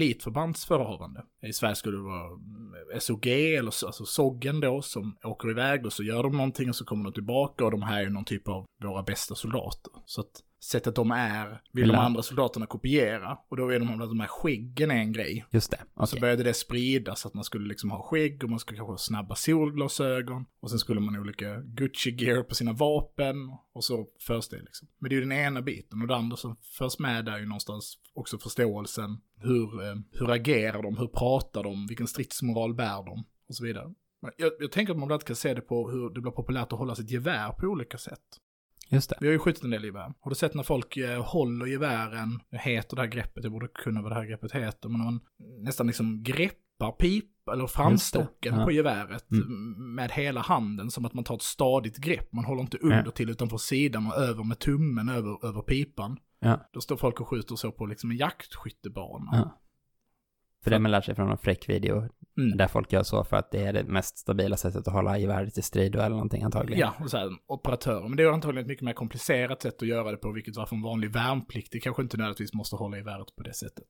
elitförbandsförehavande. 0.46 1.24
I 1.44 1.54
Sverige 1.54 1.76
skulle 1.76 1.98
det 1.98 2.04
vara 2.04 2.26
mm, 2.28 3.00
SOG 3.00 3.28
eller 3.28 3.72
så- 3.72 3.86
alltså 3.88 4.06
SOGgen 4.06 4.60
då 4.60 4.82
som 4.82 5.18
åker 5.24 5.50
iväg 5.50 5.86
och 5.86 5.94
så 5.94 6.04
gör 6.04 6.24
de 6.24 6.38
någonting 6.38 6.70
och 6.70 6.76
så 6.76 6.86
kommer 6.86 7.04
de 7.04 7.14
tillbaka 7.14 7.66
och 7.66 7.72
de 7.72 7.82
här 7.82 8.04
är 8.06 8.10
någon 8.10 8.26
typ 8.26 8.48
av 8.48 8.66
våra 8.84 9.04
bästa 9.04 9.36
soldater. 9.36 9.92
Så 10.06 10.22
att 10.22 10.42
sättet 10.64 10.96
de 10.96 11.12
är 11.12 11.62
vill 11.74 11.88
de 11.88 11.94
Eller- 11.94 12.04
andra 12.04 12.22
soldaterna 12.22 12.66
kopiera. 12.66 13.38
Och 13.50 13.58
då 13.58 13.70
är 13.70 13.80
de 13.80 14.02
att 14.02 14.10
de 14.10 14.20
här 14.20 14.28
skäggen 14.28 14.92
är 14.92 14.96
en 14.96 15.12
grej. 15.12 15.46
Just 15.52 15.72
det, 15.72 15.80
Och 15.94 16.10
så 16.10 16.20
började 16.20 16.44
det 16.44 16.54
spridas 16.54 17.26
att 17.26 17.34
man 17.34 17.44
skulle 17.44 17.68
liksom 17.68 17.92
ha 17.92 18.02
skägg 18.04 18.44
och 18.44 18.50
man 18.50 18.60
skulle 18.60 18.78
kanske 18.78 18.92
ha 18.92 18.98
snabba 18.98 19.36
solglasögon. 19.36 20.46
Och 20.60 20.70
sen 20.70 20.80
skulle 20.80 21.00
man 21.00 21.16
ha 21.16 21.22
olika 21.22 21.62
Gucci-gear 21.62 22.44
på 22.44 22.56
sina 22.56 22.74
vapen. 22.74 23.36
Och 23.74 23.84
så 23.84 24.08
förs 24.20 24.50
det 24.50 24.58
liksom. 24.62 24.88
Men 25.00 25.10
det 25.10 25.14
är 25.16 25.18
ju 25.18 25.22
den 25.22 25.32
ena 25.32 25.62
biten. 25.62 26.02
Och 26.02 26.08
det 26.08 26.16
andra 26.16 26.38
som 26.38 26.56
förs 26.62 27.00
med 27.00 27.26
där 27.26 27.32
är 27.34 27.40
ju 27.40 27.46
någonstans 27.46 27.98
också 28.14 28.38
förståelsen. 28.38 29.18
Hur, 29.40 29.84
eh, 29.84 29.96
hur 30.12 30.32
agerar 30.32 30.82
de? 30.84 30.98
Hur 30.98 31.08
pratar 31.08 31.64
de? 31.64 31.88
Vilken 31.88 32.08
stridsmoral 32.08 32.74
bär 32.74 33.06
de? 33.06 33.26
Och 33.50 33.56
så 33.56 33.64
vidare. 33.64 33.94
Jag, 34.38 34.52
jag 34.60 34.72
tänker 34.72 34.94
att 34.94 35.00
man 35.00 35.06
ibland 35.08 35.24
kan 35.24 35.36
se 35.36 35.54
det 35.54 35.62
på 35.62 35.90
hur 35.90 36.10
det 36.10 36.22
blir 36.22 36.32
populärt 36.32 36.74
att 36.74 36.80
hålla 36.80 36.96
sitt 36.96 37.12
gevär 37.12 37.52
på 37.52 37.68
olika 37.68 37.98
sätt. 37.98 38.20
Just 38.92 39.10
det. 39.10 39.18
Vi 39.22 39.28
har 39.28 39.32
ju 39.34 39.40
skjutit 39.40 39.64
en 39.64 39.70
del 39.70 39.84
gevär. 39.84 40.14
Har 40.20 40.30
du 40.30 40.36
sett 40.36 40.54
när 40.54 40.64
folk 40.64 40.98
eh, 40.98 41.24
håller 41.24 41.66
gevären, 41.66 42.40
det 42.52 42.58
heter 42.58 42.96
det 42.96 43.02
här 43.02 43.10
greppet, 43.10 43.44
jag 43.44 43.54
borde 43.54 43.68
kunna 43.68 44.02
vad 44.02 44.12
det 44.12 44.16
här 44.16 44.26
greppet 44.26 44.52
heter, 44.52 44.90
men 44.90 45.00
man 45.04 45.20
nästan 45.60 45.88
liksom 45.88 46.24
greppar 46.24 46.92
pip 46.92 47.26
eller 47.54 47.68
framstocken 47.68 48.56
ja. 48.60 48.66
på 48.66 48.72
geväret 48.72 49.32
Mm. 49.32 49.96
med 49.96 50.12
hela 50.12 50.42
handen 50.42 50.92
som 50.92 51.06
att 51.06 51.14
man 51.14 51.24
tar 51.24 51.36
ett 51.36 51.42
stadigt 51.42 51.98
grepp. 51.98 52.34
Man 52.34 52.46
håller 52.46 52.62
inte 52.62 52.78
under 52.78 53.04
Ja. 53.06 53.12
till 53.12 53.30
utan 53.30 53.50
på 53.50 53.58
sidan 53.58 54.08
och 54.08 54.16
över 54.18 54.44
med 54.44 54.60
tummen 54.60 55.10
över, 55.10 55.46
över 55.46 55.62
pipan. 55.62 56.18
Ja. 56.40 56.70
Då 56.74 56.82
står 56.82 56.98
folk 56.98 57.22
och 57.22 57.28
skjuter 57.28 57.56
så 57.56 57.72
på 57.72 57.86
liksom 57.86 58.12
en 58.12 58.18
jaktskyttebana. 58.18 59.30
Ja. 59.34 59.58
För 60.64 60.72
det 60.72 60.80
man 60.80 60.92
lär 60.92 61.02
sig 61.02 61.16
från 61.16 61.32
en 61.32 61.38
fräck 61.38 61.70
video, 61.70 62.10
Mm. 62.38 62.58
där 62.58 62.68
folk 62.68 62.94
gör 62.94 63.04
så 63.04 63.24
för 63.24 63.38
att 63.38 63.52
det 63.52 63.66
är 63.66 63.74
det 63.74 63.84
mest 63.84 64.18
stabila 64.18 64.58
sättet 64.58 64.88
att 64.88 64.94
hålla 64.94 65.18
geväret 65.18 65.58
i 65.58 65.62
strid 65.62 65.96
eller 65.96 66.10
någonting 66.10 66.44
antagligen. 66.44 66.80
Ja, 66.80 66.94
och 67.04 67.10
så 67.10 67.18
här, 67.18 67.30
operatörer. 67.48 68.08
Men 68.08 68.18
det 68.18 68.24
är 68.24 68.28
antagligen 68.28 68.66
ett 68.66 68.68
mycket 68.68 68.86
mer 68.86 68.94
komplicerat 68.94 69.62
sätt 69.62 69.82
att 69.82 69.88
göra 69.88 70.12
det 70.12 70.18
på, 70.18 70.32
vilket 70.32 70.56
varför 70.56 70.76
en 70.76 70.82
vanlig 70.82 71.12
värnpliktig 71.12 71.84
kanske 71.84 72.02
inte 72.02 72.18
nödvändigtvis 72.18 72.54
måste 72.54 72.76
hålla 72.76 72.98
geväret 72.98 73.36
på 73.36 73.44
det 73.44 73.54
sättet. 73.54 73.86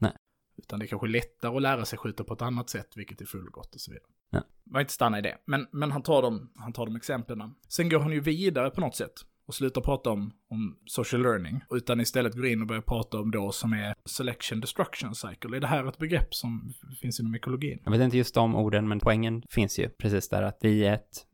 Nej. 0.00 0.12
Utan 0.56 0.78
det 0.78 0.84
är 0.84 0.86
kanske 0.86 1.08
lättare 1.08 1.56
att 1.56 1.62
lära 1.62 1.84
sig 1.84 1.98
skjuta 1.98 2.24
på 2.24 2.34
ett 2.34 2.42
annat 2.42 2.70
sätt, 2.70 2.88
vilket 2.96 3.20
är 3.20 3.24
fullgott 3.24 3.74
och 3.74 3.80
så 3.80 3.90
vidare. 3.90 4.08
Ja. 4.30 4.42
Man 4.70 4.80
inte 4.80 4.92
stanna 4.92 5.18
i 5.18 5.22
det. 5.22 5.38
Men, 5.46 5.66
men 5.72 5.92
han, 5.92 6.02
tar 6.02 6.22
de, 6.22 6.52
han 6.56 6.72
tar 6.72 6.86
de 6.86 6.96
exemplen. 6.96 7.54
Sen 7.68 7.88
går 7.88 7.98
han 7.98 8.12
ju 8.12 8.20
vidare 8.20 8.70
på 8.70 8.80
något 8.80 8.96
sätt 8.96 9.12
och 9.46 9.54
slutar 9.54 9.80
prata 9.80 10.10
om, 10.10 10.32
om 10.50 10.78
social 10.86 11.22
learning. 11.22 11.60
Utan 11.70 12.00
istället 12.00 12.34
går 12.34 12.46
in 12.46 12.60
och 12.60 12.66
börjar 12.66 12.82
prata 12.82 13.18
om 13.18 13.30
då 13.30 13.52
som 13.52 13.72
är 13.72 13.94
selection 14.04 14.60
destruction 14.60 15.14
cycle. 15.14 15.56
Är 15.56 15.60
det 15.60 15.66
här 15.66 15.88
ett 15.88 15.98
begrepp 15.98 16.34
som 16.34 16.72
finns 17.00 17.20
inom 17.20 17.34
ekologin? 17.34 17.78
Jag 17.84 17.92
vet 17.92 18.00
inte 18.00 18.16
just 18.16 18.34
de 18.34 18.56
orden, 18.56 18.88
men 18.88 19.00
poängen 19.00 19.42
finns 19.50 19.78
ju 19.78 19.88
precis 19.88 20.28
där 20.28 20.42
att 20.42 20.58
vi 20.60 20.86
är 20.86 20.94
ett... 20.94 21.26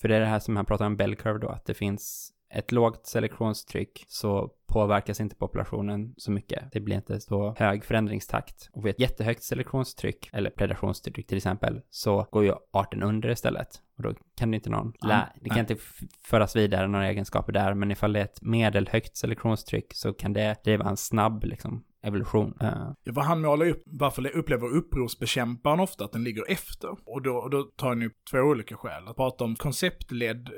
För 0.00 0.08
det 0.08 0.16
är 0.16 0.20
det 0.20 0.26
här 0.26 0.38
som 0.38 0.56
han 0.56 0.64
pratar 0.64 0.86
om 0.86 0.96
bell 0.96 1.16
curve 1.16 1.38
då, 1.38 1.48
att 1.48 1.66
det 1.66 1.74
finns 1.74 2.32
ett 2.50 2.72
lågt 2.72 3.06
selektionstryck 3.06 4.04
så 4.08 4.50
påverkas 4.66 5.20
inte 5.20 5.36
populationen 5.36 6.14
så 6.16 6.30
mycket. 6.30 6.72
Det 6.72 6.80
blir 6.80 6.96
inte 6.96 7.20
så 7.20 7.54
hög 7.58 7.84
förändringstakt. 7.84 8.68
Och 8.72 8.86
vid 8.86 8.90
ett 8.90 9.00
jättehögt 9.00 9.42
selektionstryck, 9.42 10.30
eller 10.32 10.50
predationstryck 10.50 11.26
till 11.26 11.36
exempel, 11.36 11.80
så 11.90 12.26
går 12.30 12.44
ju 12.44 12.54
arten 12.72 13.02
under 13.02 13.28
istället. 13.28 13.82
Och 13.98 14.02
då 14.04 14.14
kan 14.36 14.50
det 14.50 14.54
inte 14.54 14.70
någon 14.70 14.92
Ja, 15.00 15.08
lä- 15.08 15.28
det 15.40 15.48
kan 15.50 15.58
inte 15.58 15.76
föras 16.24 16.56
vidare 16.56 16.88
några 16.88 17.06
egenskaper 17.08 17.52
där, 17.52 17.74
men 17.74 17.90
ifall 17.90 18.12
det 18.12 18.20
är 18.20 18.24
ett 18.24 18.42
medelhögt 18.42 19.16
selektionstryck 19.16 19.94
så 19.94 20.12
kan 20.12 20.32
det 20.32 20.64
driva 20.64 20.88
en 20.90 20.96
snabb 20.96 21.44
liksom 21.44 21.84
evolution. 22.02 22.54
Eh, 22.60 22.68
Ja, 23.04 23.12
vad 23.12 23.24
han 23.24 23.40
målar 23.40 23.68
upp, 23.68 23.82
varför 23.86 24.36
upplever 24.36 24.66
upprorsbekämparen 24.76 25.80
ofta 25.80 26.04
att 26.04 26.12
den 26.12 26.24
ligger 26.24 26.50
efter? 26.50 26.88
Och 27.04 27.22
då, 27.22 27.36
och 27.36 27.50
då 27.50 27.62
tar 27.62 27.88
han 27.88 28.02
upp 28.02 28.16
två 28.30 28.38
olika 28.38 28.76
skäl. 28.76 29.08
Att 29.08 29.16
prata 29.16 29.44
om 29.44 29.56
konceptledd 29.56 30.48
eh, 30.48 30.54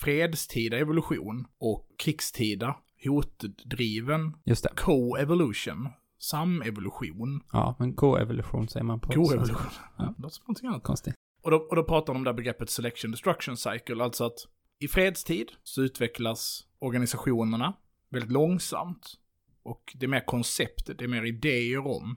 fredstida 0.00 0.78
evolution 0.78 1.44
och 1.60 1.86
krigstida 1.98 2.76
hotdriven 3.04 4.32
co-evolution, 4.76 5.88
samevolution, 6.18 7.40
Ja, 7.52 7.76
men 7.78 7.94
co-evolution 7.94 8.68
säger 8.68 8.84
man 8.84 9.00
på 9.00 9.12
co-evolution. 9.12 9.46
svenska. 9.46 9.80
Ja, 9.98 10.04
det 10.16 10.22
låter 10.22 10.34
som 10.34 10.42
någonting 10.46 10.68
annat. 10.68 10.82
Konstigt. 10.82 11.14
Och 11.44 11.50
då, 11.50 11.56
och 11.56 11.76
då 11.76 11.84
pratar 11.84 12.12
de 12.12 12.16
om 12.16 12.24
det 12.24 12.30
här 12.30 12.36
begreppet 12.36 12.70
selection 12.70 13.10
destruction 13.10 13.56
cycle, 13.56 14.04
alltså 14.04 14.24
att 14.24 14.38
i 14.78 14.88
fredstid 14.88 15.52
så 15.62 15.82
utvecklas 15.82 16.66
organisationerna 16.78 17.74
väldigt 18.08 18.32
långsamt. 18.32 19.18
Och 19.62 19.92
det 19.94 20.06
är 20.06 20.08
mer 20.08 20.26
koncept, 20.26 20.86
det 20.98 21.04
är 21.04 21.08
mer 21.08 21.24
idéer 21.24 21.86
om, 21.86 22.16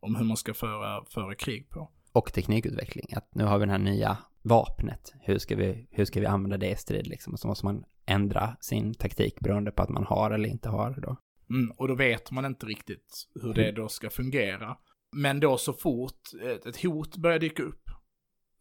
om 0.00 0.16
hur 0.16 0.24
man 0.24 0.36
ska 0.36 0.54
föra, 0.54 1.04
föra 1.04 1.34
krig 1.34 1.70
på. 1.70 1.90
Och 2.12 2.32
teknikutveckling. 2.32 3.06
Att 3.16 3.34
nu 3.34 3.44
har 3.44 3.58
vi 3.58 3.66
det 3.66 3.72
här 3.72 3.78
nya 3.78 4.18
vapnet. 4.42 5.14
Hur 5.20 5.38
ska 5.38 5.56
vi, 5.56 5.86
hur 5.90 6.04
ska 6.04 6.20
vi 6.20 6.26
använda 6.26 6.56
det 6.56 6.70
i 6.70 6.76
strid 6.76 7.06
liksom? 7.06 7.32
Och 7.32 7.40
så 7.40 7.48
måste 7.48 7.66
man 7.66 7.84
ändra 8.06 8.56
sin 8.60 8.94
taktik 8.94 9.40
beroende 9.40 9.70
på 9.70 9.82
att 9.82 9.88
man 9.88 10.04
har 10.04 10.30
eller 10.30 10.48
inte 10.48 10.68
har 10.68 10.90
det 10.90 11.00
då. 11.00 11.16
Mm, 11.50 11.70
och 11.70 11.88
då 11.88 11.94
vet 11.94 12.30
man 12.30 12.44
inte 12.44 12.66
riktigt 12.66 13.28
hur 13.42 13.54
det 13.54 13.72
då 13.72 13.88
ska 13.88 14.10
fungera. 14.10 14.76
Men 15.12 15.40
då 15.40 15.56
så 15.56 15.72
fort 15.72 16.20
ett, 16.42 16.66
ett 16.66 16.82
hot 16.82 17.16
börjar 17.16 17.38
dyka 17.38 17.62
upp 17.62 17.85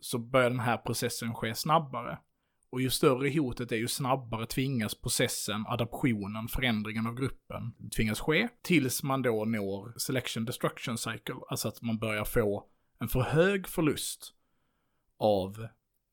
så 0.06 0.18
börjar 0.18 0.50
den 0.50 0.60
här 0.60 0.78
processen 0.78 1.36
ske 1.36 1.56
snabbare. 1.56 2.18
Och 2.70 2.82
ju 2.82 2.90
större 2.90 3.40
hotet 3.40 3.72
är, 3.72 3.76
ju 3.76 3.88
snabbare 3.88 4.46
tvingas 4.46 4.96
processen, 4.96 5.66
adaptionen, 5.68 6.48
förändringen 6.48 7.08
av 7.08 7.16
gruppen 7.16 7.90
tvingas 7.96 8.20
ske. 8.20 8.48
Tills 8.62 9.04
man 9.04 9.22
då 9.22 9.46
når 9.46 9.94
selection 9.98 10.46
destruction 10.46 10.98
cycle, 10.98 11.36
alltså 11.50 11.68
att 11.68 11.82
man 11.82 11.98
börjar 11.98 12.26
få 12.26 12.66
en 13.00 13.08
för 13.08 13.22
hög 13.22 13.68
förlust 13.68 14.34
av 15.20 15.68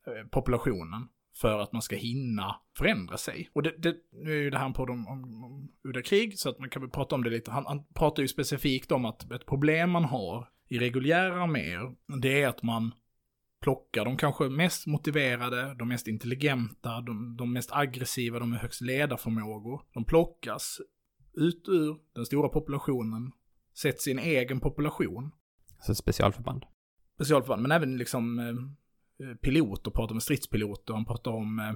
eh, 0.07 0.29
populationen 0.31 1.09
för 1.37 1.59
att 1.59 1.73
man 1.73 1.83
ska 1.83 1.97
hinna 1.97 2.57
förändra 2.79 3.17
sig. 3.17 3.51
Och 3.53 3.63
det, 3.63 3.75
det, 3.79 3.97
nu 4.13 4.33
är 4.33 4.43
ju 4.43 4.51
det 4.51 4.59
här 4.59 4.67
en 4.67 4.73
podd 4.73 4.91
om, 4.91 5.09
om, 5.09 5.45
om 5.45 5.69
udda 5.85 6.03
krig, 6.03 6.39
så 6.39 6.49
att 6.49 6.59
man 6.59 6.71
kan 6.71 6.83
väl 6.83 6.91
prata 6.91 7.15
om 7.15 7.25
det 7.25 7.31
lite. 7.31 7.51
Han, 7.51 7.67
han 7.67 7.85
pratar 7.95 8.23
ju 8.23 8.29
specifikt 8.29 8.93
om 8.93 9.05
att 9.05 9.33
ett 9.33 9.47
problem 9.47 9.91
man 9.91 10.05
har 10.05 10.49
i 10.69 10.79
reguljära 10.79 11.43
arméer, 11.43 11.95
det 12.21 12.43
är 12.43 12.49
att 12.49 12.63
man 12.63 12.93
plockar 13.63 14.05
de 14.05 14.17
kanske 14.17 14.49
mest 14.49 14.87
motiverade, 14.87 15.75
de 15.79 15.89
mest 15.89 16.09
intelligenta, 16.09 17.01
de, 17.01 17.37
de 17.37 17.53
mest 17.53 17.73
aggressiva, 17.73 18.39
de 18.39 18.51
med 18.51 18.61
högst 18.61 18.81
ledarförmågor. 18.81 19.83
De 19.95 20.05
plockas 20.05 20.81
ut 21.35 21.69
ur 21.69 21.97
den 22.15 22.27
stora 22.27 22.49
populationen, 22.49 23.33
sätts 23.83 24.09
i 24.09 24.11
en 24.11 24.19
egen 24.19 24.61
population, 24.61 25.31
Alltså 25.77 25.95
specialförband. 25.95 26.65
specialförband, 27.15 27.63
men 27.63 27.73
även 27.73 27.97
liksom 27.97 28.39
eh, 28.39 28.47
eh, 29.29 29.35
piloter, 29.37 29.91
pratar 29.91 30.15
med 30.15 30.23
stridspiloter, 30.23 30.95
han 30.95 31.05
pratar 31.05 31.31
om 31.31 31.59
eh, 31.59 31.75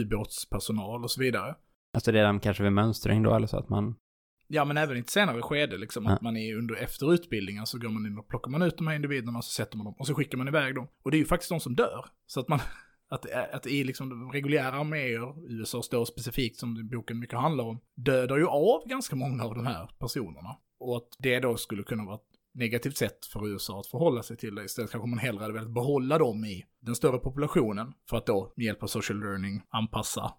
ubåtspersonal 0.00 1.04
och 1.04 1.10
så 1.10 1.20
vidare. 1.20 1.54
Alltså 1.94 2.10
redan 2.10 2.40
kanske 2.40 2.62
vid 2.62 2.72
mönstring 2.72 3.22
då 3.22 3.34
eller 3.34 3.46
så 3.46 3.58
att 3.58 3.68
man... 3.68 3.94
Ja, 4.48 4.64
men 4.64 4.76
även 4.76 4.96
i 4.96 5.00
ett 5.00 5.10
senare 5.10 5.42
skede, 5.42 5.76
liksom, 5.78 6.06
att 6.06 6.22
man 6.22 6.36
är 6.36 6.56
under 6.56 6.74
efter 6.74 7.12
utbildningen 7.14 7.66
så 7.66 7.78
går 7.78 7.88
man 7.88 8.06
in 8.06 8.18
och 8.18 8.28
plockar 8.28 8.50
man 8.50 8.62
ut 8.62 8.76
de 8.76 8.86
här 8.86 8.94
individerna 8.94 9.38
och 9.38 9.44
så 9.44 9.50
sätter 9.50 9.76
man 9.76 9.84
dem 9.84 9.94
och 9.98 10.06
så 10.06 10.14
skickar 10.14 10.38
man 10.38 10.48
iväg 10.48 10.74
dem. 10.74 10.88
Och 11.04 11.10
det 11.10 11.16
är 11.16 11.18
ju 11.18 11.24
faktiskt 11.24 11.50
de 11.50 11.60
som 11.60 11.74
dör. 11.74 12.04
Så 12.26 12.40
att 12.40 12.48
man, 12.48 12.60
att, 13.10 13.26
är- 13.26 13.54
att 13.56 13.66
i 13.66 13.84
liksom 13.84 14.08
de 14.08 14.32
reguljära 14.32 14.72
arméer, 14.72 15.50
USA 15.60 15.82
står 15.82 16.04
specifikt 16.04 16.58
som 16.58 16.88
boken 16.88 17.18
mycket 17.18 17.38
handlar 17.38 17.64
om, 17.64 17.80
dödar 17.94 18.36
ju 18.36 18.46
av 18.46 18.82
ganska 18.88 19.16
många 19.16 19.44
av 19.44 19.54
de 19.54 19.66
här 19.66 19.90
personerna. 19.98 20.56
Och 20.80 20.96
att 20.96 21.08
det 21.18 21.40
då 21.40 21.56
skulle 21.56 21.82
kunna 21.82 22.04
vara 22.04 22.14
ett 22.14 22.20
negativt 22.54 22.96
sätt 22.96 23.26
för 23.26 23.48
USA 23.48 23.80
att 23.80 23.86
förhålla 23.86 24.22
sig 24.22 24.36
till 24.36 24.54
det. 24.54 24.64
Istället 24.64 24.90
kanske 24.90 25.08
man 25.08 25.18
hellre 25.18 25.42
hade 25.42 25.54
velat 25.54 25.74
behålla 25.74 26.18
dem 26.18 26.44
i 26.44 26.64
den 26.80 26.94
större 26.94 27.18
populationen 27.18 27.92
för 28.10 28.16
att 28.16 28.26
då 28.26 28.52
med 28.56 28.66
hjälp 28.66 28.82
av 28.82 28.86
social 28.86 29.20
learning 29.20 29.62
anpassa 29.68 30.20
eh, 30.24 30.30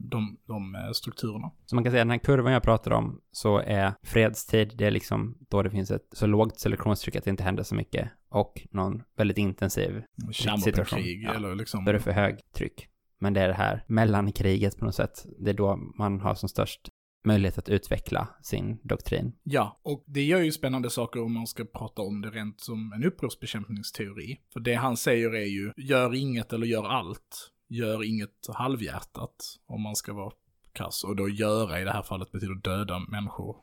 de, 0.00 0.38
de 0.46 0.74
eh, 0.74 0.90
strukturerna. 0.92 1.50
Så 1.66 1.74
man 1.74 1.84
kan 1.84 1.90
säga 1.90 2.04
den 2.04 2.10
här 2.10 2.18
kurvan 2.18 2.52
jag 2.52 2.62
pratar 2.62 2.90
om 2.90 3.20
så 3.32 3.58
är 3.58 3.92
fredstid, 4.02 4.72
det 4.74 4.86
är 4.86 4.90
liksom 4.90 5.38
då 5.50 5.62
det 5.62 5.70
finns 5.70 5.90
ett 5.90 6.08
så 6.12 6.26
lågt 6.26 6.60
selektionstryck 6.60 7.16
att 7.16 7.24
det 7.24 7.30
inte 7.30 7.42
händer 7.42 7.62
så 7.62 7.74
mycket 7.74 8.08
och 8.28 8.66
någon 8.70 9.02
väldigt 9.16 9.38
intensiv, 9.38 10.02
Kärnvapenkrig 10.32 11.22
Ja. 11.24 11.34
eller 11.34 11.54
liksom... 11.54 11.84
då 11.84 11.88
är 11.88 11.92
det 11.92 12.00
för 12.00 12.12
hög 12.12 12.38
tryck. 12.54 12.88
Men 13.18 13.34
det 13.34 13.40
är 13.40 13.48
det 13.48 13.54
här 13.54 13.84
mellankriget 13.86 14.78
på 14.78 14.84
något 14.84 14.94
sätt, 14.94 15.26
det 15.38 15.50
är 15.50 15.54
då 15.54 15.76
man 15.76 16.20
har 16.20 16.34
som 16.34 16.48
störst 16.48 16.88
möjlighet 17.24 17.58
att 17.58 17.68
utveckla 17.68 18.28
sin 18.42 18.78
doktrin. 18.82 19.32
Ja, 19.42 19.80
och 19.82 20.04
det 20.06 20.22
gör 20.22 20.40
ju 20.40 20.52
spännande 20.52 20.90
saker 20.90 21.22
om 21.22 21.32
man 21.32 21.46
ska 21.46 21.64
prata 21.64 22.02
om 22.02 22.20
det 22.20 22.30
rent 22.30 22.60
som 22.60 22.92
en 22.92 23.04
upprorsbekämpningsteori. 23.04 24.40
För 24.52 24.60
det 24.60 24.74
han 24.74 24.96
säger 24.96 25.34
är 25.34 25.44
ju, 25.46 25.72
gör 25.76 26.14
inget 26.14 26.52
eller 26.52 26.66
gör 26.66 26.84
allt. 26.84 27.51
Gör 27.72 28.04
inget 28.04 28.46
halvhjärtat, 28.54 29.36
om 29.66 29.82
man 29.82 29.96
ska 29.96 30.12
vara 30.12 30.32
krass. 30.72 31.04
Och 31.04 31.16
då 31.16 31.28
göra 31.28 31.80
i 31.80 31.84
det 31.84 31.92
här 31.92 32.02
fallet 32.02 32.32
betyder 32.32 32.54
döda 32.54 32.98
människor. 32.98 33.56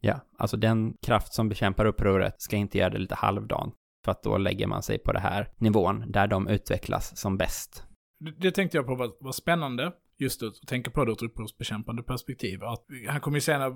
Ja, 0.00 0.20
alltså 0.38 0.56
den 0.56 0.94
kraft 1.02 1.34
som 1.34 1.48
bekämpar 1.48 1.86
upproret 1.86 2.42
ska 2.42 2.56
inte 2.56 2.78
göra 2.78 2.90
det 2.90 2.98
lite 2.98 3.14
halvdant. 3.14 3.74
För 4.04 4.12
att 4.12 4.22
då 4.22 4.38
lägger 4.38 4.66
man 4.66 4.82
sig 4.82 4.98
på 4.98 5.12
det 5.12 5.20
här 5.20 5.48
nivån 5.58 6.12
där 6.12 6.26
de 6.26 6.48
utvecklas 6.48 7.18
som 7.18 7.36
bäst. 7.36 7.84
Det, 8.20 8.30
det 8.30 8.50
tänkte 8.50 8.76
jag 8.76 8.86
på 8.86 8.94
var, 8.94 9.12
var 9.20 9.32
spännande. 9.32 9.92
Just 10.18 10.42
att 10.42 10.54
tänka 10.66 10.90
på 10.90 11.04
det 11.04 11.10
ur 11.10 11.14
ett 11.14 11.22
upprorsbekämpande 11.22 12.02
perspektiv. 12.02 12.64
Att, 12.64 12.84
han 13.08 13.20
kommer 13.20 13.36
ju 13.36 13.40
senare, 13.40 13.74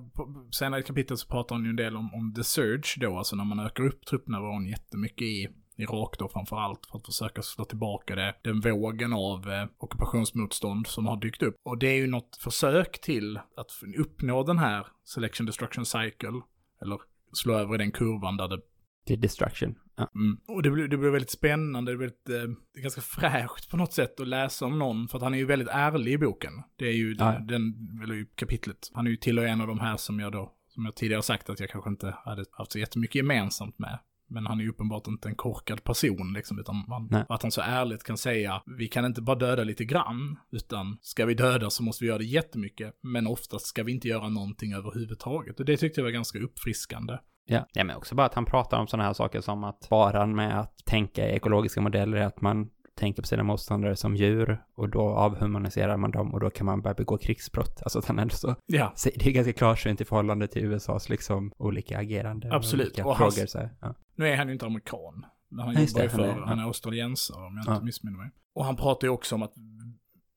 senare 0.51 0.81
i 0.81 0.85
kapitlet 0.85 1.19
så 1.19 1.29
pratar 1.29 1.55
han 1.55 1.65
ju 1.65 1.71
en 1.71 1.77
del 1.77 1.97
om, 1.97 2.15
om 2.15 2.35
the 2.35 2.45
surge 2.45 3.01
då, 3.01 3.19
alltså 3.19 3.37
när 3.37 3.45
man 3.45 3.61
ökar 3.61 3.87
upp 3.87 4.07
truppnivån 4.07 4.67
jättemycket 4.67 5.23
i 5.23 5.49
Irak 5.77 6.19
då 6.19 6.29
framför 6.29 6.57
allt 6.57 6.87
för 6.91 6.99
att 6.99 7.07
försöka 7.07 7.43
slå 7.43 7.65
tillbaka 7.65 8.15
det, 8.15 8.35
den 8.43 8.61
vågen 8.61 9.13
av 9.13 9.51
eh, 9.51 9.67
ockupationsmotstånd 9.79 10.87
som 10.87 11.07
har 11.07 11.21
dykt 11.21 11.43
upp. 11.43 11.55
Och 11.65 11.79
det 11.79 11.87
är 11.87 11.97
ju 11.97 12.07
något 12.07 12.37
försök 12.37 13.01
till 13.01 13.37
att 13.37 13.71
uppnå 13.99 14.43
den 14.43 14.59
här 14.59 14.87
selection 15.05 15.47
destruction 15.47 15.85
cycle, 15.85 16.41
eller 16.83 17.01
slå 17.33 17.55
över 17.55 17.75
i 17.75 17.79
den 17.79 17.93
kurvan 17.93 18.37
där 18.37 18.49
det 18.49 18.61
Till 19.07 19.21
destruction. 19.21 19.75
Ja. 19.97 20.11
Mm. 20.15 20.39
Och 20.49 20.63
det 20.63 20.71
blir, 20.71 20.89
det 20.89 20.97
blir 20.97 21.11
väldigt 21.11 21.31
spännande, 21.31 21.93
det 21.93 21.97
blir 21.97 22.11
väldigt, 22.29 22.51
eh, 22.75 22.83
ganska 22.83 23.01
fräscht 23.01 23.71
på 23.71 23.77
något 23.77 23.93
sätt 23.93 24.21
att 24.21 24.29
läsa 24.29 24.67
om 24.67 24.79
någon, 24.79 25.09
för 25.09 25.19
att 25.19 25.23
han 25.23 25.35
är 25.35 25.39
ju 25.39 25.47
väldigt 25.47 25.69
ärlig 25.69 26.13
i 26.13 26.19
boken. 26.19 26.53
Det 26.77 26.87
är 26.87 26.93
ju 26.93 27.17
Ja. 27.19 27.25
den, 27.33 27.47
den, 27.47 28.01
eller 28.03 28.27
kapitlet. 28.35 28.91
Han 28.95 29.07
är 29.07 29.11
ju 29.11 29.17
till 29.17 29.39
och 29.39 29.47
en 29.47 29.61
av 29.61 29.67
de 29.67 29.81
här 29.81 29.97
som 29.97 30.21
jag 30.21 30.33
då, 30.33 30.53
som 30.69 30.85
jag 30.85 30.95
tidigare 30.97 31.23
sagt 31.23 31.51
att 31.51 31.61
jag 31.61 31.71
kanske 31.71 31.91
inte 31.91 32.15
hade 32.25 32.45
haft 32.51 32.73
så 32.73 32.79
jättemycket 32.79 33.15
gemensamt 33.15 33.79
med. 33.79 33.99
Men 34.29 34.47
han 34.47 34.61
är 34.61 34.65
ju 34.65 34.71
uppenbart 34.71 35.07
inte 35.07 35.29
en 35.29 35.35
korkad 35.35 35.85
person 35.85 36.33
liksom, 36.33 36.59
utan 36.59 36.85
man, 36.89 37.25
att 37.29 37.43
han 37.43 37.51
så 37.51 37.61
ärligt 37.61 38.05
kan 38.05 38.17
säga, 38.17 38.63
vi 38.79 38.89
kan 38.89 39.05
inte 39.05 39.23
bara 39.23 39.37
döda 39.37 39.65
lite 39.65 39.85
grann, 39.85 40.37
utan 40.53 40.99
ska 41.01 41.27
vi 41.27 41.35
döda 41.35 41.71
så 41.71 41.83
måste 41.83 42.05
vi 42.05 42.09
göra 42.09 42.19
det 42.19 42.25
jättemycket, 42.25 42.95
men 43.03 43.27
oftast 43.27 43.67
ska 43.67 43.83
vi 43.83 43.93
inte 43.93 44.09
göra 44.09 44.29
någonting 44.29 44.73
överhuvudtaget. 44.73 45.61
Och 45.61 45.67
det 45.67 45.77
tyckte 45.77 46.01
jag 46.01 46.05
var 46.05 46.13
ganska 46.13 46.39
uppfriskande. 46.39 47.19
Ja. 47.49 47.67
ja, 47.73 47.85
men 47.85 47.97
också 47.97 48.15
bara 48.15 48.27
att 48.27 48.35
han 48.35 48.45
pratar 48.45 48.81
om 48.81 48.87
sådana 48.87 49.05
här 49.07 49.13
saker 49.13 49.41
som 49.41 49.65
att 49.65 49.87
faran 49.89 50.35
med 50.35 50.61
att 50.61 50.77
tänka 50.87 51.29
i 51.29 51.37
ekologiska 51.37 51.81
modeller 51.81 52.19
är 52.19 52.27
att 52.27 52.41
man 52.41 52.71
tänker 52.97 53.23
på 53.23 53.29
sina 53.29 53.43
motståndare 53.43 53.97
som 53.97 54.17
djur 54.17 54.63
och 54.75 54.89
då 54.89 55.01
avhumaniserar 55.01 55.97
man 55.97 56.11
dem 56.11 56.35
och 56.35 56.41
då 56.41 56.51
kan 56.51 56.67
man 56.67 56.83
börja 56.83 56.95
begå 56.95 57.19
krigsbrott. 57.19 57.83
Alltså 57.83 57.99
att 57.99 58.05
han 58.07 58.19
ändå 58.19 58.35
så, 58.35 58.55
Ja, 58.67 58.93
så 58.97 59.11
det 59.17 59.27
är 59.27 59.33
ganska 59.33 59.53
klarsynt 59.53 60.01
i 60.01 60.05
förhållande 60.05 60.49
till 60.49 60.65
USAs 60.65 61.09
liksom 61.09 61.53
olika 61.57 61.99
agerande. 61.99 62.55
Absolut. 62.55 62.87
Olika 62.87 63.07
Och 63.07 63.17
frågor 63.17 63.31
hans- 63.41 63.51
så 63.51 63.59
här. 63.59 63.71
Ja. 63.81 63.95
Nu 64.17 64.29
är 64.29 64.37
han 64.37 64.47
ju 64.47 64.53
inte 64.53 64.67
amerikan. 64.67 65.27
Han 65.59 65.75
Ja, 65.75 65.81
just 65.81 65.97
jobbar 65.99 66.03
ju 66.03 66.09
det, 66.09 66.23
han 66.25 66.35
för, 66.35 66.41
är- 66.43 66.47
han 66.47 66.59
ja. 66.59 66.65
är 66.65 66.67
australiensare 66.67 67.47
om 67.47 67.57
jag 67.57 67.67
Ja. 67.67 67.73
inte 67.73 67.85
missminner 67.85 68.19
mig. 68.19 68.31
Och 68.55 68.65
han 68.65 68.77
pratar 68.77 69.07
ju 69.07 69.13
också 69.13 69.35
om 69.35 69.43
att 69.43 69.53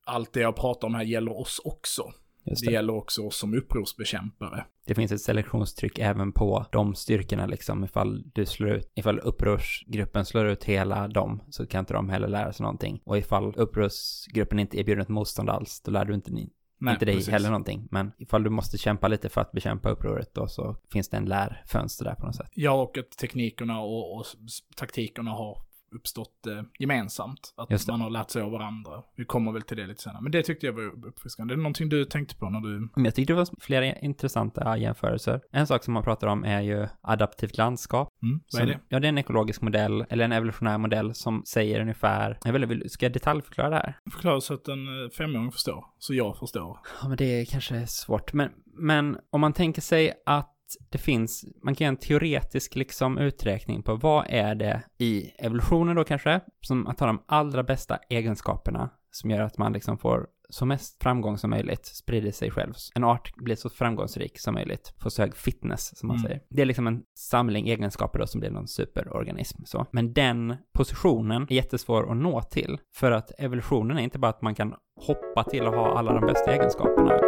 allt 0.06 0.34
det 0.34 0.40
jag 0.40 0.56
pratar 0.56 0.88
om 0.88 0.96
här 0.96 1.04
gäller 1.04 1.40
oss 1.40 1.62
också. 1.64 2.04
Det 2.50 2.66
det. 2.66 2.72
gäller 2.74 2.96
också 2.96 3.22
oss 3.28 3.38
som 3.38 3.54
upprorsbekämpare. 3.54 4.66
det 4.88 4.96
finns 4.96 5.12
ett 5.12 5.22
selektionstryck 5.22 6.00
även 6.00 6.32
på 6.32 6.66
de 6.72 6.96
styrkorna 6.96 7.46
liksom. 7.46 7.84
Ifall 7.84 8.24
du 8.34 8.46
slår 8.46 8.70
ut, 8.72 8.92
ifall 8.96 9.20
upprorsgruppen 9.20 10.26
slår 10.26 10.46
ut 10.48 10.64
hela 10.64 11.08
dem 11.08 11.42
så 11.50 11.66
kan 11.68 11.80
inte 11.80 11.94
de 11.94 12.10
heller 12.10 12.28
lära 12.28 12.54
sig 12.54 12.64
någonting. 12.64 13.02
Och 13.06 13.18
ifall 13.18 13.54
upprorsgruppen 13.56 14.60
inte 14.60 14.80
erbjuder 14.80 15.02
ett 15.02 15.10
motstånd 15.10 15.50
alls, 15.50 15.82
då 15.82 15.92
lär 15.92 16.06
du 16.06 16.14
inte, 16.14 16.32
ni, 16.32 16.50
Nej, 16.80 16.94
inte 16.94 17.06
dig 17.06 17.16
precis. 17.16 17.30
heller 17.32 17.50
någonting. 17.50 17.88
Men 17.92 18.12
ifall 18.18 18.44
du 18.44 18.50
måste 18.50 18.78
kämpa 18.78 19.08
lite 19.08 19.30
för 19.30 19.42
att 19.42 19.52
bekämpa 19.52 19.90
upproret 19.90 20.34
då 20.34 20.48
så 20.48 20.76
finns 20.92 21.10
det 21.10 21.18
en 21.18 21.26
lärfönster 21.26 22.06
där 22.06 22.16
på 22.16 22.26
något 22.26 22.36
sätt. 22.36 22.52
Ja, 22.54 22.72
och 22.82 22.98
att 22.98 23.12
teknikerna 23.12 23.80
och, 23.82 24.18
och 24.18 24.26
taktikerna 24.76 25.32
har 25.32 25.58
uppstått 25.92 26.48
eh, 26.48 26.62
gemensamt. 26.80 27.54
Att 27.58 27.88
man 27.88 28.02
har 28.02 28.10
lärt 28.10 28.30
sig 28.30 28.42
av 28.42 28.52
varandra. 28.52 29.04
Vi 29.16 29.26
kommer 29.26 29.52
väl 29.52 29.62
till 29.62 29.78
det 29.78 29.88
lite 29.88 30.02
senare. 30.02 30.22
Men 30.22 30.32
det 30.32 30.44
tyckte 30.44 30.66
jag 30.66 30.74
var 30.74 31.08
uppfriskande. 31.08 31.54
Är 31.54 31.56
det 31.56 31.64
någonting 31.64 31.90
du 31.90 32.06
tänkte 32.06 32.36
på 32.36 32.50
när 32.50 32.60
du... 32.60 32.90
Jag 33.04 33.16
tyckte 33.16 33.34
det 33.34 33.38
var 33.38 33.48
flera 33.62 33.96
intressanta 33.96 34.78
jämförelser. 34.78 35.42
En 35.52 35.68
sak 35.68 35.84
som 35.84 35.94
man 35.94 36.04
pratar 36.04 36.28
om 36.28 36.44
är 36.44 36.62
ju 36.62 36.88
adaptivt 37.02 37.58
landskap. 37.58 38.10
Mm, 38.24 38.40
vad 38.54 38.62
är 38.62 38.66
Som- 38.66 38.74
det? 38.74 38.80
Ja, 38.90 39.00
det 39.00 39.08
är 39.08 39.10
en 39.10 39.18
ekologisk 39.18 39.62
modell, 39.62 40.06
eller 40.10 40.26
en 40.26 40.32
evolutionär 40.32 40.78
modell 40.78 41.14
som 41.14 41.44
säger 41.46 41.82
ungefär, 41.82 42.38
jag 42.44 42.54
vill, 42.54 42.66
vill, 42.66 42.90
ska 42.90 43.06
jag 43.06 43.14
detaljförklara 43.14 43.70
det 43.70 43.76
här? 43.76 43.98
Förklara 44.12 44.42
så 44.42 44.54
att 44.54 44.68
en 44.68 45.04
eh, 45.04 45.10
femåring 45.10 45.52
förstår. 45.52 45.86
Så 45.98 46.14
jag 46.14 46.38
förstår. 46.38 46.80
Ja, 47.02 47.08
men 47.08 47.18
det 47.18 47.42
är 47.42 47.46
kanske 47.46 47.88
svårt. 47.88 48.34
Men, 48.34 48.50
men 48.66 49.18
om 49.30 49.42
man 49.42 49.54
tänker 49.54 49.82
sig 49.82 50.14
att 50.26 50.56
det 50.90 50.98
finns, 50.98 51.46
man 51.64 51.76
kan 51.76 51.86
göra 51.86 51.92
en 51.94 51.98
teoretisk 51.98 52.76
liksom 52.76 53.18
uträkning 53.18 53.84
på 53.84 53.96
vad 53.96 54.26
är 54.30 54.56
det 54.56 54.84
i 54.98 55.32
evolutionen 55.40 55.96
då 55.96 56.04
kanske, 56.04 56.40
som 56.62 56.88
att 56.88 57.00
ha 57.00 57.08
de 57.08 57.24
allra 57.26 57.64
bästa 57.64 57.98
egenskaperna 58.10 58.90
som 59.12 59.30
gör 59.32 59.40
att 59.42 59.58
man 59.58 59.74
liksom 59.74 59.98
får 59.98 60.28
så 60.52 60.66
mest 60.66 61.04
framgång 61.04 61.38
som 61.38 61.50
möjligt, 61.50 61.86
sprider 61.86 62.32
sig 62.32 62.52
själv. 62.52 62.74
En 62.96 63.04
art 63.04 63.36
blir 63.36 63.56
så 63.56 63.70
framgångsrik 63.70 64.40
som 64.40 64.54
möjligt, 64.54 64.94
får 64.98 65.10
så 65.10 65.22
hög 65.22 65.36
fitness 65.36 65.98
som 66.00 66.08
man 66.08 66.18
Mm. 66.18 66.28
säger. 66.28 66.42
Det 66.50 66.62
är 66.62 66.66
liksom 66.66 66.88
en 66.88 67.02
samling 67.18 67.70
egenskaper 67.70 68.20
då 68.20 68.28
som 68.28 68.40
blir 68.40 68.50
någon 68.52 68.68
superorganism 68.68 69.64
så. 69.66 69.86
Men 69.92 70.14
den 70.14 70.56
positionen 70.74 71.48
är 71.50 71.56
jättesvår 71.56 72.12
att 72.12 72.18
nå 72.18 72.42
till, 72.42 72.78
för 72.96 73.12
att 73.12 73.32
evolutionen 73.40 73.98
är 73.98 74.02
inte 74.02 74.20
bara 74.20 74.30
att 74.30 74.42
man 74.42 74.56
kan 74.56 74.74
hoppa 75.02 75.44
till 75.44 75.68
att 75.68 75.76
ha 75.76 75.98
alla 75.98 76.14
de 76.14 76.26
bästa 76.26 76.54
egenskaperna. 76.54 77.20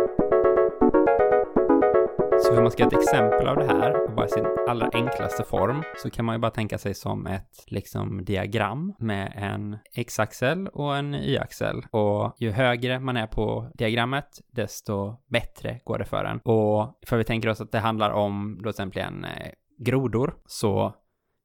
Så 2.52 2.58
om 2.58 2.64
man 2.64 2.72
ska 2.72 2.84
göra 2.84 2.98
ett 2.98 3.04
exempel 3.04 3.48
av 3.48 3.58
det 3.58 3.66
här, 3.66 4.08
och 4.08 4.16
bara 4.16 4.26
i 4.26 4.30
sin 4.30 4.46
allra 4.68 4.90
enklaste 4.94 5.44
form, 5.44 5.84
så 5.98 6.10
kan 6.10 6.26
man 6.26 6.36
ju 6.36 6.40
bara 6.40 6.52
tänka 6.52 6.78
sig 6.78 6.94
som 6.94 7.28
ett 7.28 7.64
liksom 7.68 8.26
diagram 8.26 8.94
med 9.00 9.34
en 9.36 9.78
x-axel 9.94 10.68
och 10.68 10.98
en 10.98 11.16
y-axel. 11.16 11.86
Och 11.92 12.36
ju 12.40 12.52
högre 12.52 13.00
man 13.00 13.18
är 13.18 13.28
på 13.28 13.72
diagrammet, 13.74 14.42
desto 14.52 15.16
bättre 15.30 15.80
går 15.84 15.98
det 15.98 16.06
för 16.06 16.26
en. 16.26 16.40
Och 16.40 17.00
för 17.08 17.18
vi 17.18 17.24
tänker 17.24 17.50
oss 17.50 17.62
att 17.62 17.72
det 17.72 17.80
handlar 17.80 18.12
om, 18.12 18.56
då 18.58 18.62
till 18.62 18.70
exempel 18.70 19.02
en 19.02 19.24
eh, 19.26 19.52
grodor, 19.80 20.34
så 20.46 20.94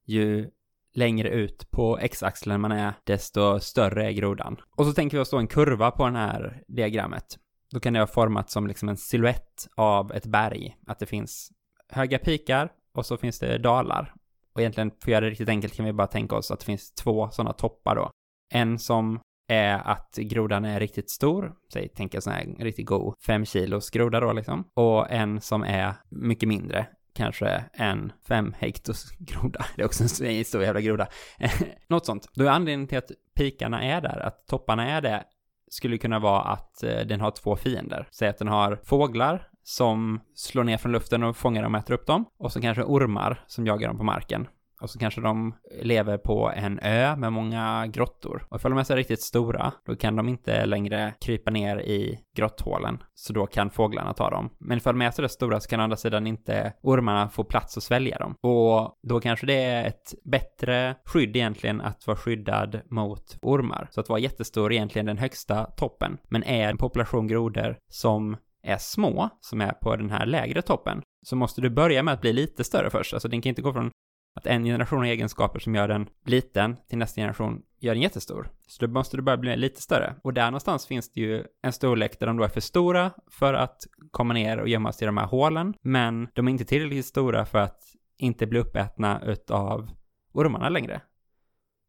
ju 0.06 0.50
längre 0.94 1.28
ut 1.28 1.70
på 1.70 1.98
x-axeln 1.98 2.60
man 2.60 2.72
är, 2.72 2.92
desto 3.04 3.60
större 3.60 4.06
är 4.06 4.12
grodan. 4.12 4.56
Och 4.76 4.86
så 4.86 4.92
tänker 4.92 5.16
vi 5.16 5.22
oss 5.22 5.30
då 5.30 5.38
en 5.38 5.46
kurva 5.46 5.90
på 5.90 6.08
det 6.08 6.18
här 6.18 6.62
diagrammet. 6.68 7.38
Då 7.70 7.80
kan 7.80 7.92
det 7.92 7.98
vara 7.98 8.06
format 8.06 8.50
som 8.50 8.66
liksom 8.66 8.88
en 8.88 8.96
silhuett 8.96 9.68
av 9.76 10.12
ett 10.12 10.26
berg. 10.26 10.76
Att 10.86 10.98
det 10.98 11.06
finns 11.06 11.52
höga 11.88 12.18
pikar 12.18 12.72
och 12.92 13.06
så 13.06 13.16
finns 13.16 13.38
det 13.38 13.58
dalar. 13.58 14.14
Och 14.54 14.60
egentligen, 14.60 14.90
för 14.90 14.96
att 14.96 15.08
göra 15.08 15.20
det 15.20 15.30
riktigt 15.30 15.48
enkelt 15.48 15.76
kan 15.76 15.86
vi 15.86 15.92
bara 15.92 16.06
tänka 16.06 16.36
oss 16.36 16.50
att 16.50 16.60
det 16.60 16.66
finns 16.66 16.94
två 16.94 17.30
sådana 17.30 17.52
toppar 17.52 17.96
då. 17.96 18.10
En 18.52 18.78
som 18.78 19.20
är 19.48 19.78
att 19.78 20.16
grodan 20.16 20.64
är 20.64 20.80
riktigt 20.80 21.10
stor, 21.10 21.54
säg, 21.72 21.88
tänk 21.96 22.14
en 22.14 22.22
sån 22.22 22.32
här 22.32 22.54
riktigt 22.58 22.86
god 22.86 23.14
fem 23.26 23.44
kilos 23.44 23.90
groda 23.90 24.20
då 24.20 24.32
liksom. 24.32 24.70
Och 24.74 25.10
en 25.10 25.40
som 25.40 25.62
är 25.62 25.94
mycket 26.08 26.48
mindre, 26.48 26.86
kanske 27.14 27.64
en 27.72 28.12
fem 28.28 28.54
hektos 28.58 29.10
groda. 29.18 29.66
Det 29.76 29.82
är 29.82 29.86
också 29.86 30.24
en 30.24 30.44
stor 30.44 30.62
jävla 30.62 30.80
groda. 30.80 31.08
Något 31.88 32.06
sånt. 32.06 32.28
Då 32.34 32.44
är 32.44 32.48
anledningen 32.48 32.88
till 32.88 32.98
att 32.98 33.10
pikarna 33.36 33.84
är 33.84 34.00
där, 34.00 34.18
att 34.18 34.46
topparna 34.46 34.90
är 34.90 35.00
det, 35.00 35.24
skulle 35.70 35.98
kunna 35.98 36.18
vara 36.18 36.40
att 36.42 36.82
eh, 36.82 37.00
den 37.00 37.20
har 37.20 37.30
två 37.30 37.56
fiender. 37.56 38.08
Säg 38.10 38.28
att 38.28 38.38
den 38.38 38.48
har 38.48 38.80
fåglar 38.84 39.48
som 39.62 40.20
slår 40.34 40.64
ner 40.64 40.76
från 40.76 40.92
luften 40.92 41.22
och 41.22 41.36
fångar 41.36 41.62
dem 41.62 41.74
och 41.74 41.80
äter 41.80 41.94
upp 41.94 42.06
dem. 42.06 42.24
Och 42.38 42.52
så 42.52 42.60
kanske 42.60 42.82
ormar 42.82 43.44
som 43.46 43.66
jagar 43.66 43.88
dem 43.88 43.98
på 43.98 44.04
marken. 44.04 44.48
Och 44.86 44.90
så 44.90 44.98
kanske 44.98 45.20
de 45.20 45.54
lever 45.82 46.18
på 46.18 46.50
en 46.56 46.78
ö 46.82 47.16
med 47.16 47.32
många 47.32 47.86
grottor. 47.86 48.46
Och 48.50 48.56
ifall 48.56 48.70
de 48.70 48.78
är 48.78 48.84
så 48.84 48.94
riktigt 48.94 49.22
stora, 49.22 49.72
då 49.86 49.96
kan 49.96 50.16
de 50.16 50.28
inte 50.28 50.66
längre 50.66 51.14
krypa 51.20 51.50
ner 51.50 51.76
i 51.78 52.18
grotthålen. 52.36 52.98
Så 53.14 53.32
då 53.32 53.46
kan 53.46 53.70
fåglarna 53.70 54.12
ta 54.12 54.30
dem. 54.30 54.50
Men 54.58 54.78
ifall 54.78 54.98
de 54.98 55.02
är 55.02 55.10
så 55.10 55.22
där 55.22 55.28
stora 55.28 55.60
så 55.60 55.68
kan 55.68 55.80
å 55.80 55.82
andra 55.82 55.96
sidan 55.96 56.26
inte 56.26 56.72
ormarna 56.82 57.28
få 57.28 57.44
plats 57.44 57.76
att 57.76 57.82
svälja 57.82 58.18
dem. 58.18 58.34
Och 58.42 58.98
då 59.02 59.20
kanske 59.20 59.46
det 59.46 59.62
är 59.62 59.84
ett 59.84 60.14
bättre 60.24 60.96
skydd 61.04 61.36
egentligen 61.36 61.80
att 61.80 62.06
vara 62.06 62.16
skyddad 62.16 62.80
mot 62.90 63.38
ormar. 63.42 63.88
Så 63.90 64.00
att 64.00 64.08
vara 64.08 64.18
jättestor 64.18 64.72
är 64.72 64.76
egentligen 64.76 65.06
den 65.06 65.18
högsta 65.18 65.64
toppen. 65.64 66.18
Men 66.28 66.44
är 66.44 66.68
en 66.70 66.78
population 66.78 67.26
grodor 67.26 67.76
som 67.90 68.36
är 68.62 68.78
små, 68.78 69.28
som 69.40 69.60
är 69.60 69.72
på 69.72 69.96
den 69.96 70.10
här 70.10 70.26
lägre 70.26 70.62
toppen, 70.62 71.02
så 71.26 71.36
måste 71.36 71.60
du 71.60 71.70
börja 71.70 72.02
med 72.02 72.14
att 72.14 72.20
bli 72.20 72.32
lite 72.32 72.64
större 72.64 72.90
först. 72.90 73.12
Alltså 73.12 73.28
den 73.28 73.40
kan 73.42 73.48
inte 73.48 73.62
gå 73.62 73.72
från 73.72 73.90
att 74.36 74.46
en 74.46 74.64
generation 74.64 74.98
har 74.98 75.06
egenskaper 75.06 75.58
som 75.58 75.74
gör 75.74 75.88
den 75.88 76.08
liten 76.24 76.76
till 76.88 76.98
nästa 76.98 77.20
generation 77.20 77.62
gör 77.80 77.94
den 77.94 78.02
jättestor. 78.02 78.50
Så 78.66 78.86
då 78.86 78.92
måste 78.92 79.16
du 79.16 79.22
börja 79.22 79.36
bli 79.36 79.56
lite 79.56 79.82
större. 79.82 80.14
Och 80.22 80.34
där 80.34 80.44
någonstans 80.46 80.86
finns 80.86 81.12
det 81.12 81.20
ju 81.20 81.44
en 81.62 81.72
storlek 81.72 82.18
där 82.20 82.26
de 82.26 82.36
då 82.36 82.44
är 82.44 82.48
för 82.48 82.60
stora 82.60 83.10
för 83.30 83.54
att 83.54 83.86
komma 84.10 84.34
ner 84.34 84.58
och 84.58 84.68
gömmas 84.68 85.02
i 85.02 85.06
de 85.06 85.16
här 85.16 85.26
hålen, 85.26 85.74
men 85.82 86.28
de 86.34 86.48
är 86.48 86.52
inte 86.52 86.64
tillräckligt 86.64 87.06
stora 87.06 87.46
för 87.46 87.58
att 87.58 87.82
inte 88.16 88.46
bli 88.46 88.58
uppätna 88.58 89.22
utav 89.22 89.90
ormarna 90.32 90.68
längre. 90.68 91.00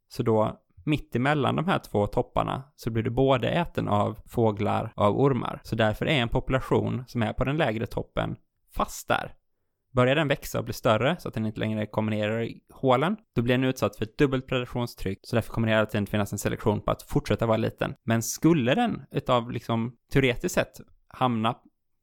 Så 0.10 0.24
då 0.24 0.62
mitt 0.86 1.16
emellan 1.16 1.56
de 1.56 1.68
här 1.68 1.80
två 1.80 2.08
topparna 2.08 2.64
så 2.76 2.90
blir 2.90 3.04
du 3.04 3.10
både 3.10 3.50
äten 3.50 3.88
av 3.88 4.20
fåglar 4.26 4.94
och 4.96 5.06
av 5.06 5.20
ormar. 5.20 5.62
Så 5.64 5.76
därför 5.76 6.06
är 6.06 6.22
en 6.22 6.30
population 6.30 7.04
som 7.08 7.24
är 7.24 7.34
på 7.34 7.44
den 7.44 7.58
lägre 7.58 7.86
toppen 7.86 8.36
fast 8.76 9.08
där. 9.08 9.34
Börjar 9.92 10.16
den 10.16 10.28
växa 10.28 10.60
och 10.60 10.66
bli 10.66 10.74
större 10.74 11.16
så 11.20 11.28
att 11.28 11.34
den 11.34 11.46
inte 11.46 11.60
längre 11.60 11.86
kommer 11.86 12.12
ner 12.12 12.40
i 12.40 12.62
hålen, 12.74 13.18
då 13.36 13.42
blir 13.42 13.58
den 13.58 13.64
utsatt 13.64 13.96
för 13.96 14.06
ett 14.06 14.18
dubbelt 14.18 14.48
predationstryck, 14.48 15.20
så 15.24 15.36
därför 15.36 15.54
kommer 15.54 15.68
det 15.68 15.74
hela 15.74 15.86
tiden 15.86 16.08
finnas 16.08 16.32
en 16.32 16.40
selektion 16.40 16.82
på 16.82 16.92
att 16.92 17.02
fortsätta 17.02 17.46
vara 17.46 17.58
liten. 17.58 17.96
Men 18.04 18.24
skulle 18.24 18.76
den 18.76 19.02
utav 19.12 19.52
liksom 19.52 19.96
teoretiskt 20.12 20.56
sett 20.56 20.82
hamna 21.08 21.56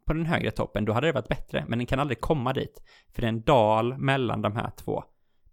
på 0.07 0.13
den 0.13 0.27
högre 0.27 0.51
toppen, 0.51 0.85
då 0.85 0.93
hade 0.93 1.07
det 1.07 1.13
varit 1.13 1.29
bättre, 1.29 1.65
men 1.69 1.79
den 1.79 1.87
kan 1.87 2.01
aldrig 2.01 2.21
komma 2.21 2.53
dit, 2.53 2.83
för 3.15 3.23
det 3.23 3.27
är 3.27 3.33
en 3.33 3.43
dal 3.43 3.99
mellan 3.99 4.43
de 4.43 4.57
här 4.57 4.71
två 4.77 5.05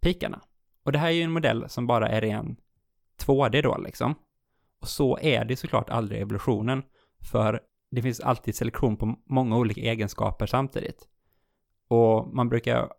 pikarna. 0.01 0.41
Och 0.85 0.91
det 0.91 0.99
här 0.99 1.07
är 1.07 1.11
ju 1.11 1.21
en 1.21 1.31
modell 1.31 1.69
som 1.69 1.87
bara 1.87 2.09
är 2.09 2.21
ren 2.21 2.55
2D 3.25 3.61
då 3.61 3.77
liksom. 3.77 4.15
Och 4.81 4.87
så 4.87 5.17
är 5.21 5.45
det 5.45 5.55
såklart 5.55 5.89
aldrig 5.89 6.21
evolutionen, 6.21 6.83
för 7.31 7.61
det 7.91 8.01
finns 8.01 8.19
alltid 8.19 8.55
selektion 8.55 8.97
på 8.97 9.15
många 9.25 9.57
olika 9.57 9.81
egenskaper 9.81 10.45
samtidigt. 10.45 11.07
Och 11.91 12.35
man 12.35 12.49
brukar 12.49 12.89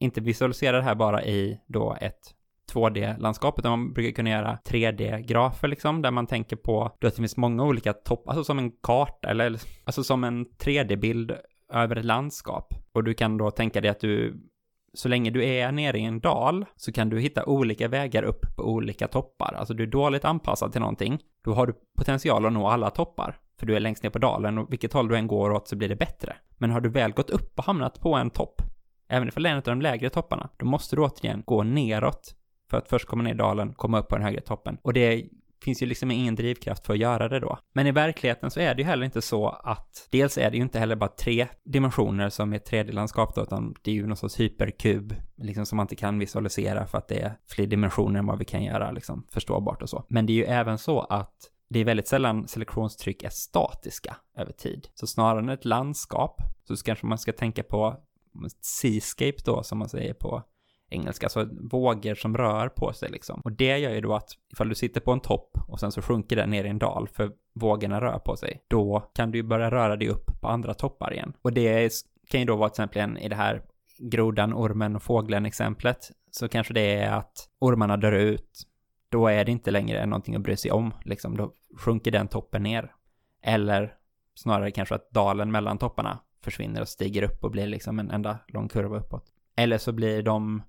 inte 0.00 0.20
visualisera 0.20 0.76
det 0.76 0.82
här 0.82 0.94
bara 0.94 1.24
i 1.24 1.60
då 1.66 1.96
ett 2.00 2.34
2D-landskap, 2.72 3.58
utan 3.58 3.70
man 3.70 3.92
brukar 3.92 4.10
kunna 4.10 4.30
göra 4.30 4.58
3D-grafer 4.64 5.68
liksom, 5.68 6.02
där 6.02 6.10
man 6.10 6.26
tänker 6.26 6.56
på 6.56 6.84
att 6.84 7.00
det 7.00 7.16
finns 7.16 7.36
många 7.36 7.64
olika 7.64 7.92
toppar, 7.92 8.32
alltså 8.32 8.44
som 8.44 8.58
en 8.58 8.70
karta, 8.82 9.28
eller 9.28 9.60
alltså 9.84 10.04
som 10.04 10.24
en 10.24 10.46
3D-bild 10.46 11.32
över 11.72 11.96
ett 11.96 12.04
landskap. 12.04 12.74
Och 12.92 13.04
du 13.04 13.14
kan 13.14 13.38
då 13.38 13.50
tänka 13.50 13.80
dig 13.80 13.90
att 13.90 14.00
du, 14.00 14.40
så 14.96 15.08
länge 15.08 15.30
du 15.30 15.44
är 15.44 15.72
nere 15.72 15.98
i 15.98 16.04
en 16.04 16.20
dal, 16.20 16.64
så 16.76 16.92
kan 16.92 17.08
du 17.08 17.20
hitta 17.20 17.44
olika 17.44 17.88
vägar 17.88 18.22
upp 18.22 18.56
på 18.56 18.62
olika 18.62 19.08
toppar. 19.08 19.54
Alltså 19.54 19.74
du 19.74 19.82
är 19.82 19.86
dåligt 19.86 20.24
anpassad 20.24 20.72
till 20.72 20.80
någonting, 20.80 21.18
då 21.44 21.54
har 21.54 21.66
du 21.66 21.74
potential 21.98 22.46
att 22.46 22.52
nå 22.52 22.68
alla 22.68 22.90
toppar. 22.90 23.38
För 23.58 23.66
du 23.66 23.76
är 23.76 23.80
längst 23.80 24.02
ner 24.02 24.10
på 24.10 24.18
dalen 24.18 24.58
och 24.58 24.72
vilket 24.72 24.92
håll 24.92 25.08
du 25.08 25.16
än 25.16 25.26
går 25.26 25.50
åt 25.50 25.68
så 25.68 25.76
blir 25.76 25.88
det 25.88 25.96
bättre. 25.96 26.36
Men 26.58 26.70
har 26.70 26.80
du 26.80 26.88
väl 26.88 27.12
gått 27.12 27.30
upp 27.30 27.58
och 27.58 27.64
hamnat 27.64 28.00
på 28.00 28.14
en 28.14 28.30
topp, 28.30 28.62
även 29.08 29.28
ifall 29.28 29.42
det 29.42 29.48
är 29.48 29.52
en 29.52 29.58
av 29.58 29.62
de 29.62 29.82
lägre 29.82 30.10
topparna, 30.10 30.48
då 30.56 30.66
måste 30.66 30.96
du 30.96 31.02
återigen 31.02 31.42
gå 31.46 31.62
neråt 31.62 32.34
för 32.70 32.78
att 32.78 32.88
först 32.88 33.06
komma 33.06 33.22
ner 33.22 33.34
i 33.34 33.36
dalen, 33.36 33.74
komma 33.74 33.98
upp 33.98 34.08
på 34.08 34.16
den 34.16 34.24
högre 34.24 34.40
toppen. 34.40 34.78
Och 34.82 34.92
det 34.92 35.24
finns 35.64 35.82
ju 35.82 35.86
liksom 35.86 36.10
ingen 36.10 36.34
drivkraft 36.34 36.86
för 36.86 36.92
att 36.92 36.98
göra 36.98 37.28
det 37.28 37.40
då. 37.40 37.58
Men 37.72 37.86
i 37.86 37.92
verkligheten 37.92 38.50
så 38.50 38.60
är 38.60 38.74
det 38.74 38.82
ju 38.82 38.88
heller 38.88 39.04
inte 39.04 39.22
så 39.22 39.48
att, 39.48 40.08
dels 40.10 40.38
är 40.38 40.50
det 40.50 40.56
ju 40.56 40.62
inte 40.62 40.78
heller 40.78 40.96
bara 40.96 41.10
tre 41.10 41.48
dimensioner 41.64 42.28
som 42.28 42.52
är 42.52 42.58
3D-landskap 42.58 43.34
då, 43.34 43.42
utan 43.42 43.74
det 43.82 43.90
är 43.90 43.94
ju 43.94 44.06
någon 44.06 44.16
sorts 44.16 44.40
hyperkub, 44.40 45.14
liksom 45.36 45.66
som 45.66 45.76
man 45.76 45.84
inte 45.84 45.96
kan 45.96 46.18
visualisera 46.18 46.86
för 46.86 46.98
att 46.98 47.08
det 47.08 47.18
är 47.18 47.38
fler 47.48 47.66
dimensioner 47.66 48.18
än 48.18 48.26
vad 48.26 48.38
vi 48.38 48.44
kan 48.44 48.64
göra, 48.64 48.90
liksom 48.90 49.26
förståbart 49.30 49.82
och 49.82 49.90
så. 49.90 50.04
Men 50.08 50.26
det 50.26 50.32
är 50.32 50.34
ju 50.34 50.44
även 50.44 50.78
så 50.78 51.00
att 51.00 51.34
det 51.68 51.80
är 51.80 51.84
väldigt 51.84 52.08
sällan 52.08 52.48
selektionstryck 52.48 53.22
är 53.22 53.28
statiska 53.28 54.16
över 54.36 54.52
tid. 54.52 54.88
Så 54.94 55.06
snarare 55.06 55.38
än 55.38 55.48
ett 55.48 55.64
landskap 55.64 56.40
så 56.64 56.76
kanske 56.76 57.06
man 57.06 57.18
ska 57.18 57.32
tänka 57.32 57.62
på 57.62 57.96
seascape 58.60 59.36
då, 59.44 59.62
som 59.62 59.78
man 59.78 59.88
säger 59.88 60.14
på 60.14 60.42
engelska, 60.90 61.26
alltså 61.26 61.48
vågor 61.70 62.14
som 62.14 62.36
rör 62.36 62.68
på 62.68 62.92
sig 62.92 63.10
liksom. 63.10 63.40
Och 63.40 63.52
det 63.52 63.78
gör 63.78 63.90
ju 63.90 64.00
då 64.00 64.14
att 64.14 64.28
ifall 64.52 64.68
du 64.68 64.74
sitter 64.74 65.00
på 65.00 65.12
en 65.12 65.20
topp 65.20 65.58
och 65.68 65.80
sen 65.80 65.92
så 65.92 66.02
sjunker 66.02 66.36
den 66.36 66.50
ner 66.50 66.64
i 66.64 66.68
en 66.68 66.78
dal 66.78 67.08
för 67.08 67.32
vågorna 67.54 68.00
rör 68.00 68.18
på 68.18 68.36
sig, 68.36 68.60
då 68.68 69.10
kan 69.14 69.30
du 69.30 69.38
ju 69.38 69.42
börja 69.42 69.70
röra 69.70 69.96
dig 69.96 70.08
upp 70.08 70.40
på 70.40 70.48
andra 70.48 70.74
toppar 70.74 71.12
igen. 71.12 71.32
Och 71.42 71.52
det 71.52 71.92
kan 72.30 72.40
ju 72.40 72.46
då 72.46 72.56
vara 72.56 72.68
till 72.68 72.84
exempel 72.84 73.18
i 73.18 73.28
det 73.28 73.36
här 73.36 73.62
grodan, 73.98 74.54
ormen 74.54 74.96
och 74.96 75.02
fågeln 75.02 75.46
exemplet, 75.46 76.10
så 76.30 76.48
kanske 76.48 76.74
det 76.74 76.94
är 76.94 77.12
att 77.12 77.48
ormarna 77.58 77.96
dör 77.96 78.12
ut, 78.12 78.62
då 79.08 79.28
är 79.28 79.44
det 79.44 79.52
inte 79.52 79.70
längre 79.70 80.06
någonting 80.06 80.34
att 80.34 80.42
bry 80.42 80.56
sig 80.56 80.70
om, 80.70 80.94
liksom, 81.04 81.36
då 81.36 81.52
sjunker 81.76 82.10
den 82.10 82.28
toppen 82.28 82.62
ner. 82.62 82.92
Eller 83.42 83.94
snarare 84.34 84.70
kanske 84.70 84.94
att 84.94 85.10
dalen 85.10 85.52
mellan 85.52 85.78
topparna 85.78 86.18
försvinner 86.42 86.80
och 86.80 86.88
stiger 86.88 87.22
upp 87.22 87.44
och 87.44 87.50
blir 87.50 87.66
liksom 87.66 87.98
en 87.98 88.10
enda 88.10 88.38
lång 88.48 88.68
kurva 88.68 88.98
uppåt. 88.98 89.32
Eller 89.56 89.78
så 89.78 89.92
blir 89.92 90.22
de 90.22 90.62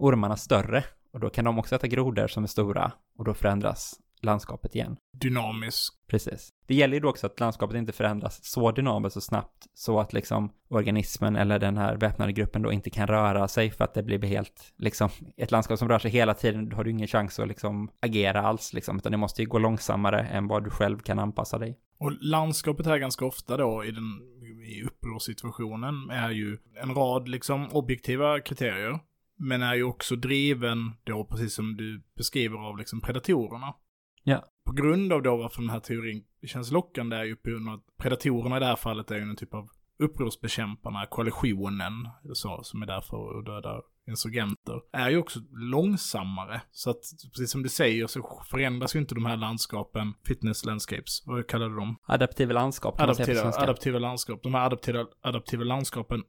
ormarna 0.00 0.36
större 0.36 0.84
och 1.12 1.20
då 1.20 1.30
kan 1.30 1.44
de 1.44 1.58
också 1.58 1.74
äta 1.74 1.86
grodor 1.86 2.28
som 2.28 2.42
är 2.42 2.48
stora 2.48 2.92
och 3.18 3.24
då 3.24 3.34
förändras 3.34 4.00
landskapet 4.22 4.74
igen. 4.74 4.96
Dynamisk. 5.20 5.94
Precis. 6.06 6.48
Det 6.66 6.74
gäller 6.74 6.94
ju 6.94 7.00
då 7.00 7.08
också 7.08 7.26
att 7.26 7.40
landskapet 7.40 7.76
inte 7.76 7.92
förändras 7.92 8.44
så 8.44 8.72
dynamiskt 8.72 9.16
och 9.16 9.22
snabbt 9.22 9.66
så 9.74 10.00
att 10.00 10.12
liksom 10.12 10.52
organismen 10.68 11.36
eller 11.36 11.58
den 11.58 11.76
här 11.76 11.96
väpnade 11.96 12.32
gruppen 12.32 12.62
då 12.62 12.72
inte 12.72 12.90
kan 12.90 13.06
röra 13.06 13.48
sig 13.48 13.70
för 13.70 13.84
att 13.84 13.94
det 13.94 14.02
blir 14.02 14.22
helt, 14.22 14.72
liksom, 14.76 15.08
ett 15.36 15.50
landskap 15.50 15.78
som 15.78 15.88
rör 15.88 15.98
sig 15.98 16.10
hela 16.10 16.34
tiden, 16.34 16.68
då 16.68 16.76
har 16.76 16.84
du 16.84 16.90
ingen 16.90 17.08
chans 17.08 17.38
att 17.38 17.48
liksom 17.48 17.90
agera 18.00 18.42
alls 18.42 18.72
liksom, 18.72 18.96
utan 18.96 19.12
det 19.12 19.18
måste 19.18 19.42
ju 19.42 19.48
gå 19.48 19.58
långsammare 19.58 20.20
än 20.20 20.48
vad 20.48 20.64
du 20.64 20.70
själv 20.70 20.98
kan 20.98 21.18
anpassa 21.18 21.58
dig. 21.58 21.78
Och 21.98 22.12
landskapet 22.20 22.86
här 22.86 22.98
ganska 22.98 23.24
ofta 23.24 23.56
då 23.56 23.84
i 23.84 23.90
den, 23.90 24.20
i 24.64 24.82
upprorssituationen 24.82 26.10
är 26.10 26.30
ju 26.30 26.58
en 26.82 26.94
rad 26.94 27.28
liksom 27.28 27.68
objektiva 27.72 28.40
kriterier 28.40 28.98
men 29.40 29.62
är 29.62 29.74
ju 29.74 29.82
också 29.82 30.16
driven 30.16 30.92
då, 31.04 31.24
precis 31.24 31.54
som 31.54 31.76
du 31.76 32.02
beskriver, 32.16 32.58
av 32.58 32.78
liksom 32.78 33.00
predatorerna. 33.00 33.74
Ja. 34.22 34.44
På 34.66 34.72
grund 34.72 35.12
av 35.12 35.22
då 35.22 35.36
varför 35.36 35.60
den 35.60 35.70
här 35.70 35.80
teorin 35.80 36.24
känns 36.46 36.70
lockande 36.72 37.16
är 37.16 37.24
ju 37.24 37.36
på 37.36 37.50
grund 37.50 37.68
av 37.68 37.74
att 37.74 37.96
predatorerna 37.98 38.56
i 38.56 38.60
det 38.60 38.66
här 38.66 38.76
fallet 38.76 39.10
är 39.10 39.16
ju 39.16 39.22
en 39.22 39.36
typ 39.36 39.54
av 39.54 39.68
upprorsbekämparna, 39.98 41.06
koalitionen, 41.06 42.08
så, 42.32 42.62
som 42.62 42.82
är 42.82 42.86
där 42.86 43.00
för 43.00 43.38
att 43.38 43.44
döda 43.44 43.80
insurgenter, 44.06 44.80
är 44.92 45.10
ju 45.10 45.18
också 45.18 45.40
långsammare. 45.52 46.62
Så 46.70 46.90
att, 46.90 47.02
precis 47.32 47.50
som 47.50 47.62
du 47.62 47.68
säger, 47.68 48.06
så 48.06 48.42
förändras 48.50 48.96
ju 48.96 49.00
inte 49.00 49.14
de 49.14 49.24
här 49.24 49.36
landskapen, 49.36 50.14
fitness 50.24 50.64
landscapes, 50.64 51.22
vad 51.26 51.46
kallar 51.46 51.68
du 51.68 51.76
dem? 51.76 51.96
Adaptiva 52.06 52.52
landskap 52.52 52.98
kan 52.98 53.04
adaptiva, 53.04 53.26
man 53.26 53.52
säga 53.52 53.52
på 53.52 53.70
adaptiva 53.70 53.98
landskap. 53.98 54.42
De 54.42 54.54
här 54.54 54.66
adaptiva, 54.66 55.06
adaptiva 55.20 55.64
landskapen 55.64 56.22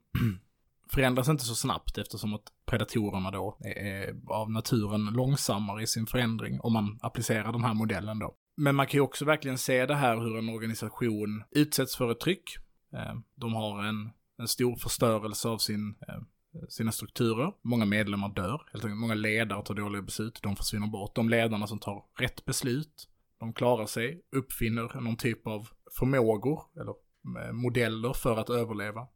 förändras 0.94 1.28
inte 1.28 1.44
så 1.44 1.54
snabbt 1.54 1.98
eftersom 1.98 2.34
att 2.34 2.42
predatorerna 2.66 3.30
då 3.30 3.58
är 3.60 4.14
av 4.26 4.50
naturen 4.50 5.04
långsammare 5.04 5.82
i 5.82 5.86
sin 5.86 6.06
förändring 6.06 6.60
om 6.60 6.72
man 6.72 6.98
applicerar 7.02 7.52
den 7.52 7.64
här 7.64 7.74
modellen 7.74 8.18
då. 8.18 8.34
Men 8.56 8.74
man 8.74 8.86
kan 8.86 8.98
ju 8.98 9.02
också 9.02 9.24
verkligen 9.24 9.58
se 9.58 9.86
det 9.86 9.94
här 9.94 10.16
hur 10.16 10.38
en 10.38 10.48
organisation 10.48 11.44
utsätts 11.50 11.96
för 11.96 12.10
ett 12.10 12.20
tryck. 12.20 12.56
Eh, 12.94 13.14
de 13.34 13.54
har 13.54 13.84
en, 13.84 14.10
en 14.38 14.48
stor 14.48 14.76
förstörelse 14.76 15.48
av 15.48 15.58
sin, 15.58 15.94
eh, 16.08 16.20
sina 16.68 16.92
strukturer. 16.92 17.52
Många 17.62 17.84
medlemmar 17.84 18.28
dör, 18.28 18.62
helt 18.72 18.84
enkelt. 18.84 19.00
Många 19.00 19.14
ledare 19.14 19.62
tar 19.62 19.74
dåliga 19.74 20.02
beslut, 20.02 20.40
de 20.42 20.56
försvinner 20.56 20.86
bort. 20.86 21.14
De 21.14 21.28
ledarna 21.28 21.66
som 21.66 21.78
tar 21.78 22.04
rätt 22.18 22.44
beslut, 22.44 23.08
de 23.38 23.52
klarar 23.52 23.86
sig, 23.86 24.22
uppfinner 24.36 25.00
någon 25.00 25.16
typ 25.16 25.46
av 25.46 25.68
förmågor 25.98 26.62
eller 26.80 26.94
eh, 27.46 27.52
modeller 27.52 28.12
för 28.12 28.36
att 28.36 28.50
överleva. 28.50 29.06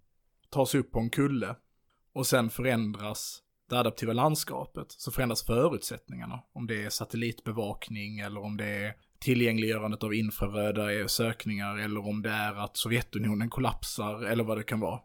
Tar 0.51 0.65
sig 0.65 0.81
upp 0.81 0.93
på 0.93 0.99
en 0.99 1.11
kulle 1.11 1.57
och 2.17 2.27
sen 2.27 2.51
förändras 2.51 3.43
det 3.71 3.79
adaptiva 3.79 4.13
landskapet, 4.13 4.87
så 4.89 5.11
förändras 5.11 5.47
förutsättningarna. 5.47 6.43
Om 6.53 6.67
det 6.67 6.85
är 6.85 6.91
satellitbevakning 6.91 8.19
eller 8.19 8.43
om 8.43 8.57
det 8.57 8.67
är 8.67 8.95
tillgängliggörandet 9.19 10.03
av 10.03 10.15
infraröda 10.15 11.09
sökningar 11.09 11.79
eller 11.79 12.07
om 12.07 12.23
det 12.23 12.31
är 12.31 12.55
att 12.55 12.77
Sovjetunionen 12.77 13.51
kollapsar 13.51 14.25
eller 14.25 14.45
vad 14.45 14.59
det 14.59 14.63
kan 14.63 14.81
vara. 14.81 15.01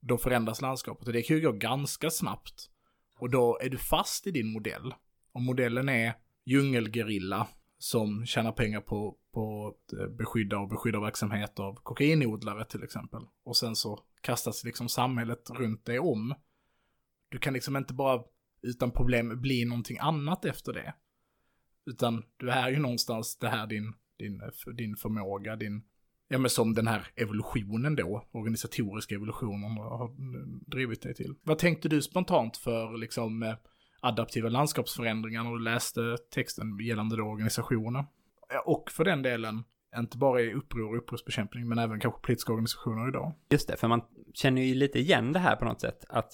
Då 0.00 0.18
förändras 0.18 0.60
landskapet 0.60 1.06
och 1.06 1.12
det 1.12 1.22
kan 1.22 1.36
ju 1.36 1.42
gå 1.42 1.52
ganska 1.52 2.10
snabbt. 2.10 2.70
Och 3.18 3.30
då 3.30 3.58
är 3.62 3.68
du 3.68 3.78
fast 3.78 4.26
i 4.26 4.30
din 4.30 4.52
modell. 4.52 4.94
Om 5.32 5.44
modellen 5.44 5.88
är 5.88 6.14
djungelgerilla 6.44 7.46
som 7.84 8.26
tjänar 8.26 8.52
pengar 8.52 8.80
på, 8.80 9.16
på 9.32 9.68
att 9.68 9.92
eh, 9.92 10.06
beskydda 10.06 10.58
och 10.58 10.68
beskydda 10.68 11.00
verksamhet 11.00 11.60
av 11.60 11.74
kokainodlare 11.74 12.64
till 12.64 12.82
exempel. 12.82 13.22
Och 13.42 13.56
sen 13.56 13.76
så 13.76 14.04
kastas 14.20 14.64
liksom 14.64 14.88
samhället 14.88 15.50
runt 15.50 15.84
dig 15.84 15.98
om. 15.98 16.34
Du 17.28 17.38
kan 17.38 17.52
liksom 17.52 17.76
inte 17.76 17.94
bara 17.94 18.22
utan 18.62 18.90
problem 18.90 19.40
bli 19.40 19.64
någonting 19.64 19.98
annat 19.98 20.44
efter 20.44 20.72
det. 20.72 20.94
Utan 21.86 22.22
du 22.36 22.50
är 22.50 22.70
ju 22.70 22.78
någonstans 22.78 23.36
det 23.36 23.48
här 23.48 23.66
din, 23.66 23.94
din, 24.18 24.40
eh, 24.40 24.74
din 24.74 24.96
förmåga, 24.96 25.56
din, 25.56 25.82
ja 26.28 26.38
men 26.38 26.50
som 26.50 26.74
den 26.74 26.86
här 26.86 27.06
evolutionen 27.16 27.96
då, 27.96 28.28
organisatoriska 28.30 29.14
evolutionen 29.14 29.70
har 29.70 30.10
drivit 30.70 31.02
dig 31.02 31.14
till. 31.14 31.34
Vad 31.42 31.58
tänkte 31.58 31.88
du 31.88 32.02
spontant 32.02 32.56
för 32.56 32.98
liksom 32.98 33.42
eh, 33.42 33.54
adaptiva 34.04 34.48
landskapsförändringar 34.48 35.44
när 35.44 35.50
du 35.50 35.64
läste 35.64 36.16
texten 36.34 36.78
gällande 36.80 37.16
då 37.16 37.22
organisationer? 37.22 38.04
Och 38.64 38.90
för 38.90 39.04
den 39.04 39.22
delen, 39.22 39.64
inte 39.96 40.18
bara 40.18 40.40
i 40.40 40.52
uppror 40.52 40.90
och 40.90 40.98
upprorsbekämpning, 40.98 41.68
men 41.68 41.78
även 41.78 42.00
kanske 42.00 42.20
politiska 42.20 42.52
organisationer 42.52 43.08
idag. 43.08 43.32
Just 43.50 43.68
det, 43.68 43.76
för 43.76 43.88
man 43.88 44.02
känner 44.34 44.62
ju 44.62 44.74
lite 44.74 44.98
igen 44.98 45.32
det 45.32 45.38
här 45.38 45.56
på 45.56 45.64
något 45.64 45.80
sätt, 45.80 46.04
att 46.08 46.32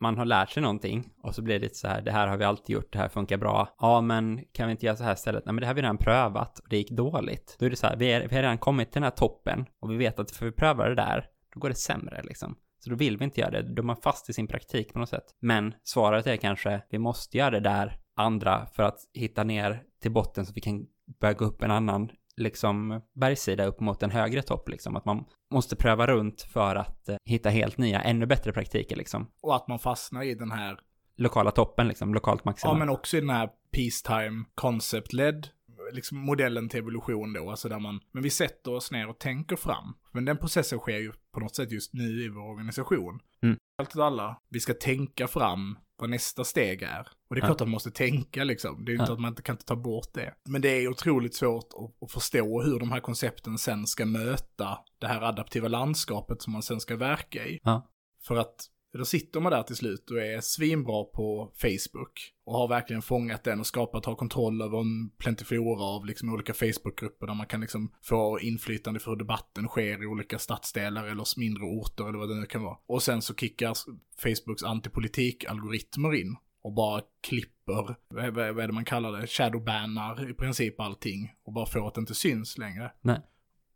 man 0.00 0.18
har 0.18 0.24
lärt 0.24 0.50
sig 0.50 0.62
någonting 0.62 1.10
och 1.22 1.34
så 1.34 1.42
blir 1.42 1.54
det 1.54 1.60
lite 1.60 1.74
så 1.74 1.88
här, 1.88 2.02
det 2.02 2.10
här 2.10 2.28
har 2.28 2.36
vi 2.36 2.44
alltid 2.44 2.74
gjort, 2.74 2.92
det 2.92 2.98
här 2.98 3.08
funkar 3.08 3.36
bra. 3.36 3.74
Ja, 3.78 4.00
men 4.00 4.44
kan 4.52 4.66
vi 4.66 4.72
inte 4.72 4.86
göra 4.86 4.96
så 4.96 5.04
här 5.04 5.12
istället? 5.12 5.46
Nej, 5.46 5.52
men 5.52 5.60
det 5.60 5.66
här 5.66 5.70
har 5.70 5.76
vi 5.76 5.82
redan 5.82 5.96
prövat 5.96 6.58
och 6.58 6.68
det 6.68 6.76
gick 6.76 6.90
dåligt. 6.90 7.56
Då 7.58 7.66
är 7.66 7.70
det 7.70 7.76
så 7.76 7.86
här, 7.86 7.96
vi, 7.96 8.12
är, 8.12 8.28
vi 8.28 8.34
har 8.34 8.42
redan 8.42 8.58
kommit 8.58 8.92
till 8.92 9.00
den 9.00 9.02
här 9.02 9.10
toppen 9.10 9.66
och 9.80 9.90
vi 9.90 9.96
vet 9.96 10.18
att 10.18 10.30
för 10.30 10.46
vi 10.46 10.52
prövar 10.52 10.88
det 10.88 10.94
där, 10.94 11.26
då 11.54 11.60
går 11.60 11.68
det 11.68 11.74
sämre 11.74 12.22
liksom. 12.22 12.56
Så 12.84 12.90
då 12.90 12.96
vill 12.96 13.16
vi 13.16 13.24
inte 13.24 13.40
göra 13.40 13.50
det, 13.50 13.62
då 13.62 13.82
är 13.82 13.84
man 13.84 13.96
fast 13.96 14.30
i 14.30 14.32
sin 14.32 14.46
praktik 14.46 14.92
på 14.92 14.98
något 14.98 15.08
sätt. 15.08 15.24
Men 15.40 15.74
svaret 15.82 16.26
är 16.26 16.36
kanske, 16.36 16.82
vi 16.90 16.98
måste 16.98 17.38
göra 17.38 17.50
det 17.50 17.60
där 17.60 17.98
andra 18.16 18.66
för 18.66 18.82
att 18.82 18.98
hitta 19.14 19.44
ner 19.44 19.82
till 20.02 20.12
botten 20.12 20.46
så 20.46 20.52
vi 20.52 20.60
kan 20.60 20.86
börja 21.20 21.34
gå 21.34 21.44
upp 21.44 21.62
en 21.62 21.70
annan 21.70 22.10
liksom 22.36 23.00
bergssida 23.14 23.64
upp 23.64 23.80
mot 23.80 24.02
en 24.02 24.10
högre 24.10 24.42
topp 24.42 24.68
liksom. 24.68 24.96
Att 24.96 25.04
man 25.04 25.24
måste 25.52 25.76
pröva 25.76 26.06
runt 26.06 26.42
för 26.42 26.76
att 26.76 27.08
eh, 27.08 27.16
hitta 27.24 27.48
helt 27.48 27.78
nya, 27.78 28.02
ännu 28.02 28.26
bättre 28.26 28.52
praktiker 28.52 28.96
liksom. 28.96 29.30
Och 29.42 29.56
att 29.56 29.68
man 29.68 29.78
fastnar 29.78 30.22
i 30.22 30.34
den 30.34 30.50
här 30.50 30.78
Lokala 31.16 31.50
toppen 31.50 31.88
liksom, 31.88 32.14
lokalt 32.14 32.44
maximum. 32.44 32.74
Ja, 32.74 32.78
men 32.78 32.88
också 32.88 33.16
i 33.16 33.20
den 33.20 33.30
här 33.30 33.50
peacetime 33.72 34.44
concept-led 34.54 35.46
liksom 35.92 36.18
modellen 36.18 36.68
till 36.68 36.78
evolution 36.80 37.32
då, 37.32 37.50
alltså 37.50 37.68
där 37.68 37.78
man, 37.78 38.00
men 38.12 38.22
vi 38.22 38.30
sätter 38.30 38.74
oss 38.74 38.90
ner 38.90 39.08
och 39.08 39.18
tänker 39.18 39.56
fram. 39.56 39.94
Men 40.12 40.24
den 40.24 40.36
processen 40.38 40.78
sker 40.78 40.98
ju 40.98 41.12
på 41.34 41.40
något 41.40 41.56
sätt 41.56 41.72
just 41.72 41.92
nu 41.94 42.24
i 42.24 42.28
vår 42.28 42.42
organisation. 42.50 43.20
Mm. 43.42 43.56
Allt 43.78 43.96
och 43.96 44.06
alla, 44.06 44.40
vi 44.50 44.60
ska 44.60 44.74
tänka 44.74 45.28
fram 45.28 45.78
vad 45.96 46.10
nästa 46.10 46.44
steg 46.44 46.82
är. 46.82 47.08
Och 47.28 47.34
det 47.34 47.38
är 47.38 47.42
Ja. 47.42 47.46
klart 47.46 47.60
att 47.60 47.66
man 47.66 47.70
måste 47.70 47.90
tänka 47.90 48.44
liksom, 48.44 48.84
det 48.84 48.90
är 48.90 48.94
ju 48.94 48.98
inte 49.00 49.10
Ja. 49.10 49.14
att 49.14 49.20
man 49.20 49.28
inte 49.32 49.42
kan 49.42 49.56
ta 49.56 49.76
bort 49.76 50.14
det. 50.14 50.34
Men 50.48 50.62
det 50.62 50.68
är 50.68 50.88
otroligt 50.88 51.34
svårt 51.34 51.68
att, 51.74 52.02
att 52.02 52.12
förstå 52.12 52.62
hur 52.62 52.78
de 52.78 52.92
här 52.92 53.00
koncepten 53.00 53.58
sen 53.58 53.86
ska 53.86 54.06
möta 54.06 54.78
det 54.98 55.06
här 55.06 55.22
adaptiva 55.22 55.68
landskapet 55.68 56.42
som 56.42 56.52
man 56.52 56.62
sen 56.62 56.80
ska 56.80 56.96
verka 56.96 57.46
i. 57.46 57.60
Ja. 57.62 57.88
För 58.22 58.36
att 58.36 58.54
då 58.98 59.04
sitter 59.04 59.40
man 59.40 59.52
där 59.52 59.62
till 59.62 59.76
slut 59.76 60.10
och 60.10 60.20
är 60.20 60.40
svinbra 60.40 61.04
på 61.04 61.52
Facebook 61.54 62.32
och 62.44 62.54
har 62.54 62.68
verkligen 62.68 63.02
fångat 63.02 63.44
den 63.44 63.60
och 63.60 63.66
skapat, 63.66 64.06
har 64.06 64.14
kontroll 64.14 64.62
över 64.62 64.80
en 64.80 65.10
plentiflora 65.18 65.84
av 65.84 66.06
liksom 66.06 66.32
olika 66.32 66.54
Facebookgrupper 66.54 67.26
där 67.26 67.34
man 67.34 67.46
kan 67.46 67.60
liksom 67.60 67.92
få 68.02 68.40
inflytande 68.40 69.00
för 69.00 69.10
hur 69.10 69.18
debatten 69.18 69.68
sker 69.68 70.02
i 70.02 70.06
olika 70.06 70.38
stadsdelar 70.38 71.04
eller 71.04 71.38
mindre 71.38 71.62
orter 71.62 72.08
eller 72.08 72.18
vad 72.18 72.28
det 72.28 72.34
nu 72.34 72.46
kan 72.46 72.62
vara. 72.62 72.76
Och 72.86 73.02
sen 73.02 73.22
så 73.22 73.34
kickar 73.34 73.76
Facebooks 74.18 74.62
antipolitik-algoritmer 74.62 76.14
in 76.14 76.36
och 76.62 76.72
bara 76.72 77.02
klipper, 77.20 77.96
vad 78.08 78.38
är 78.62 78.66
det 78.66 78.72
man 78.72 78.84
kallar 78.84 79.12
det, 79.12 79.26
shadowbannar 79.26 80.30
i 80.30 80.34
princip 80.34 80.80
allting 80.80 81.32
och 81.44 81.52
bara 81.52 81.66
får 81.66 81.88
att 81.88 81.94
det 81.94 82.00
inte 82.00 82.14
syns 82.14 82.58
längre. 82.58 82.92
Nej. 83.00 83.20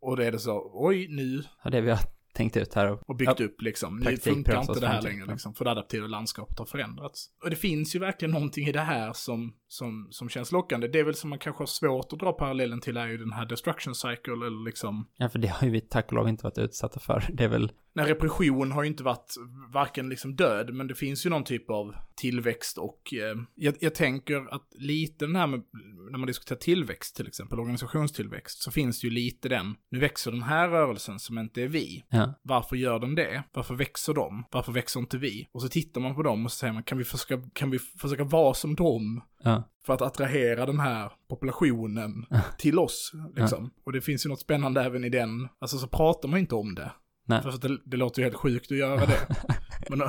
Och 0.00 0.16
då 0.16 0.22
är 0.22 0.32
det 0.32 0.38
så, 0.38 0.70
oj 0.74 1.08
nu 1.08 1.42
Ja, 1.64 1.70
det 1.70 1.80
vi 1.80 1.90
har 1.90 2.15
tänkt 2.36 2.56
ut 2.56 2.74
här. 2.74 2.90
Och, 2.92 3.10
och 3.10 3.16
byggt 3.16 3.40
Ja, 3.40 3.44
upp 3.44 3.62
liksom. 3.62 3.98
Nu 3.98 4.16
funkar 4.16 4.60
inte 4.60 4.80
det 4.80 4.88
här 4.88 5.02
längre 5.02 5.26
liksom, 5.26 5.54
för 5.54 5.64
det 5.64 5.70
adaptiva 5.70 6.06
landskapet 6.06 6.58
har 6.58 6.66
förändrats. 6.66 7.30
Och 7.44 7.50
det 7.50 7.56
finns 7.56 7.94
ju 7.94 7.98
verkligen 7.98 8.32
någonting 8.32 8.66
i 8.66 8.72
det 8.72 8.80
här 8.80 9.12
som, 9.12 9.54
som, 9.68 10.08
som 10.10 10.28
känns 10.28 10.52
lockande. 10.52 10.88
Det 10.88 11.00
är 11.00 11.04
väl 11.04 11.14
som 11.14 11.30
man 11.30 11.38
kanske 11.38 11.62
har 11.62 11.66
svårt 11.66 12.12
att 12.12 12.18
dra 12.18 12.32
parallellen 12.32 12.80
till 12.80 12.96
är 12.96 13.06
ju 13.06 13.16
den 13.16 13.32
här 13.32 13.46
destruction 13.46 13.94
cycle 13.94 14.32
eller 14.32 14.64
liksom, 14.64 15.08
ja, 15.16 15.28
för 15.28 15.38
det 15.38 15.48
har 15.48 15.66
ju 15.66 15.72
vi 15.72 15.80
tack 15.80 16.06
och 16.06 16.12
lov 16.12 16.28
inte 16.28 16.44
varit 16.44 16.58
utsatta 16.58 17.00
för. 17.00 17.24
Det 17.32 17.44
är 17.44 17.48
väl, 17.48 17.72
när 17.94 18.04
repression 18.04 18.72
har 18.72 18.82
ju 18.82 18.88
inte 18.88 19.02
varit 19.02 19.34
varken 19.72 20.08
liksom 20.08 20.36
död, 20.36 20.74
men 20.74 20.86
det 20.86 20.94
finns 20.94 21.26
ju 21.26 21.30
någon 21.30 21.44
typ 21.44 21.70
av 21.70 21.94
tillväxt 22.16 22.78
och 22.78 23.14
eh, 23.14 23.36
jag, 23.54 23.74
jag 23.80 23.94
tänker 23.94 24.54
att 24.54 24.68
lite 24.78 25.26
den 25.26 25.36
här 25.36 25.46
med, 25.46 25.62
när 26.10 26.18
man 26.18 26.26
diskuterar 26.26 26.58
tillväxt 26.58 27.16
till 27.16 27.26
exempel, 27.26 27.60
organisationstillväxt, 27.60 28.62
så 28.62 28.70
finns 28.70 29.00
det 29.00 29.06
ju 29.06 29.12
lite 29.12 29.48
den, 29.48 29.74
nu 29.90 29.98
växer 29.98 30.30
den 30.30 30.42
här 30.42 30.68
rörelsen 30.68 31.18
som 31.18 31.38
inte 31.38 31.62
är 31.62 31.68
vi. 31.68 32.04
ja, 32.08 32.34
Varför 32.42 32.76
gör 32.76 32.98
de 32.98 33.14
det? 33.14 33.42
Varför 33.52 33.74
växer 33.74 34.14
de? 34.14 34.44
Varför 34.50 34.72
växer 34.72 35.00
inte 35.00 35.18
vi? 35.18 35.48
Och 35.52 35.62
så 35.62 35.68
tittar 35.68 36.00
man 36.00 36.14
på 36.14 36.22
dem 36.22 36.44
och 36.44 36.52
så 36.52 36.56
säger 36.56 36.72
man, 36.72 36.82
kan 36.82 36.98
vi 36.98 37.04
försöka, 37.04 37.42
kan 37.52 37.70
vi 37.70 37.78
försöka 37.78 38.24
vara 38.24 38.54
som 38.54 38.74
dem? 38.74 39.22
Ja, 39.46 39.62
För 39.86 39.94
att 39.94 40.02
attrahera 40.02 40.66
den 40.66 40.80
här 40.80 41.12
populationen 41.28 42.26
till 42.58 42.78
oss, 42.78 43.12
liksom. 43.36 43.70
Och 43.84 43.92
det 43.92 44.00
finns 44.00 44.26
ju 44.26 44.30
något 44.30 44.40
spännande 44.40 44.82
även 44.82 45.04
i 45.04 45.08
den, 45.08 45.48
alltså 45.58 45.78
så 45.78 45.88
pratar 45.88 46.28
man 46.28 46.38
inte 46.38 46.54
om 46.54 46.74
det. 46.74 46.92
Nej. 47.26 47.42
För 47.42 47.48
att 47.48 47.62
det, 47.62 47.78
det 47.84 47.96
låter 47.96 48.22
ju 48.22 48.24
helt 48.24 48.36
sjukt 48.36 48.72
att 48.72 48.78
göra 48.78 49.06
det. 49.06 49.36
men 49.90 50.02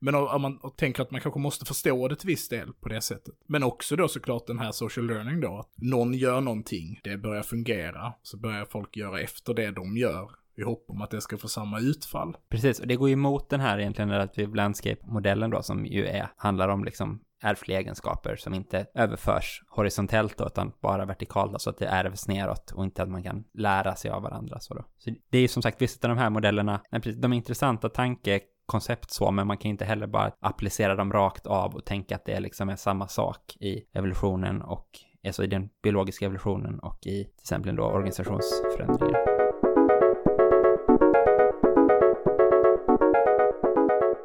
men 0.00 0.14
om 0.14 0.42
man 0.42 0.58
tänker 0.76 1.02
att 1.02 1.10
man 1.10 1.20
kanske 1.20 1.40
måste 1.40 1.64
förstå 1.64 2.08
det 2.08 2.16
till 2.16 2.26
viss 2.26 2.48
del 2.48 2.72
på 2.72 2.88
det 2.88 3.00
sättet. 3.00 3.34
Men 3.46 3.62
också 3.62 3.96
då 3.96 4.08
såklart 4.08 4.46
den 4.46 4.58
här 4.58 4.72
social 4.72 5.06
learning 5.06 5.40
då, 5.40 5.58
att 5.58 5.72
någon 5.76 6.14
gör 6.14 6.40
någonting, 6.40 7.00
det 7.04 7.16
börjar 7.16 7.42
fungera, 7.42 8.12
så 8.22 8.36
börjar 8.36 8.64
folk 8.64 8.96
göra 8.96 9.20
efter 9.20 9.54
det 9.54 9.70
de 9.70 9.96
gör 9.96 10.30
i 10.58 10.62
hopp 10.62 10.84
om 10.88 11.02
att 11.02 11.10
det 11.10 11.20
ska 11.20 11.38
få 11.38 11.48
samma 11.48 11.80
utfall. 11.80 12.36
precis. 12.48 12.80
Och 12.80 12.86
det 12.86 12.96
går 12.96 13.08
ju 13.08 13.12
emot 13.12 13.50
den 13.50 13.60
här 13.60 13.78
egentligen 13.78 14.10
relativ 14.10 14.54
landscape-modellen 14.54 15.50
då, 15.50 15.62
som 15.62 15.86
ju 15.86 16.06
är, 16.06 16.28
handlar 16.36 16.68
om 16.68 16.84
liksom 16.84 17.20
ärftliga 17.42 17.78
egenskaper 17.78 18.36
som 18.36 18.54
inte 18.54 18.86
överförs 18.94 19.62
horisontellt 19.68 20.38
då, 20.38 20.46
utan 20.46 20.72
bara 20.80 21.04
vertikalt, 21.04 21.52
då, 21.52 21.58
så 21.58 21.70
att 21.70 21.78
det 21.78 21.86
ärvs 21.86 22.28
neråt 22.28 22.70
och 22.70 22.84
inte 22.84 23.02
att 23.02 23.08
man 23.08 23.22
kan 23.22 23.44
lära 23.54 23.94
sig 23.94 24.10
av 24.10 24.22
varandra. 24.22 24.60
Så, 24.60 24.74
då. 24.74 24.84
så 24.98 25.10
det 25.30 25.38
är 25.38 25.42
ju 25.42 25.48
som 25.48 25.62
sagt, 25.62 25.82
vissa 25.82 26.08
av 26.08 26.16
de 26.16 26.20
här 26.20 26.30
modellerna, 26.30 26.80
nej, 26.90 27.00
precis, 27.00 27.20
de 27.20 27.32
är 27.32 27.36
intressanta 27.36 27.88
tankekoncept 27.88 29.10
så, 29.10 29.30
men 29.30 29.46
man 29.46 29.56
kan 29.56 29.70
inte 29.70 29.84
heller 29.84 30.06
bara 30.06 30.32
applicera 30.40 30.94
dem 30.94 31.12
rakt 31.12 31.46
av 31.46 31.74
och 31.74 31.84
tänka 31.84 32.16
att 32.16 32.24
det 32.24 32.40
liksom 32.40 32.68
är 32.68 32.76
samma 32.76 33.08
sak 33.08 33.56
i 33.60 33.84
evolutionen 33.92 34.62
och 34.62 34.88
alltså 35.26 35.44
i 35.44 35.46
den 35.46 35.68
biologiska 35.82 36.24
evolutionen 36.24 36.78
och 36.78 37.06
i 37.06 37.24
till 37.24 37.42
exempel 37.42 37.76
då 37.76 37.84
organisationsförändringar. 37.84 39.37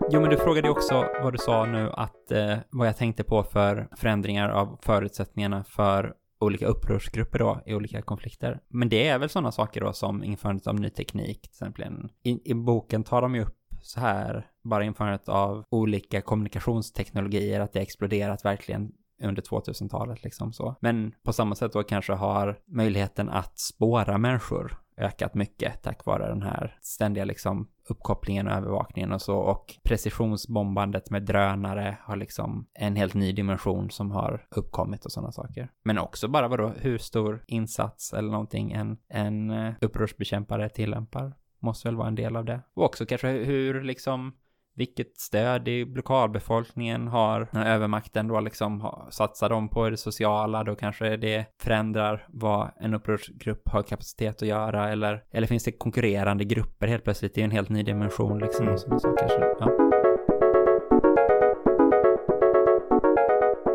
Jo, 0.09 0.21
men 0.21 0.29
du 0.29 0.37
frågade 0.37 0.67
ju 0.67 0.71
också 0.71 1.07
vad 1.23 1.33
du 1.33 1.37
sa 1.37 1.65
nu 1.65 1.91
att 1.93 2.31
eh, 2.31 2.57
vad 2.69 2.87
jag 2.87 2.97
tänkte 2.97 3.23
på 3.23 3.43
för 3.43 3.87
förändringar 3.97 4.49
av 4.49 4.79
förutsättningarna 4.81 5.63
för 5.63 6.13
olika 6.39 6.67
upprorsgrupper 6.67 7.39
då 7.39 7.61
i 7.65 7.75
olika 7.75 8.01
konflikter. 8.01 8.59
Men 8.69 8.89
det 8.89 9.07
är 9.07 9.19
väl 9.19 9.29
sådana 9.29 9.51
saker 9.51 9.81
då 9.81 9.93
som 9.93 10.23
införandet 10.23 10.67
av 10.67 10.79
ny 10.79 10.89
teknik, 10.89 11.41
till 11.41 11.49
exempel. 11.49 11.83
I, 12.23 12.51
I 12.51 12.53
boken 12.53 13.03
tar 13.03 13.21
de 13.21 13.35
ju 13.35 13.41
upp 13.41 13.57
så 13.81 13.99
här, 13.99 14.47
bara 14.63 14.83
införandet 14.83 15.29
av 15.29 15.65
olika 15.69 16.21
kommunikationsteknologier, 16.21 17.59
att 17.59 17.73
det 17.73 17.79
exploderat 17.79 18.45
verkligen 18.45 18.91
under 19.23 19.41
2000-talet 19.41 20.23
liksom 20.23 20.53
så. 20.53 20.75
Men 20.79 21.13
på 21.23 21.33
samma 21.33 21.55
sätt 21.55 21.73
då 21.73 21.83
kanske 21.83 22.13
har 22.13 22.59
möjligheten 22.67 23.29
att 23.29 23.59
spåra 23.59 24.17
människor 24.17 24.82
ökat 24.97 25.33
mycket 25.33 25.81
tack 25.83 26.05
vare 26.05 26.27
den 26.27 26.41
här 26.41 26.77
ständiga 26.81 27.25
liksom 27.25 27.69
uppkopplingen 27.89 28.47
och 28.47 28.53
övervakningen 28.53 29.11
och 29.11 29.21
så 29.21 29.37
och 29.37 29.75
precisionsbombandet 29.83 31.09
med 31.09 31.23
drönare 31.23 31.97
har 32.01 32.15
liksom 32.15 32.67
en 32.73 32.95
helt 32.95 33.13
ny 33.13 33.31
dimension 33.31 33.89
som 33.89 34.11
har 34.11 34.47
uppkommit 34.55 35.05
och 35.05 35.11
sådana 35.11 35.31
saker. 35.31 35.71
Men 35.83 35.97
också 35.97 36.27
bara 36.27 36.47
vadå, 36.47 36.73
hur 36.77 36.97
stor 36.97 37.43
insats 37.47 38.13
eller 38.13 38.31
någonting 38.31 38.71
en, 38.71 38.97
en 39.09 39.49
eh, 39.49 39.73
upprorsbekämpare 39.81 40.69
tillämpar 40.69 41.33
måste 41.59 41.87
väl 41.87 41.95
vara 41.95 42.07
en 42.07 42.15
del 42.15 42.35
av 42.35 42.45
det. 42.45 42.61
Och 42.73 42.83
också 42.83 43.05
kanske 43.05 43.27
hur 43.27 43.81
liksom 43.81 44.33
vilket 44.75 45.17
stöd 45.17 45.67
i 45.67 45.85
lokalbefolkningen 45.85 47.07
har 47.07 47.47
när 47.51 47.75
övermakten 47.75 48.27
då 48.27 48.39
liksom 48.39 48.81
har, 48.81 49.07
satsar 49.11 49.49
de 49.49 49.69
på 49.69 49.89
det 49.89 49.97
sociala, 49.97 50.63
då 50.63 50.75
kanske 50.75 51.17
det 51.17 51.45
förändrar 51.61 52.27
vad 52.29 52.71
en 52.79 52.93
upprorsgrupp 52.93 53.69
har 53.69 53.83
kapacitet 53.83 54.41
att 54.41 54.47
göra 54.47 54.89
eller, 54.89 55.23
eller 55.31 55.47
finns 55.47 55.63
det 55.63 55.71
konkurrerande 55.71 56.43
grupper 56.43 56.87
helt 56.87 57.03
plötsligt 57.03 57.37
i 57.37 57.41
en 57.41 57.51
helt 57.51 57.69
ny 57.69 57.83
dimension 57.83 58.39
liksom 58.39 58.67
och 58.67 58.79
saker. 58.79 59.27
Så, 59.27 59.55
ja. 59.59 59.65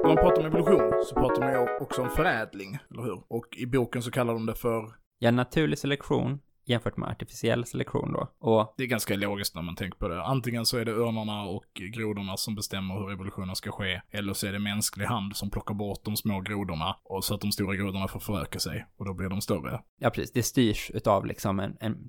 När 0.02 0.14
man 0.14 0.16
pratar 0.16 0.40
om 0.40 0.46
evolution 0.46 0.92
så 1.04 1.14
pratar 1.14 1.42
man 1.42 1.52
ju 1.52 1.80
också 1.80 2.02
om 2.02 2.10
förädling, 2.10 2.78
eller 2.90 3.02
hur? 3.02 3.22
Och 3.28 3.46
i 3.56 3.66
boken 3.66 4.02
så 4.02 4.10
kallar 4.10 4.34
de 4.34 4.46
det 4.46 4.54
för, 4.54 4.84
ja, 5.18 5.30
naturlig 5.30 5.78
selektion 5.78 6.38
jämfört 6.68 6.96
med 6.96 7.08
artificiell 7.08 7.64
selektion 7.64 8.12
då. 8.12 8.28
Och 8.38 8.74
det 8.76 8.82
är 8.82 8.86
ganska 8.86 9.16
logiskt 9.16 9.54
när 9.54 9.62
man 9.62 9.76
tänker 9.76 9.98
på 9.98 10.08
det. 10.08 10.22
Antingen 10.22 10.66
så 10.66 10.78
är 10.78 10.84
det 10.84 10.92
örnarna 10.92 11.42
och 11.42 11.64
grodorna 11.74 12.36
som 12.36 12.54
bestämmer 12.54 12.94
hur 12.94 13.12
evolutionen 13.12 13.56
ska 13.56 13.72
ske, 13.72 14.00
eller 14.10 14.32
så 14.32 14.46
är 14.46 14.52
det 14.52 14.58
mänsklig 14.58 15.06
hand 15.06 15.36
som 15.36 15.50
plockar 15.50 15.74
bort 15.74 16.04
de 16.04 16.16
små 16.16 16.40
grodorna, 16.40 16.96
och 17.04 17.24
så 17.24 17.34
att 17.34 17.40
de 17.40 17.52
stora 17.52 17.76
grodorna 17.76 18.08
får 18.08 18.20
föröka 18.20 18.58
sig, 18.58 18.86
och 18.96 19.04
då 19.04 19.14
blir 19.14 19.28
de 19.28 19.40
större. 19.40 19.80
Ja, 19.98 20.10
precis. 20.10 20.32
Det 20.32 20.42
styrs 20.42 20.90
utav 20.94 21.26
liksom 21.26 21.60
en, 21.60 21.76
en 21.80 22.08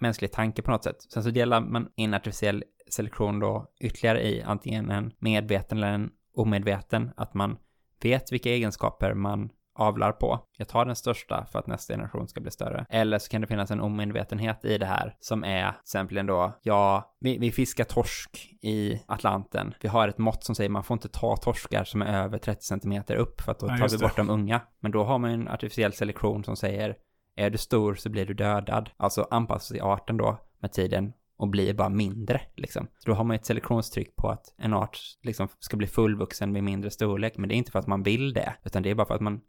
mänsklig 0.00 0.32
tanke 0.32 0.62
på 0.62 0.70
något 0.70 0.84
sätt. 0.84 1.02
Sen 1.12 1.22
så 1.22 1.30
delar 1.30 1.60
man 1.60 1.88
in 1.96 2.14
artificiell 2.14 2.64
selektion 2.88 3.38
då 3.38 3.66
ytterligare 3.80 4.22
i 4.28 4.42
antingen 4.42 4.90
en 4.90 5.12
medveten 5.18 5.78
eller 5.78 5.92
en 5.92 6.10
omedveten, 6.34 7.10
att 7.16 7.34
man 7.34 7.56
vet 8.02 8.32
vilka 8.32 8.50
egenskaper 8.50 9.14
man 9.14 9.50
avlar 9.80 10.12
på. 10.12 10.40
Jag 10.56 10.68
tar 10.68 10.84
den 10.84 10.96
största 10.96 11.46
för 11.52 11.58
att 11.58 11.66
nästa 11.66 11.92
generation 11.94 12.28
ska 12.28 12.40
bli 12.40 12.50
större. 12.50 12.86
Eller 12.90 13.18
så 13.18 13.28
kan 13.30 13.40
det 13.40 13.46
finnas 13.46 13.70
en 13.70 13.80
omedvetenhet 13.80 14.64
i 14.64 14.78
det 14.78 14.86
här 14.86 15.16
som 15.20 15.44
är 15.44 15.70
till 15.72 15.80
exempel 15.80 16.26
då, 16.26 16.58
ja, 16.62 17.14
vi, 17.20 17.38
vi 17.38 17.52
fiskar 17.52 17.84
torsk 17.84 18.48
i 18.62 19.02
Atlanten. 19.06 19.74
Vi 19.80 19.88
har 19.88 20.08
ett 20.08 20.18
mått 20.18 20.44
som 20.44 20.54
säger 20.54 20.70
man 20.70 20.84
får 20.84 20.94
inte 20.94 21.08
ta 21.08 21.36
torskar 21.36 21.84
som 21.84 22.02
är 22.02 22.22
över 22.24 22.38
30 22.38 22.62
centimeter 22.64 23.14
upp 23.16 23.40
för 23.40 23.52
att 23.52 23.58
då 23.58 23.66
Ja, 23.66 23.76
tar 23.78 23.88
vi 23.88 23.96
det. 23.96 24.02
bort 24.02 24.16
de 24.16 24.30
unga. 24.30 24.60
Men 24.80 24.90
då 24.90 25.04
har 25.04 25.18
man 25.18 25.30
en 25.30 25.48
artificiell 25.48 25.92
selektion 25.92 26.44
som 26.44 26.56
säger 26.56 26.96
är 27.36 27.50
du 27.50 27.58
stor 27.58 27.94
så 27.94 28.08
blir 28.10 28.26
du 28.26 28.34
dödad. 28.34 28.90
Alltså 28.96 29.26
anpassar 29.30 29.74
sig 29.74 29.80
arten 29.80 30.16
då 30.16 30.38
med 30.62 30.72
tiden 30.72 31.12
och 31.36 31.48
blir 31.48 31.74
bara 31.74 31.88
mindre 31.88 32.40
liksom. 32.56 32.86
Så 32.98 33.10
då 33.10 33.14
har 33.16 33.24
man 33.24 33.36
ett 33.36 33.46
selektionstryck 33.46 34.16
på 34.16 34.28
att 34.28 34.54
en 34.58 34.74
art 34.74 34.98
liksom 35.22 35.48
ska 35.58 35.76
bli 35.76 35.86
fullvuxen 35.86 36.54
vid 36.54 36.62
mindre 36.64 36.90
storlek, 36.90 37.36
men 37.36 37.48
det 37.48 37.54
är 37.54 37.56
inte 37.56 37.70
för 37.72 37.78
att 37.78 37.86
man 37.86 38.02
vill 38.02 38.32
det, 38.32 38.54
utan 38.64 38.82
det 38.82 38.90
är 38.90 38.94
bara 38.94 39.06
för 39.06 39.14
att 39.14 39.20
man 39.20 39.40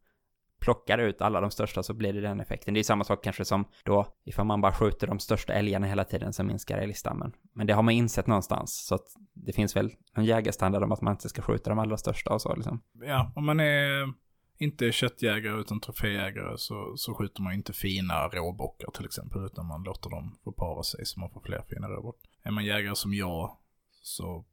plockar 0.61 0.97
ut 0.97 1.21
alla 1.21 1.41
de 1.41 1.51
största 1.51 1.83
så 1.83 1.93
blir 1.93 2.13
det 2.13 2.21
den 2.21 2.39
effekten. 2.39 2.73
Det 2.73 2.79
är 2.79 2.83
samma 2.83 3.03
sak 3.03 3.23
kanske 3.23 3.45
som 3.45 3.65
då 3.83 4.07
ifall 4.25 4.45
man 4.45 4.61
bara 4.61 4.73
skjuter 4.73 5.07
de 5.07 5.19
största 5.19 5.53
älgarna 5.53 5.87
hela 5.87 6.03
tiden 6.03 6.33
så 6.33 6.43
minskar 6.43 6.77
älgstammen. 6.77 7.31
Men 7.53 7.67
det 7.67 7.73
har 7.73 7.83
man 7.83 7.93
insett 7.93 8.27
någonstans 8.27 8.85
så 8.85 8.95
att 8.95 9.05
det 9.33 9.53
finns 9.53 9.75
väl 9.75 9.91
en 10.13 10.25
jägarstandard 10.25 10.83
om 10.83 10.91
att 10.91 11.01
man 11.01 11.13
inte 11.13 11.29
ska 11.29 11.41
skjuta 11.41 11.69
de 11.69 11.79
allra 11.79 11.97
största 11.97 12.33
och 12.33 12.41
så 12.41 12.55
liksom. 12.55 12.81
Ja, 12.93 13.31
om 13.35 13.45
man 13.45 13.59
är 13.59 14.13
inte 14.57 14.91
köttjägare 14.91 15.61
utan 15.61 15.79
troféjägare 15.79 16.57
så, 16.57 16.93
så 16.97 17.13
skjuter 17.13 17.41
man 17.41 17.53
inte 17.53 17.73
fina 17.73 18.27
råbockar 18.27 18.91
till 18.91 19.05
exempel, 19.05 19.45
utan 19.45 19.65
man 19.65 19.83
låter 19.83 20.09
dem 20.09 20.37
få 20.43 20.51
para 20.51 20.83
sig 20.83 21.05
så 21.05 21.19
man 21.19 21.29
får 21.29 21.41
fler 21.41 21.63
fina 21.69 21.87
råbockar. 21.87 22.29
Är 22.43 22.51
man 22.51 22.65
jägare 22.65 22.95
som 22.95 23.13
jag 23.13 23.57
så 24.01 24.45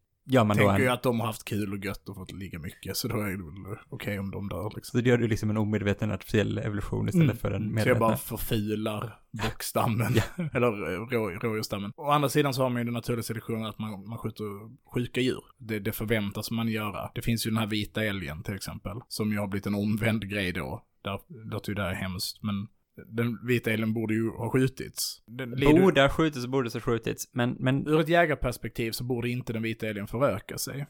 men 0.45 0.49
då 0.49 0.55
tänker 0.55 0.75
en, 0.75 0.81
ju 0.83 0.89
att 0.89 1.03
de 1.03 1.21
har 1.21 1.27
haft 1.27 1.45
kul 1.45 1.73
och 1.73 1.85
gött 1.85 2.09
och 2.09 2.17
fått 2.17 2.33
ligga 2.33 2.59
mycket, 2.59 2.97
så 2.97 3.09
då 3.09 3.21
är 3.21 3.31
det 3.31 3.37
väl 3.69 3.77
okej 3.89 4.19
om 4.19 4.31
de 4.31 4.49
dör 4.49 4.73
liksom. 4.77 4.99
så 4.99 5.05
det 5.05 5.09
gör 5.11 5.19
du 5.19 5.29
liksom 5.29 5.51
en 5.51 5.57
omedveten 5.57 6.11
artificiell 6.11 6.59
evolution 6.59 7.09
istället 7.09 7.25
Mm. 7.25 7.37
för 7.37 7.51
en 7.51 7.63
Så 7.63 7.67
jag 7.69 7.75
medveten. 7.75 7.99
bara 8.01 8.17
förfilar 8.17 9.19
bockstammen, 9.43 10.13
eller 10.53 10.93
eh, 10.95 10.99
rå, 11.07 11.31
rådjursstammen. 11.31 11.93
Å 11.97 12.11
andra 12.11 12.29
sidan 12.29 12.55
så 12.55 12.63
har 12.63 12.71
man 12.71 12.81
ju 12.81 12.85
den 12.85 12.95
naturliga 12.95 13.23
selektionen 13.23 13.67
att 13.67 13.79
man, 13.79 14.09
man 14.09 14.19
skjuter 14.19 14.45
sjuka 14.95 15.21
djur. 15.21 15.45
Det, 15.59 15.79
det 15.79 15.93
förväntas 15.93 16.51
man 16.51 16.69
göra. 16.69 17.11
Det 17.15 17.23
finns 17.23 17.47
ju 17.47 17.51
den 17.51 17.59
här 17.59 17.67
vita 17.67 18.05
älgen 18.05 18.43
till 18.43 18.55
exempel, 18.55 18.97
som 19.09 19.33
ju 19.33 19.39
har 19.39 19.47
blivit 19.49 19.67
en 19.67 19.75
omvänd 19.75 20.29
grej 20.31 20.53
då. 20.53 20.85
Där 21.05 21.21
låter 21.51 21.69
ju 21.71 21.75
det 21.75 21.83
här 21.83 21.95
hemskt, 21.95 22.43
men 22.43 22.69
den 23.07 23.47
vita 23.47 23.71
älgen 23.71 23.95
borde 23.95 24.15
ju 24.15 24.31
ha 24.31 24.51
skjutits. 24.51 25.23
Den 25.27 25.51
Borde 25.51 26.01
ha 26.01 26.09
skjutits, 26.09 26.47
borde 26.47 26.71
ha 26.73 26.81
skjutits, 26.81 27.29
men, 27.33 27.57
men 27.59 27.87
Ur 27.87 28.01
ett 28.01 28.09
jägarperspektiv 28.09 28.93
så 28.93 29.05
borde 29.05 29.29
inte 29.29 29.53
den 29.53 29.63
vita 29.63 29.87
älgen 29.87 30.07
föröka 30.07 30.59
sig 30.59 30.87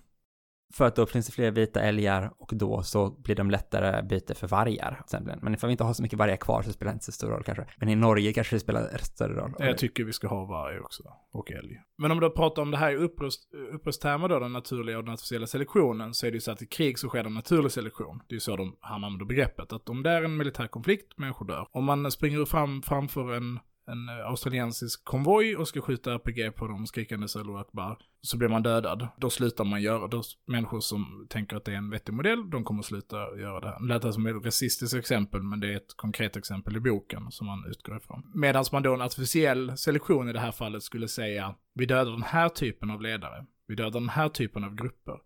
för 0.75 0.85
att 0.85 0.97
då 0.97 1.07
finns 1.07 1.27
det 1.27 1.33
fler 1.33 1.51
vita 1.51 1.81
älgar 1.81 2.33
och 2.39 2.51
då 2.55 2.83
så 2.83 3.11
blir 3.11 3.35
de 3.37 3.51
lättare 3.51 4.03
byte 4.03 4.35
för 4.35 4.47
vargar. 4.47 5.03
Men 5.43 5.55
ifall 5.55 5.69
vi 5.69 5.73
inte 5.73 5.85
har 5.85 5.93
så 5.93 6.03
mycket 6.03 6.19
vargar 6.19 6.37
kvar 6.37 6.63
så 6.63 6.73
spelar 6.73 6.93
det 6.93 6.95
inte 6.95 7.05
så 7.05 7.13
stor 7.13 7.29
roll 7.29 7.43
kanske. 7.43 7.67
Men 7.77 7.89
i 7.89 7.95
Norge 7.95 8.33
kanske 8.33 8.57
det 8.57 8.61
spelar 8.61 8.99
större 8.99 9.35
roll. 9.35 9.55
Jag 9.59 9.79
tycker 9.79 10.05
vi 10.05 10.13
ska 10.13 10.29
ha 10.29 10.45
varg 10.45 10.81
också, 10.81 11.03
och 11.33 11.53
älg. 11.53 11.81
Men 11.99 12.11
om 12.11 12.21
du 12.21 12.31
pratar 12.31 12.63
om 12.63 12.71
det 12.71 12.77
här 12.77 12.93
i 12.93 12.97
upprusttermer 13.75 14.29
då, 14.29 14.39
den 14.39 14.53
naturliga 14.53 14.99
och 14.99 15.05
den 15.05 15.15
artificiella 15.15 15.47
selektionen, 15.47 16.15
så 16.15 16.27
är 16.27 16.31
det 16.31 16.35
ju 16.35 16.41
så 16.41 16.53
att 16.53 16.63
i 16.63 16.67
krig 16.67 16.99
så 16.99 17.09
sker 17.09 17.23
det 17.23 17.29
en 17.29 17.35
naturlig 17.35 17.73
selektion. 17.73 18.21
Det 18.27 18.33
är 18.33 18.37
ju 18.37 18.41
så 18.41 18.57
de 18.57 18.77
han 18.81 19.05
använder 19.05 19.27
begreppet, 19.27 19.73
att 19.73 19.89
om 19.89 20.03
det 20.03 20.11
är 20.11 20.23
en 20.23 20.37
militär 20.37 20.67
konflikt, 20.67 21.19
människor 21.19 21.47
dör. 21.47 21.67
Om 21.71 21.85
man 21.85 22.11
springer 22.11 22.45
fram 22.45 22.83
framför 22.83 23.33
en 23.33 23.59
en 23.89 24.09
eh, 24.09 24.27
australiensisk 24.27 25.05
konvoj 25.05 25.57
och 25.57 25.69
ska 25.69 25.81
skjuta 25.81 26.15
RPG 26.15 26.55
på 26.55 26.67
dem 26.67 26.87
skrikandes 26.87 27.37
Allahu 27.37 27.59
Akbar, 27.59 27.99
så 28.21 28.37
blir 28.37 28.49
man 28.49 28.63
dödad. 28.63 29.09
Då 29.17 29.31
slutar 29.31 29.65
man 29.65 29.83
göra, 29.83 30.07
då 30.07 30.23
människor 30.47 30.81
som 30.81 31.27
tänker 31.31 31.57
att 31.57 31.65
det 31.65 31.73
är 31.73 31.77
en 31.77 31.91
vettig 31.91 32.13
modell, 32.13 32.51
de 32.51 32.65
kommer 32.65 32.83
sluta 32.83 33.17
göra 33.17 33.61
det. 33.61 33.77
Det 33.81 33.87
lät 33.87 34.15
som 34.15 34.27
ett 34.27 34.45
rasistiskt 34.45 34.97
exempel, 34.97 35.43
men 35.43 35.61
det 35.61 35.73
är 35.73 35.77
ett 35.77 35.97
konkret 35.97 36.37
exempel 36.37 36.77
i 36.77 36.81
boken 36.81 37.31
som 37.31 37.47
man 37.47 37.65
utgår 37.71 37.97
ifrån. 37.97 38.31
Medan 38.35 38.65
man 38.73 38.83
då 38.83 38.95
en 38.95 39.03
artificiell 39.03 39.77
selektion 39.77 40.29
i 40.29 40.33
det 40.33 40.41
här 40.41 40.53
fallet 40.53 40.83
skulle 40.83 41.09
säga, 41.09 41.55
vi 41.75 41.87
dödar 41.87 42.13
den 42.13 42.23
här 42.23 42.49
typen 42.49 42.91
av 42.91 43.03
ledare, 43.03 43.47
vi 43.67 43.75
dödar 43.75 44.01
den 44.01 44.09
här 44.09 44.29
typen 44.29 44.65
av 44.65 44.75
grupper. 44.75 45.19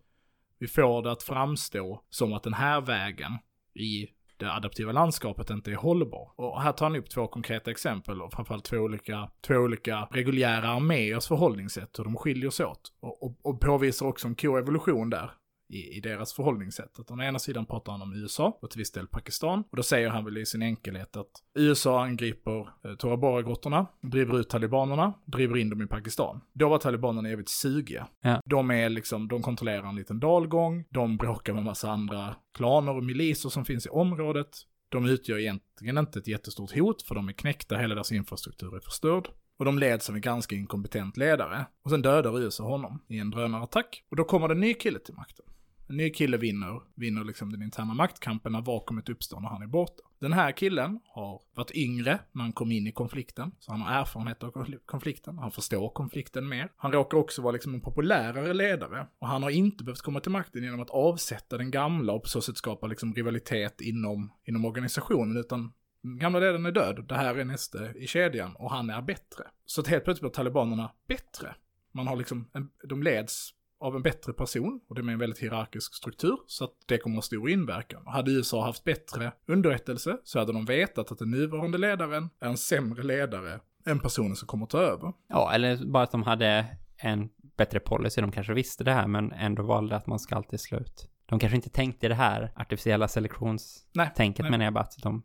Vi 0.59 0.67
får 0.67 1.03
det 1.03 1.11
att 1.11 1.23
framstå 1.23 2.03
som 2.09 2.33
att 2.33 2.43
den 2.43 2.53
här 2.53 2.81
vägen 2.81 3.31
i 3.75 4.07
det 4.43 4.53
adaptiva 4.53 4.91
landskapet 4.91 5.49
inte 5.49 5.71
är 5.71 5.75
hållbar. 5.75 6.31
Och 6.35 6.61
här 6.61 6.71
tar 6.71 6.85
han 6.85 6.95
upp 6.95 7.09
två 7.09 7.27
konkreta 7.27 7.71
exempel 7.71 8.21
och 8.21 8.33
framförallt 8.33 8.65
två 8.65 8.77
olika, 8.77 9.29
två 9.47 9.55
olika 9.55 10.07
reguljära 10.11 10.69
arméers 10.69 11.27
förhållningssätt, 11.27 11.99
hur 11.99 12.03
de 12.03 12.15
skiljer 12.15 12.49
sig 12.49 12.65
åt. 12.65 12.93
Och, 13.01 13.23
och, 13.23 13.37
och 13.41 13.59
påvisar 13.59 14.05
också 14.05 14.27
en 14.27 14.35
koevolution 14.35 15.09
där 15.09 15.31
i, 15.73 15.97
i 15.97 15.99
deras 15.99 16.33
förhållningssätt. 16.33 16.99
Att 16.99 17.11
å 17.11 17.21
ena 17.21 17.39
sidan 17.39 17.65
pratar 17.65 17.91
han 17.91 18.01
om 18.01 18.13
USA 18.13 18.57
och 18.61 18.69
till 18.69 18.79
viss 18.79 18.91
del 18.91 19.07
Pakistan. 19.07 19.63
Och 19.71 19.77
då 19.77 19.83
säger 19.83 20.09
han 20.09 20.25
väl 20.25 20.37
i 20.37 20.45
sin 20.45 20.61
enkelhet 20.61 21.17
att 21.17 21.31
USA 21.59 22.03
angriper 22.03 22.59
eh, 22.59 22.95
Tora 22.95 23.17
Bora-grottorna, 23.17 23.87
driver 24.01 24.39
ut 24.39 24.49
talibanerna, 24.49 25.13
driver 25.25 25.57
in 25.57 25.69
dem 25.69 25.81
i 25.81 25.87
Pakistan. 25.87 26.41
Då 26.53 26.69
var 26.69 26.77
talibanerna 26.77 27.29
evigt 27.29 27.49
sugiga. 27.49 28.07
Ja. 28.21 28.41
De 28.45 28.71
är 28.71 28.89
liksom, 28.89 29.27
de 29.27 29.41
kontrollerar 29.41 29.87
en 29.89 29.95
liten 29.95 30.19
dalgång, 30.19 30.85
de 30.89 31.17
bråkar 31.17 31.53
med 31.53 31.63
massa 31.63 31.91
andra 31.91 32.35
klaner 32.57 32.95
och 32.95 33.03
miliser 33.03 33.49
som 33.49 33.65
finns 33.65 33.85
i 33.85 33.89
området. 33.89 34.49
De 34.89 35.05
utgör 35.05 35.37
egentligen 35.37 35.97
inte 35.97 36.19
ett 36.19 36.27
jättestort 36.27 36.71
hot, 36.71 37.01
för 37.01 37.15
de 37.15 37.29
är 37.29 37.33
knäckta, 37.33 37.77
hela 37.77 37.95
deras 37.95 38.11
infrastruktur 38.11 38.75
är 38.75 38.79
förstörd. 38.79 39.29
Och 39.57 39.65
de 39.65 39.79
leds 39.79 40.09
av 40.09 40.15
en 40.15 40.21
ganska 40.21 40.55
inkompetent 40.55 41.17
ledare. 41.17 41.65
Och 41.83 41.91
sen 41.91 42.01
dödar 42.01 42.39
USA 42.39 42.63
honom 42.63 43.03
i 43.07 43.19
en 43.19 43.29
drönarattack. 43.29 44.03
Och 44.09 44.15
då 44.15 44.23
kommer 44.23 44.47
det 44.47 44.53
en 44.53 44.59
ny 44.59 44.73
kille 44.73 44.99
till 44.99 45.13
makten. 45.13 45.45
En 45.93 45.97
ny 45.97 46.09
kille 46.09 46.37
vinner, 46.37 46.81
vinner 46.95 47.23
liksom 47.23 47.51
den 47.51 47.61
interna 47.61 47.93
maktkampen 47.93 48.51
när 48.51 48.61
vakuumet 48.61 49.09
uppstår 49.09 49.39
när 49.39 49.49
han 49.49 49.61
är 49.61 49.67
borta. 49.67 50.03
Den 50.19 50.33
här 50.33 50.51
killen 50.51 50.99
har 51.05 51.41
varit 51.55 51.71
yngre 51.71 52.19
när 52.31 52.41
han 52.41 52.53
kom 52.53 52.71
in 52.71 52.87
i 52.87 52.91
konflikten, 52.91 53.51
så 53.59 53.71
han 53.71 53.81
har 53.81 54.01
erfarenhet 54.01 54.43
av 54.43 54.79
konflikten, 54.85 55.37
han 55.37 55.51
förstår 55.51 55.89
konflikten 55.89 56.47
mer. 56.49 56.71
Han 56.75 56.91
råkar 56.91 57.17
också 57.17 57.41
vara 57.41 57.51
liksom 57.51 57.73
en 57.73 57.81
populärare 57.81 58.53
ledare, 58.53 59.07
och 59.19 59.27
han 59.27 59.43
har 59.43 59.49
inte 59.49 59.83
behövt 59.83 60.01
komma 60.01 60.19
till 60.19 60.31
makten 60.31 60.63
genom 60.63 60.79
att 60.79 60.89
avsätta 60.89 61.57
den 61.57 61.71
gamla 61.71 62.13
och 62.13 62.23
på 62.23 62.29
så 62.29 62.41
sätt 62.41 62.57
skapa 62.57 62.87
liksom 62.87 63.13
rivalitet 63.13 63.81
inom, 63.81 64.31
inom 64.45 64.65
organisationen, 64.65 65.37
utan 65.37 65.73
den 66.01 66.17
gamla 66.17 66.39
ledaren 66.39 66.65
är 66.65 66.71
död, 66.71 67.05
det 67.07 67.15
här 67.15 67.35
är 67.35 67.45
nästa 67.45 67.95
i 67.95 68.07
kedjan, 68.07 68.55
och 68.55 68.71
han 68.71 68.89
är 68.89 69.01
bättre. 69.01 69.43
Så 69.65 69.81
att 69.81 69.87
helt 69.87 70.03
plötsligt 70.03 70.21
blir 70.21 70.35
talibanerna 70.35 70.91
bättre. 71.07 71.55
Man 71.91 72.07
har 72.07 72.15
liksom, 72.15 72.49
en, 72.53 72.69
de 72.83 73.03
leds 73.03 73.53
av 73.83 73.95
en 73.95 74.01
bättre 74.01 74.33
person, 74.33 74.79
och 74.87 74.95
det 74.95 75.01
är 75.01 75.03
med 75.03 75.13
en 75.13 75.19
väldigt 75.19 75.39
hierarkisk 75.39 75.93
struktur, 75.95 76.37
så 76.47 76.63
att 76.63 76.71
det 76.85 76.97
kommer 76.97 77.15
att 77.15 77.17
ha 77.17 77.21
stor 77.21 77.49
inverkan. 77.49 78.03
Hade 78.07 78.31
USA 78.31 78.65
haft 78.65 78.83
bättre 78.83 79.31
underrättelse 79.47 80.17
så 80.23 80.39
hade 80.39 80.53
de 80.53 80.65
vetat 80.65 81.11
att 81.11 81.19
den 81.19 81.31
nuvarande 81.31 81.77
ledaren 81.77 82.29
är 82.39 82.47
en 82.47 82.57
sämre 82.57 83.03
ledare 83.03 83.59
än 83.85 83.99
personen 83.99 84.35
som 84.35 84.47
kommer 84.47 84.65
ta 84.65 84.77
över. 84.77 85.13
Ja, 85.27 85.53
eller 85.53 85.85
bara 85.85 86.03
att 86.03 86.11
de 86.11 86.23
hade 86.23 86.77
en 86.97 87.29
bättre 87.57 87.79
policy. 87.79 88.21
De 88.21 88.31
kanske 88.31 88.53
visste 88.53 88.83
det 88.83 88.91
här, 88.91 89.07
men 89.07 89.31
ändå 89.31 89.63
valde 89.63 89.95
att 89.95 90.07
man 90.07 90.19
ska 90.19 90.35
alltid 90.35 90.59
slut. 90.59 91.09
De 91.25 91.39
kanske 91.39 91.55
inte 91.55 91.69
tänkte 91.69 92.07
det 92.07 92.15
här 92.15 92.53
artificiella 92.55 93.07
selektionstänket, 93.07 94.49
menar 94.49 94.65
jag 94.65 94.73
bara 94.73 94.83
att 94.83 94.97
de... 95.03 95.23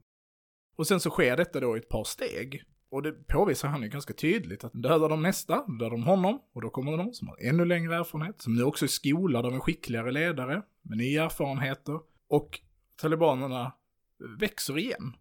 Och 0.77 0.87
sen 0.87 1.01
så 1.01 1.11
sker 1.11 1.37
detta 1.37 1.61
då 1.61 1.77
i 1.77 1.81
ett 1.81 1.89
par 1.89 2.05
steg. 2.05 2.63
Och 2.91 3.03
det 3.03 3.13
påvisar 3.13 3.69
han 3.69 3.83
ju 3.83 3.89
ganska 3.89 4.15
tydligt 4.15 4.65
att 4.65 4.73
dödar 4.75 5.09
de 5.09 5.23
nästa, 5.23 5.67
dödar 5.67 5.91
de 5.91 6.03
honom, 6.03 6.41
och 6.55 6.63
då 6.63 6.71
kommer 6.71 6.91
det 6.91 6.97
någon 6.97 7.15
som 7.15 7.29
har 7.29 7.37
ännu 7.41 7.65
längre 7.65 7.97
erfarenhet, 7.97 8.43
som 8.43 8.55
nu 8.55 8.63
också 8.63 8.85
är 8.85 8.89
skolad 8.89 9.47
av 9.47 9.53
en 9.55 9.61
skickligare 9.61 10.13
ledare, 10.13 10.63
med 10.83 10.99
nya 10.99 11.25
erfarenheter, 11.25 12.01
och 12.29 12.61
talibanerna 13.01 13.73
växer 14.41 14.79
igen. 14.79 15.13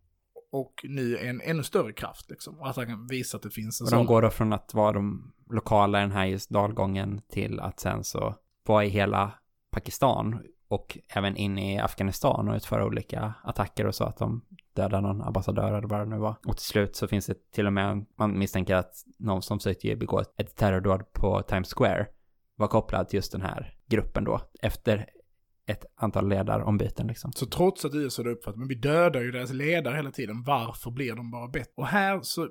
Och 0.51 0.73
nu 0.83 1.17
är 1.17 1.29
en 1.29 1.41
ännu 1.41 1.63
större 1.63 1.93
kraft 1.93 2.29
liksom, 2.29 2.59
och 2.59 2.69
att 2.69 2.75
han 2.75 2.85
kan 2.85 3.07
visa 3.07 3.37
att 3.37 3.43
det 3.43 3.49
finns 3.49 3.81
en 3.81 3.85
Och 3.85 3.89
sån... 3.89 3.97
de 3.97 4.05
går 4.05 4.21
då 4.21 4.29
från 4.29 4.53
att 4.53 4.73
vara 4.73 4.91
de 4.91 5.33
lokala 5.49 5.99
i 5.99 6.01
den 6.01 6.11
här 6.11 6.25
just 6.25 6.49
dalgången 6.49 7.21
till 7.29 7.59
att 7.59 7.79
sen 7.79 8.03
så 8.03 8.35
vara 8.67 8.85
i 8.85 8.89
hela 8.89 9.31
Pakistan 9.71 10.39
och 10.67 10.97
även 11.09 11.37
in 11.37 11.57
i 11.57 11.79
Afghanistan 11.79 12.49
och 12.49 12.55
utföra 12.55 12.85
olika 12.85 13.33
attacker 13.43 13.85
och 13.85 13.95
så 13.95 14.03
att 14.03 14.17
de 14.17 14.41
dödar 14.77 15.01
någon 15.01 15.21
ambassadör 15.21 15.73
eller 15.73 15.87
vad 15.87 15.99
det 15.99 16.05
nu 16.05 16.17
var. 16.17 16.35
Och 16.45 16.57
till 16.57 16.65
slut 16.65 16.95
så 16.95 17.07
finns 17.07 17.25
det 17.25 17.51
till 17.51 17.67
och 17.67 17.73
med, 17.73 18.05
man 18.17 18.39
misstänker 18.39 18.75
att 18.75 18.93
någon 19.17 19.41
som 19.41 19.59
sökte 19.59 19.95
begå 19.95 20.23
ett 20.37 20.55
terrordåd 20.55 21.13
på 21.13 21.41
Times 21.41 21.73
Square 21.73 22.07
var 22.55 22.67
kopplad 22.67 23.09
till 23.09 23.17
just 23.17 23.31
den 23.31 23.41
här 23.41 23.73
gruppen 23.87 24.23
då, 24.23 24.41
efter 24.61 25.05
ett 25.67 25.85
antal 25.95 26.29
ledarombyten 26.29 27.07
liksom. 27.07 27.31
Så 27.31 27.45
trots 27.45 27.85
att 27.85 27.95
USA 27.95 28.21
hade 28.21 28.33
uppfattat, 28.33 28.59
men 28.59 28.67
vi 28.67 28.75
dödar 28.75 29.21
ju 29.21 29.31
deras 29.31 29.51
ledare 29.53 29.95
hela 29.95 30.11
tiden, 30.11 30.43
varför 30.43 30.91
blir 30.91 31.15
de 31.15 31.31
bara 31.31 31.47
bättre? 31.47 31.71
Och 31.75 31.87
här 31.87 32.19
så, 32.21 32.47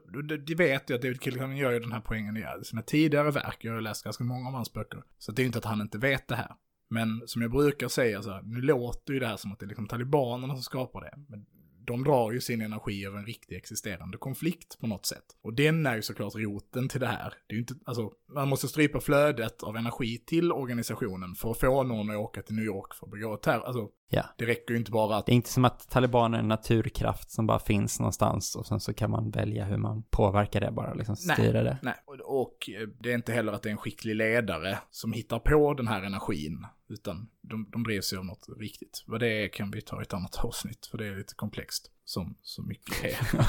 det, 0.47 0.55
vet 0.55 0.91
jag 0.91 0.97
att 0.97 1.03
David 1.03 1.20
Killian 1.22 1.57
gör 1.57 1.72
ju 1.72 1.81
den 1.81 1.93
här 1.93 2.01
poängen 2.01 2.37
i 2.37 2.64
sina 2.64 2.83
tidigare 2.83 3.31
verk, 3.31 3.57
jag 3.61 3.72
har 3.72 3.81
läst 3.81 4.05
ganska 4.05 4.24
många 4.24 4.49
av 4.49 4.55
hans 4.55 4.72
böcker. 4.72 5.03
Så 5.18 5.33
det 5.33 5.41
är 5.41 5.45
ju 5.45 5.47
inte 5.47 5.59
att 5.59 5.64
han 5.64 5.81
inte 5.81 5.99
vet 5.99 6.29
det 6.29 6.37
här. 6.37 6.51
Men 6.91 7.22
som 7.27 7.43
jag 7.43 7.51
brukar 7.51 7.89
säga 7.89 8.22
så 8.22 8.31
här, 8.31 8.43
nu 8.43 8.61
låter 8.61 9.12
ju 9.12 9.20
det 9.20 9.27
här 9.27 9.37
som 9.37 9.53
att 9.53 9.59
det 9.59 9.66
är 9.66 9.68
liksom 9.68 9.87
talibanerna 9.87 10.55
som 10.55 10.62
skapar 10.62 11.01
det. 11.01 11.14
Men 11.29 11.47
de 11.87 12.05
drar 12.05 12.32
ju 12.32 12.41
sin 12.41 12.61
energi 12.61 13.07
över 13.07 13.18
en 13.18 13.26
riktig 13.26 13.57
existerande 13.57 14.18
konflikt 14.18 14.78
på 14.80 14.87
något 14.87 15.07
sätt. 15.07 15.24
Och 15.43 15.55
den 15.55 15.87
är 15.87 15.97
ju 15.97 16.03
såklart 16.03 16.34
roten 16.34 16.89
till 16.89 17.01
det 17.01 17.07
här. 17.07 17.34
Det 17.47 17.53
är 17.53 17.55
ju 17.55 17.61
inte, 17.61 17.74
alltså, 17.84 18.12
man 18.34 18.49
måste 18.49 18.68
strypa 18.68 19.01
flödet 19.01 19.62
av 19.62 19.76
energi 19.76 20.18
till 20.18 20.53
organisationen 20.53 21.34
för 21.34 21.51
att 21.51 21.61
få 21.61 21.82
någon 21.82 22.11
att 22.11 22.16
åka 22.16 22.43
till 22.43 22.55
New 22.55 22.64
York 22.64 22.95
för 22.95 23.07
att 23.07 23.12
begå 23.12 23.37
terror. 23.37 23.64
Alltså, 23.64 23.89
Ja. 24.09 24.24
det 24.38 24.46
räcker 24.46 24.72
ju 24.74 24.78
inte 24.78 24.90
bara 24.90 25.16
att 25.16 25.26
Det 25.26 25.32
är 25.32 25.34
inte 25.34 25.48
som 25.50 25.64
att 25.64 25.90
talibaner 25.90 26.38
är 26.38 26.42
en 26.42 26.48
naturkraft 26.48 27.30
som 27.30 27.46
bara 27.46 27.59
finns 27.59 28.00
någonstans 28.00 28.57
och 28.57 28.66
sen 28.66 28.80
så 28.80 28.94
kan 28.94 29.11
man 29.11 29.30
välja 29.30 29.64
hur 29.64 29.76
man 29.76 30.02
påverkar 30.02 30.61
det 30.61 30.70
bara, 30.70 30.94
liksom 30.94 31.16
styra 31.16 31.62
det. 31.62 31.78
Nej, 31.82 31.94
och, 32.04 32.42
och 32.42 32.70
eh, 32.70 32.88
det 33.00 33.11
är 33.11 33.14
inte 33.14 33.32
heller 33.32 33.52
att 33.52 33.62
det 33.62 33.68
är 33.68 33.70
en 33.70 33.76
skicklig 33.76 34.16
ledare 34.16 34.78
som 34.90 35.12
hittar 35.12 35.38
på 35.38 35.74
den 35.74 35.88
här 35.88 36.02
energin, 36.02 36.66
utan 36.88 37.28
de, 37.40 37.70
de 37.72 37.82
drivs 37.82 38.12
ju 38.12 38.18
av 38.18 38.24
något 38.24 38.46
riktigt. 38.59 39.04
Vad 39.07 39.20
det 39.20 39.44
är 39.44 39.48
kan 39.48 39.70
vi 39.70 39.82
ta 39.82 40.00
i 40.00 40.02
ett 40.02 40.14
annat 40.14 40.44
avsnitt, 40.44 40.86
för 40.86 40.98
det 40.98 41.07
är 41.07 41.16
lite 41.16 41.34
komplext, 41.34 41.90
som 42.04 42.36
så 42.42 42.62
mycket 42.62 43.04
är. 43.04 43.18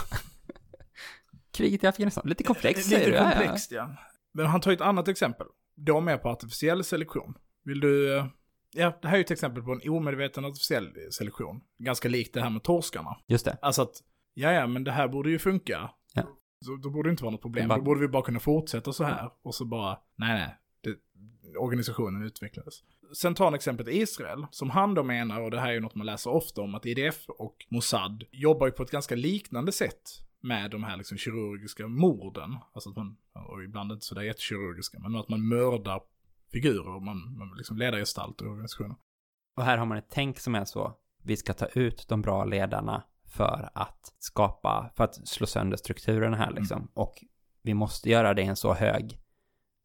Kriget 1.52 1.84
i 1.84 1.88
Afghanistan, 1.88 2.24
lite 2.28 2.44
komplext 2.44 2.90
säger 2.90 3.00
Lite 3.00 3.12
du. 3.12 3.16
Ja, 3.16 3.24
ja. 3.24 3.38
komplext, 3.38 3.72
ja. 3.72 3.98
Men 4.32 4.46
han 4.46 4.62
tar 4.62 4.72
ett 4.72 4.82
annat 4.82 5.08
exempel, 5.08 5.48
då 5.76 6.02
mer 6.02 6.18
på 6.18 6.30
artificiell 6.30 6.84
selektion. 6.84 7.34
Vill 7.64 7.80
du... 7.80 8.24
Ja, 8.76 8.98
det 9.02 9.08
här 9.08 9.14
är 9.16 9.18
ju 9.18 9.24
ett 9.24 9.32
exempel 9.32 9.64
på 9.64 9.72
en 9.72 9.90
omedveten 9.90 10.46
artificiell 10.46 10.90
selektion. 11.12 11.62
Ganska 11.78 12.10
likt 12.10 12.34
det 12.34 12.42
här 12.42 12.50
med 12.50 12.64
torskarna. 12.64 13.18
Just 13.28 13.46
det. 13.46 13.58
Alltså 13.62 13.82
att, 13.82 14.04
ja 14.34 14.52
ja, 14.52 14.68
men 14.68 14.84
det 14.84 14.92
här 14.92 15.08
borde 15.08 15.30
ju 15.30 15.40
funka. 15.40 15.90
Ja. 16.14 16.24
Så 16.66 16.76
då 16.76 16.90
borde 16.90 17.10
det 17.10 17.12
inte 17.12 17.24
vara 17.24 17.32
något 17.32 17.42
problem. 17.42 17.68
Bara- 17.68 17.78
Då 17.78 17.84
borde 17.84 18.00
vi 18.02 18.08
bara 18.08 18.24
kunna 18.24 18.40
fortsätta 18.40 18.94
så 18.94 19.04
här. 19.04 19.32
Och 19.42 19.56
så 19.56 19.66
bara, 19.66 20.00
nej 20.16 20.34
nej, 20.40 20.56
det, 20.82 20.96
organisationen 21.58 22.24
utvecklades. 22.24 22.74
Sen 23.18 23.36
tar 23.36 23.46
han 23.46 23.54
exemplet 23.54 23.88
Israel, 23.88 24.46
som 24.52 24.70
han 24.70 24.94
då 24.94 25.04
menar, 25.04 25.42
och 25.42 25.52
det 25.52 25.60
här 25.60 25.70
är 25.70 25.74
ju 25.74 25.80
något 25.80 25.96
man 25.96 26.06
läser 26.06 26.32
ofta 26.32 26.62
om, 26.62 26.76
att 26.76 26.86
IDF 26.86 27.26
och 27.30 27.66
Mossad 27.70 28.24
jobbar 28.32 28.68
ju 28.68 28.72
på 28.72 28.84
ett 28.84 28.92
ganska 28.92 29.16
liknande 29.16 29.72
sätt 29.72 30.02
med 30.42 30.72
de 30.72 30.84
här 30.84 30.98
liksom 30.98 31.18
kirurgiska 31.18 31.88
morden. 31.88 32.56
Alltså 32.74 32.90
att 32.90 32.96
man, 32.96 33.18
och 33.48 33.64
ibland 33.64 33.92
inte 33.92 34.06
sådär 34.06 34.22
jättekirurgiska, 34.22 35.00
men 35.00 35.16
att 35.16 35.30
man 35.30 35.48
mördar 35.48 36.02
figurer, 36.52 37.00
man, 37.00 37.38
man 37.38 37.58
liksom 37.58 37.78
ledargestalter 37.78 38.46
i 38.46 38.48
organisationen. 38.48 38.98
Och 39.56 39.64
här 39.64 39.78
har 39.78 39.86
man 39.86 39.98
ett 39.98 40.10
tänk 40.10 40.40
som 40.40 40.56
är 40.56 40.66
så, 40.66 40.94
vi 41.24 41.38
ska 41.38 41.54
ta 41.54 41.66
ut 41.66 42.06
de 42.08 42.22
bra 42.22 42.46
ledarna 42.46 43.04
för 43.28 43.70
att 43.74 44.14
skapa, 44.20 44.92
för 44.96 45.04
att 45.04 45.28
slå 45.28 45.48
sönder 45.48 45.78
strukturerna 45.78 46.38
här 46.38 46.52
liksom. 46.52 46.78
Mm. 46.78 46.90
Och 46.94 47.14
vi 47.62 47.74
måste 47.74 48.10
göra 48.10 48.34
det 48.34 48.42
i 48.42 48.46
en 48.46 48.56
så 48.56 48.74
hög 48.74 49.20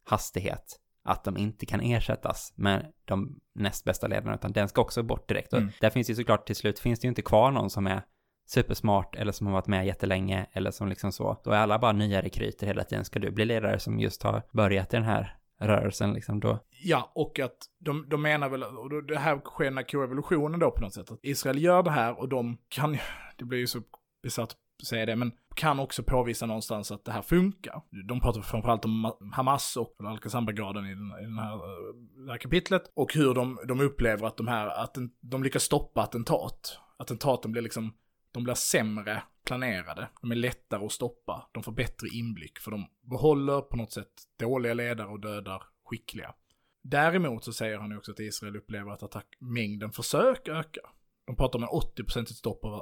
hastighet 0.05 0.79
att 1.03 1.23
de 1.23 1.37
inte 1.37 1.65
kan 1.65 1.81
ersättas 1.81 2.53
med 2.55 2.93
de 3.05 3.39
näst 3.55 3.85
bästa 3.85 4.07
ledarna, 4.07 4.35
utan 4.35 4.51
den 4.51 4.69
ska 4.69 4.81
också 4.81 5.03
bort 5.03 5.27
direkt. 5.29 5.53
Mm. 5.53 5.67
Och 5.67 5.73
där 5.81 5.89
finns 5.89 6.09
ju 6.09 6.15
såklart 6.15 6.47
till 6.47 6.55
slut, 6.55 6.79
finns 6.79 6.99
det 6.99 7.05
ju 7.05 7.09
inte 7.09 7.21
kvar 7.21 7.51
någon 7.51 7.69
som 7.69 7.87
är 7.87 8.01
supersmart 8.47 9.15
eller 9.15 9.31
som 9.31 9.47
har 9.47 9.53
varit 9.53 9.67
med 9.67 9.85
jättelänge 9.85 10.47
eller 10.51 10.71
som 10.71 10.87
liksom 10.87 11.11
så. 11.11 11.41
Då 11.43 11.51
är 11.51 11.57
alla 11.57 11.79
bara 11.79 11.91
nya 11.91 12.21
rekryter 12.21 12.67
hela 12.67 12.83
tiden. 12.83 13.05
Ska 13.05 13.19
du 13.19 13.31
bli 13.31 13.45
ledare 13.45 13.79
som 13.79 13.99
just 13.99 14.23
har 14.23 14.43
börjat 14.51 14.93
i 14.93 14.97
den 14.97 15.05
här 15.05 15.37
rörelsen 15.59 16.13
liksom 16.13 16.39
då? 16.39 16.59
Ja, 16.83 17.11
och 17.15 17.39
att 17.39 17.57
de, 17.79 18.05
de 18.09 18.21
menar 18.21 18.49
väl, 18.49 18.63
och 18.63 19.03
det 19.03 19.17
här 19.19 19.39
sker 19.39 19.71
när 19.71 19.81
här 19.81 19.89
koevolutionen 19.89 20.59
då 20.59 20.71
på 20.71 20.81
något 20.81 20.93
sätt, 20.93 21.11
att 21.11 21.19
Israel 21.23 21.63
gör 21.63 21.83
det 21.83 21.91
här 21.91 22.19
och 22.19 22.29
de 22.29 22.57
kan, 22.69 22.97
det 23.37 23.45
blir 23.45 23.59
ju 23.59 23.67
så 23.67 23.81
besatt 24.23 24.55
att 24.81 24.87
säga 24.87 25.05
det, 25.05 25.15
men 25.15 25.31
kan 25.55 25.79
också 25.79 26.03
påvisa 26.03 26.45
någonstans 26.45 26.91
att 26.91 27.05
det 27.05 27.11
här 27.11 27.21
funkar. 27.21 27.81
De 28.07 28.19
pratar 28.19 28.41
framförallt 28.41 28.85
om 28.85 29.13
Hamas 29.33 29.77
och 29.77 29.95
Al-Qassam-brigaden 29.99 30.85
i, 30.85 30.89
den, 30.89 31.11
i 31.21 31.23
den 31.23 31.39
här, 31.39 31.53
eh, 31.53 31.95
det 32.25 32.31
här 32.31 32.37
kapitlet, 32.37 32.91
och 32.95 33.13
hur 33.13 33.33
de, 33.33 33.59
de 33.67 33.81
upplever 33.81 34.27
att 34.27 34.37
de 34.37 34.47
här, 34.47 34.67
att 34.67 34.97
de 35.21 35.43
lyckas 35.43 35.63
stoppa 35.63 36.01
attentat. 36.01 36.79
Attentaten 36.97 37.51
blir 37.51 37.61
liksom, 37.61 37.93
de 38.31 38.43
blir 38.43 38.53
sämre 38.53 39.23
planerade, 39.45 40.09
de 40.21 40.31
är 40.31 40.35
lättare 40.35 40.85
att 40.85 40.91
stoppa, 40.91 41.49
de 41.51 41.63
får 41.63 41.71
bättre 41.71 42.07
inblick, 42.07 42.59
för 42.59 42.71
de 42.71 42.85
behåller 43.01 43.61
på 43.61 43.77
något 43.77 43.91
sätt 43.91 44.11
dåliga 44.39 44.73
ledare 44.73 45.07
och 45.07 45.19
dödar 45.19 45.63
skickliga. 45.85 46.33
Däremot 46.81 47.43
så 47.43 47.53
säger 47.53 47.77
han 47.77 47.91
ju 47.91 47.97
också 47.97 48.11
att 48.11 48.19
Israel 48.19 48.55
upplever 48.55 48.91
att 48.91 49.03
attackmängden 49.03 49.91
försök 49.91 50.47
ökar. 50.47 50.83
De 51.25 51.35
pratar 51.35 51.59
om 51.59 51.63
en 51.63 52.05
80% 52.05 52.25
stopp 52.25 52.65
av, 52.65 52.73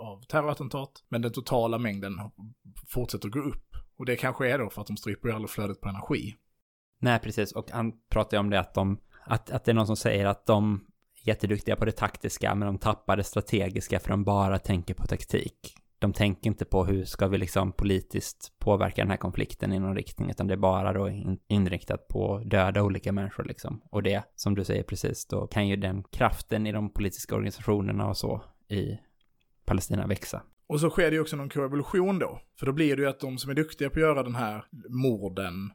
av 0.00 0.22
terrorattentat, 0.22 1.04
men 1.08 1.22
den 1.22 1.32
totala 1.32 1.78
mängden 1.78 2.12
fortsätter 2.86 3.28
gå 3.28 3.40
upp. 3.40 3.76
Och 3.96 4.06
det 4.06 4.16
kanske 4.16 4.50
är 4.50 4.58
då 4.58 4.70
för 4.70 4.80
att 4.80 4.86
de 4.86 4.96
stryper 4.96 5.28
all 5.28 5.48
flödet 5.48 5.80
på 5.80 5.88
energi. 5.88 6.36
Nej, 6.98 7.18
precis. 7.18 7.52
Och 7.52 7.70
han 7.70 7.92
pratar 8.08 8.36
ju 8.36 8.40
om 8.40 8.50
det 8.50 8.60
att 8.60 8.74
de, 8.74 9.00
att, 9.24 9.50
att 9.50 9.64
det 9.64 9.72
är 9.72 9.74
någon 9.74 9.86
som 9.86 9.96
säger 9.96 10.26
att 10.26 10.46
de 10.46 10.74
är 10.74 11.28
jätteduktiga 11.28 11.76
på 11.76 11.84
det 11.84 11.92
taktiska, 11.92 12.54
men 12.54 12.66
de 12.66 12.78
tappar 12.78 13.16
det 13.16 13.24
strategiska 13.24 14.00
för 14.00 14.08
de 14.10 14.24
bara 14.24 14.58
tänker 14.58 14.94
på 14.94 15.06
taktik. 15.06 15.74
De 15.98 16.12
tänker 16.12 16.50
inte 16.50 16.64
på 16.64 16.84
hur 16.84 17.04
ska 17.04 17.28
vi 17.28 17.38
liksom 17.38 17.72
politiskt 17.72 18.52
påverka 18.58 19.02
den 19.02 19.10
här 19.10 19.16
konflikten 19.16 19.72
i 19.72 19.78
någon 19.78 19.96
riktning, 19.96 20.30
utan 20.30 20.46
det 20.46 20.54
är 20.54 20.58
bara 20.58 20.92
då 20.92 21.10
inriktat 21.48 22.08
på 22.08 22.42
döda 22.44 22.82
olika 22.82 23.12
människor 23.12 23.44
liksom. 23.44 23.82
Och 23.90 24.02
det, 24.02 24.22
som 24.34 24.54
du 24.54 24.64
säger 24.64 24.82
precis, 24.82 25.26
då 25.26 25.46
kan 25.46 25.68
ju 25.68 25.76
den 25.76 26.02
kraften 26.02 26.66
i 26.66 26.72
de 26.72 26.92
politiska 26.92 27.34
organisationerna 27.34 28.08
och 28.08 28.16
så 28.16 28.42
i 28.68 28.98
Palestina 29.64 30.06
växa. 30.06 30.42
Och 30.66 30.80
så 30.80 30.90
sker 30.90 31.10
det 31.10 31.14
ju 31.14 31.20
också 31.20 31.36
någon 31.36 31.48
koevolution 31.48 32.18
då. 32.18 32.40
För 32.58 32.66
då 32.66 32.72
blir 32.72 32.96
det 32.96 33.02
ju 33.02 33.08
att 33.08 33.20
de 33.20 33.38
som 33.38 33.50
är 33.50 33.54
duktiga 33.54 33.90
på 33.90 33.94
att 33.94 34.00
göra 34.00 34.22
den 34.22 34.34
här 34.34 34.64
morden 34.88 35.70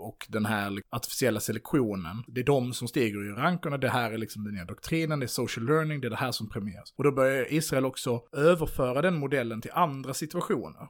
och 0.00 0.26
den 0.28 0.46
här 0.46 0.82
artificiella 0.90 1.40
selektionen, 1.40 2.24
det 2.26 2.40
är 2.40 2.44
de 2.44 2.72
som 2.72 2.88
stiger 2.88 3.24
i 3.24 3.32
rankerna, 3.32 3.78
det 3.78 3.88
här 3.88 4.12
är 4.12 4.18
liksom 4.18 4.44
den 4.44 4.54
nya 4.54 4.64
doktrinen, 4.64 5.20
det 5.20 5.26
är 5.26 5.28
social 5.28 5.66
learning, 5.66 6.00
det 6.00 6.08
är 6.08 6.10
det 6.10 6.16
här 6.16 6.32
som 6.32 6.48
premieras. 6.48 6.94
Och 6.96 7.04
då 7.04 7.12
börjar 7.12 7.52
Israel 7.52 7.84
också 7.84 8.22
överföra 8.32 9.02
den 9.02 9.18
modellen 9.18 9.60
till 9.60 9.70
andra 9.74 10.14
situationer. 10.14 10.88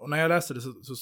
Och 0.00 0.10
när 0.10 0.18
jag 0.18 0.28
läste 0.28 0.54
det 0.54 0.60
så, 0.60 0.72
så 0.82 0.94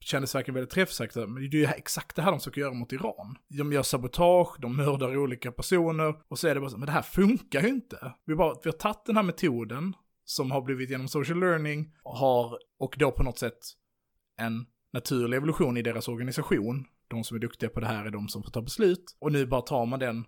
kändes 0.00 0.32
det 0.32 0.38
verkligen 0.38 0.54
väldigt 0.54 0.74
träffsäkert, 0.74 1.16
men 1.16 1.34
det 1.34 1.56
är 1.56 1.60
ju 1.60 1.64
exakt 1.64 2.16
det 2.16 2.22
här 2.22 2.30
de 2.30 2.40
försöker 2.40 2.60
göra 2.60 2.74
mot 2.74 2.92
Iran. 2.92 3.36
De 3.48 3.72
gör 3.72 3.82
sabotage, 3.82 4.56
de 4.60 4.76
mördar 4.76 5.16
olika 5.16 5.52
personer, 5.52 6.14
och 6.28 6.38
så 6.38 6.48
är 6.48 6.54
det 6.54 6.60
bara 6.60 6.70
så, 6.70 6.78
men 6.78 6.86
det 6.86 6.92
här 6.92 7.02
funkar 7.02 7.62
ju 7.62 7.68
inte. 7.68 8.14
Vi, 8.24 8.34
bara, 8.34 8.54
vi 8.64 8.70
har 8.70 8.76
tagit 8.78 9.04
den 9.06 9.16
här 9.16 9.22
metoden, 9.22 9.94
som 10.24 10.50
har 10.50 10.62
blivit 10.62 10.90
genom 10.90 11.08
social 11.08 11.40
learning, 11.40 11.92
har, 12.04 12.58
och 12.78 12.94
då 12.98 13.10
på 13.10 13.22
något 13.22 13.38
sätt 13.38 13.58
en 14.36 14.66
naturlig 14.92 15.36
evolution 15.36 15.76
i 15.76 15.82
deras 15.82 16.08
organisation. 16.08 16.84
De 17.08 17.24
som 17.24 17.36
är 17.36 17.40
duktiga 17.40 17.70
på 17.70 17.80
det 17.80 17.86
här 17.86 18.04
är 18.04 18.10
de 18.10 18.28
som 18.28 18.42
får 18.42 18.50
ta 18.50 18.62
beslut. 18.62 19.16
Och 19.18 19.32
nu 19.32 19.46
bara 19.46 19.60
tar 19.60 19.86
man 19.86 19.98
den 19.98 20.24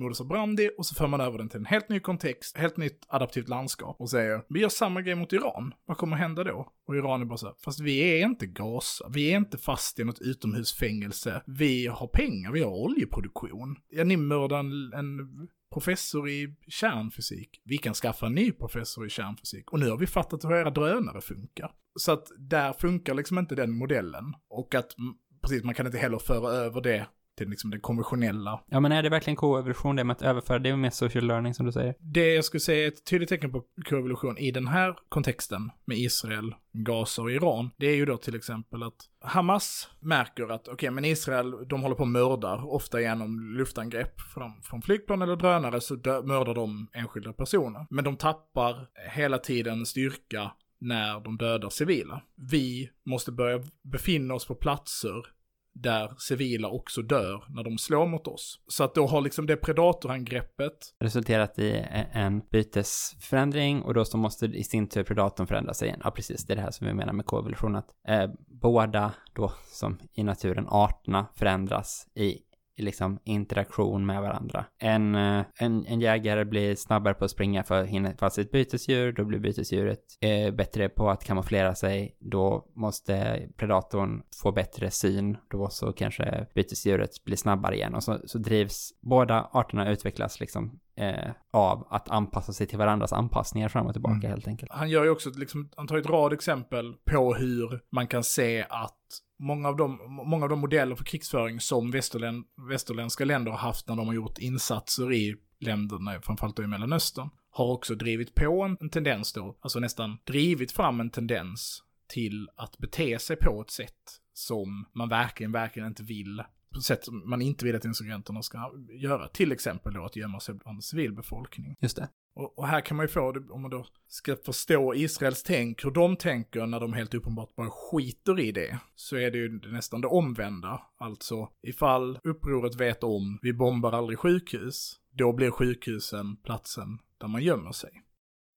modus 0.00 0.20
operandi 0.20 0.70
och 0.78 0.86
så 0.86 0.94
för 0.94 1.06
man 1.06 1.20
över 1.20 1.38
den 1.38 1.48
till 1.48 1.58
en 1.58 1.66
helt 1.66 1.88
ny 1.88 2.00
kontext, 2.00 2.56
helt 2.56 2.76
nytt 2.76 3.06
adaptivt 3.08 3.48
landskap 3.48 3.96
och 4.00 4.10
säger 4.10 4.42
vi 4.48 4.60
gör 4.60 4.68
samma 4.68 5.02
grej 5.02 5.14
mot 5.14 5.32
Iran. 5.32 5.74
Vad 5.86 5.96
kommer 5.96 6.16
hända 6.16 6.44
då? 6.44 6.72
Och 6.86 6.96
Iran 6.96 7.20
är 7.20 7.24
bara 7.24 7.38
så 7.38 7.46
här, 7.46 7.54
fast 7.64 7.80
vi 7.80 7.98
är 8.00 8.26
inte 8.26 8.46
Gaza, 8.46 9.08
vi 9.08 9.32
är 9.32 9.36
inte 9.36 9.58
fast 9.58 9.98
i 9.98 10.04
något 10.04 10.20
utomhusfängelse, 10.20 11.42
vi 11.46 11.86
har 11.86 12.06
pengar, 12.06 12.52
vi 12.52 12.62
har 12.62 12.70
oljeproduktion. 12.70 13.76
Ja, 13.90 14.04
ni 14.04 14.16
mördar 14.16 14.58
en, 14.58 14.92
en 14.92 15.48
professor 15.72 16.28
i 16.28 16.54
kärnfysik. 16.68 17.60
Vi 17.64 17.78
kan 17.78 17.94
skaffa 17.94 18.26
en 18.26 18.34
ny 18.34 18.52
professor 18.52 19.06
i 19.06 19.10
kärnfysik. 19.10 19.72
Och 19.72 19.80
nu 19.80 19.90
har 19.90 19.96
vi 19.96 20.06
fattat 20.06 20.44
hur 20.44 20.52
era 20.52 20.70
drönare 20.70 21.20
funkar. 21.20 21.72
Så 21.94 22.12
att 22.12 22.28
där 22.38 22.72
funkar 22.72 23.14
liksom 23.14 23.38
inte 23.38 23.54
den 23.54 23.70
modellen. 23.70 24.34
Och 24.48 24.74
att, 24.74 24.94
precis, 25.42 25.64
man 25.64 25.74
kan 25.74 25.86
inte 25.86 25.98
heller 25.98 26.18
föra 26.18 26.50
över 26.50 26.80
det 26.80 27.06
till 27.40 27.50
liksom 27.50 27.70
det 27.70 27.78
konventionella. 27.78 28.60
Ja, 28.66 28.80
men 28.80 28.92
är 28.92 29.02
det 29.02 29.08
verkligen 29.08 29.36
koevolution 29.36 29.96
det 29.96 30.04
med 30.04 30.16
att 30.16 30.22
överföra? 30.22 30.58
Det 30.58 30.68
är 30.68 30.76
mer 30.76 30.90
social 30.90 31.26
learning 31.26 31.54
som 31.54 31.66
du 31.66 31.72
säger. 31.72 31.94
Det 31.98 32.34
jag 32.34 32.44
skulle 32.44 32.60
säga 32.60 32.84
är 32.84 32.88
ett 32.88 33.04
tydligt 33.04 33.28
tecken 33.28 33.52
på 33.52 33.64
koevolution 33.88 34.38
i 34.38 34.50
den 34.50 34.66
här 34.66 34.96
kontexten 35.08 35.70
med 35.84 35.98
Israel, 35.98 36.54
Gaza 36.72 37.22
och 37.22 37.32
Iran, 37.32 37.70
det 37.76 37.86
är 37.86 37.96
ju 37.96 38.06
då 38.06 38.16
till 38.16 38.34
exempel 38.36 38.82
att 38.82 38.94
Hamas 39.20 39.90
märker 40.00 40.52
att, 40.52 40.60
okej, 40.60 40.74
okay, 40.74 40.90
men 40.90 41.04
Israel, 41.04 41.68
de 41.68 41.82
håller 41.82 41.96
på 41.96 42.02
och 42.02 42.08
mördar, 42.08 42.74
ofta 42.74 43.00
genom 43.00 43.54
luftangrepp 43.56 44.20
från, 44.20 44.62
från 44.62 44.82
flygplan 44.82 45.22
eller 45.22 45.36
drönare, 45.36 45.80
så 45.80 45.94
dö, 45.94 46.22
mördar 46.22 46.54
de 46.54 46.88
enskilda 46.92 47.32
personer. 47.32 47.86
Men 47.90 48.04
de 48.04 48.16
tappar 48.16 48.88
hela 49.14 49.38
tiden 49.38 49.86
styrka 49.86 50.52
när 50.80 51.20
de 51.20 51.36
dödar 51.36 51.70
civila. 51.70 52.22
Vi 52.50 52.90
måste 53.06 53.32
börja 53.32 53.62
befinna 53.82 54.34
oss 54.34 54.46
på 54.46 54.54
platser 54.54 55.39
där 55.74 56.14
civila 56.18 56.68
också 56.68 57.02
dör 57.02 57.44
när 57.48 57.64
de 57.64 57.78
slår 57.78 58.06
mot 58.06 58.26
oss. 58.26 58.60
Så 58.68 58.84
att 58.84 58.94
då 58.94 59.06
har 59.06 59.20
liksom 59.20 59.46
det 59.46 59.56
predatorangreppet 59.56 60.94
resulterat 61.00 61.58
i 61.58 61.70
e- 61.70 62.06
en 62.12 62.42
bytesförändring 62.50 63.82
och 63.82 63.94
då 63.94 64.04
så 64.04 64.16
måste 64.16 64.46
i 64.46 64.64
sin 64.64 64.88
tur 64.88 65.02
predatorn 65.02 65.46
förändra 65.46 65.74
sig 65.74 65.88
igen. 65.88 66.00
Ja, 66.04 66.10
precis, 66.10 66.46
det 66.46 66.52
är 66.52 66.56
det 66.56 66.62
här 66.62 66.70
som 66.70 66.86
vi 66.86 66.94
menar 66.94 67.12
med 67.12 67.26
koevolution, 67.26 67.76
att 67.76 67.88
eh, 68.08 68.30
båda 68.48 69.12
då 69.32 69.52
som 69.72 69.98
i 70.12 70.22
naturen 70.22 70.66
arterna 70.68 71.26
förändras 71.34 72.06
i 72.14 72.38
liksom 72.80 73.18
interaktion 73.24 74.06
med 74.06 74.22
varandra. 74.22 74.64
En, 74.78 75.14
en, 75.14 75.44
en 75.86 76.00
jägare 76.00 76.44
blir 76.44 76.74
snabbare 76.74 77.14
på 77.14 77.24
att 77.24 77.30
springa 77.30 77.62
för 77.62 77.82
att 77.82 77.86
hinna 77.88 78.12
fast 78.18 78.36
sitt 78.36 78.50
bytesdjur, 78.50 79.12
då 79.12 79.24
blir 79.24 79.38
bytesdjuret 79.38 80.00
eh, 80.20 80.54
bättre 80.54 80.88
på 80.88 81.10
att 81.10 81.24
kamouflera 81.24 81.74
sig, 81.74 82.16
då 82.18 82.66
måste 82.76 83.46
predatorn 83.56 84.22
få 84.42 84.52
bättre 84.52 84.90
syn, 84.90 85.36
då 85.50 85.68
så 85.68 85.92
kanske 85.92 86.46
bytesdjuret 86.54 87.24
blir 87.24 87.36
snabbare 87.36 87.74
igen 87.74 87.94
och 87.94 88.02
så, 88.02 88.18
så 88.24 88.38
drivs 88.38 88.90
båda 89.00 89.48
arterna 89.52 89.90
utvecklas 89.90 90.40
liksom 90.40 90.80
eh, 90.96 91.30
av 91.50 91.86
att 91.90 92.10
anpassa 92.10 92.52
sig 92.52 92.66
till 92.66 92.78
varandras 92.78 93.12
anpassningar 93.12 93.68
fram 93.68 93.86
och 93.86 93.92
tillbaka 93.92 94.10
Mm. 94.14 94.30
helt 94.30 94.48
enkelt. 94.48 94.72
Han 94.72 94.90
gör 94.90 95.04
ju 95.04 95.10
också, 95.10 95.30
liksom, 95.36 95.70
han 95.76 95.86
tar 95.86 95.96
ett 95.96 96.06
rad 96.06 96.32
exempel 96.32 96.94
på 97.10 97.34
hur 97.34 97.80
man 97.92 98.06
kan 98.06 98.24
se 98.24 98.66
att 98.68 98.96
många 99.40 99.68
av 99.68 99.76
de, 99.76 99.98
många 100.08 100.44
av 100.44 100.48
de 100.48 100.58
modeller 100.58 100.96
för 100.96 101.04
krigsföring 101.04 101.60
som 101.60 101.90
västerlän, 101.90 102.44
västerländska 102.68 103.24
länder 103.24 103.50
har 103.50 103.58
haft 103.58 103.88
när 103.88 103.96
de 103.96 104.06
har 104.06 104.14
gjort 104.14 104.38
insatser 104.38 105.12
i 105.12 105.36
länderna, 105.60 106.20
framförallt 106.22 106.56
då 106.56 106.62
i 106.62 106.66
Mellanöstern, 106.66 107.30
har 107.50 107.72
också 107.72 107.94
drivit 107.94 108.34
på 108.34 108.62
en, 108.62 108.76
en 108.80 108.90
tendens 108.90 109.32
då, 109.32 109.58
alltså 109.60 109.80
nästan 109.80 110.18
drivit 110.24 110.72
fram 110.72 111.00
en 111.00 111.10
tendens 111.10 111.82
till 112.08 112.48
att 112.56 112.78
bete 112.78 113.18
sig 113.18 113.36
på 113.36 113.60
ett 113.60 113.70
sätt 113.70 114.20
som 114.32 114.86
man 114.92 115.08
verkligen, 115.08 115.52
verkligen 115.52 115.88
inte 115.88 116.02
vill 116.02 116.42
på 116.74 116.80
sätt 116.80 117.04
som 117.04 117.30
man 117.30 117.42
inte 117.42 117.64
vill 117.64 117.76
att 117.76 117.84
insurgenterna 117.84 118.42
ska 118.42 118.72
göra. 118.92 119.28
Till 119.28 119.52
exempel 119.52 119.94
då 119.94 120.04
att 120.04 120.16
gömma 120.16 120.40
sig 120.40 120.54
bland 120.54 120.84
civilbefolkning. 120.84 121.76
Just 121.80 121.96
det. 121.96 122.08
Och, 122.34 122.58
och, 122.58 122.66
här 122.66 122.80
kan 122.80 122.96
man 122.96 123.04
ju 123.04 123.08
få 123.08 123.34
om 123.50 123.62
man 123.62 123.70
då 123.70 123.86
ska 124.08 124.36
förstå 124.36 124.94
Israels 124.94 125.42
tänk, 125.42 125.84
hur 125.84 125.90
de 125.90 126.16
tänker 126.16 126.66
när 126.66 126.80
de 126.80 126.92
helt 126.92 127.14
uppenbart 127.14 127.56
bara 127.56 127.70
skiter 127.70 128.40
i 128.40 128.52
det, 128.52 128.78
så 128.94 129.16
är 129.16 129.30
det 129.30 129.38
ju 129.38 129.60
nästan 129.72 130.00
det 130.00 130.08
omvända. 130.08 130.82
Alltså, 130.98 131.48
ifall 131.62 132.18
upproret 132.24 132.80
vet 132.80 133.04
om, 133.04 133.38
vi 133.42 133.52
bombar 133.52 133.92
aldrig 133.92 134.18
sjukhus, 134.18 134.96
då 135.10 135.32
blir 135.32 135.50
sjukhusen 135.50 136.36
platsen 136.36 136.98
där 137.18 137.28
man 137.28 137.42
gömmer 137.42 137.72
sig. 137.72 138.02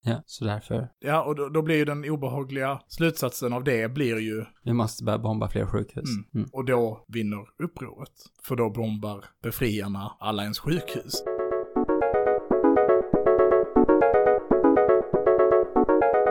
Ja, 0.05 0.23
så 0.25 0.45
därför. 0.45 0.89
Ja, 0.99 1.23
och 1.23 1.35
då, 1.35 1.49
då 1.49 1.61
blir 1.61 1.75
ju 1.75 1.85
den 1.85 2.09
obehagliga 2.09 2.79
slutsatsen 2.87 3.53
av 3.53 3.63
det 3.63 3.93
blir 3.93 4.19
ju, 4.19 4.45
Vi 4.63 4.73
måste 4.73 5.03
börja 5.03 5.19
bomba 5.19 5.49
fler 5.49 5.65
sjukhus. 5.65 6.09
Mm. 6.09 6.25
Mm. 6.35 6.49
och 6.53 6.65
då 6.65 7.05
vinner 7.07 7.63
upproret. 7.63 8.13
För 8.43 8.55
då 8.55 8.69
bombar 8.69 9.25
befriarna 9.43 10.17
alla 10.19 10.41
ens 10.41 10.59
sjukhus. 10.59 11.23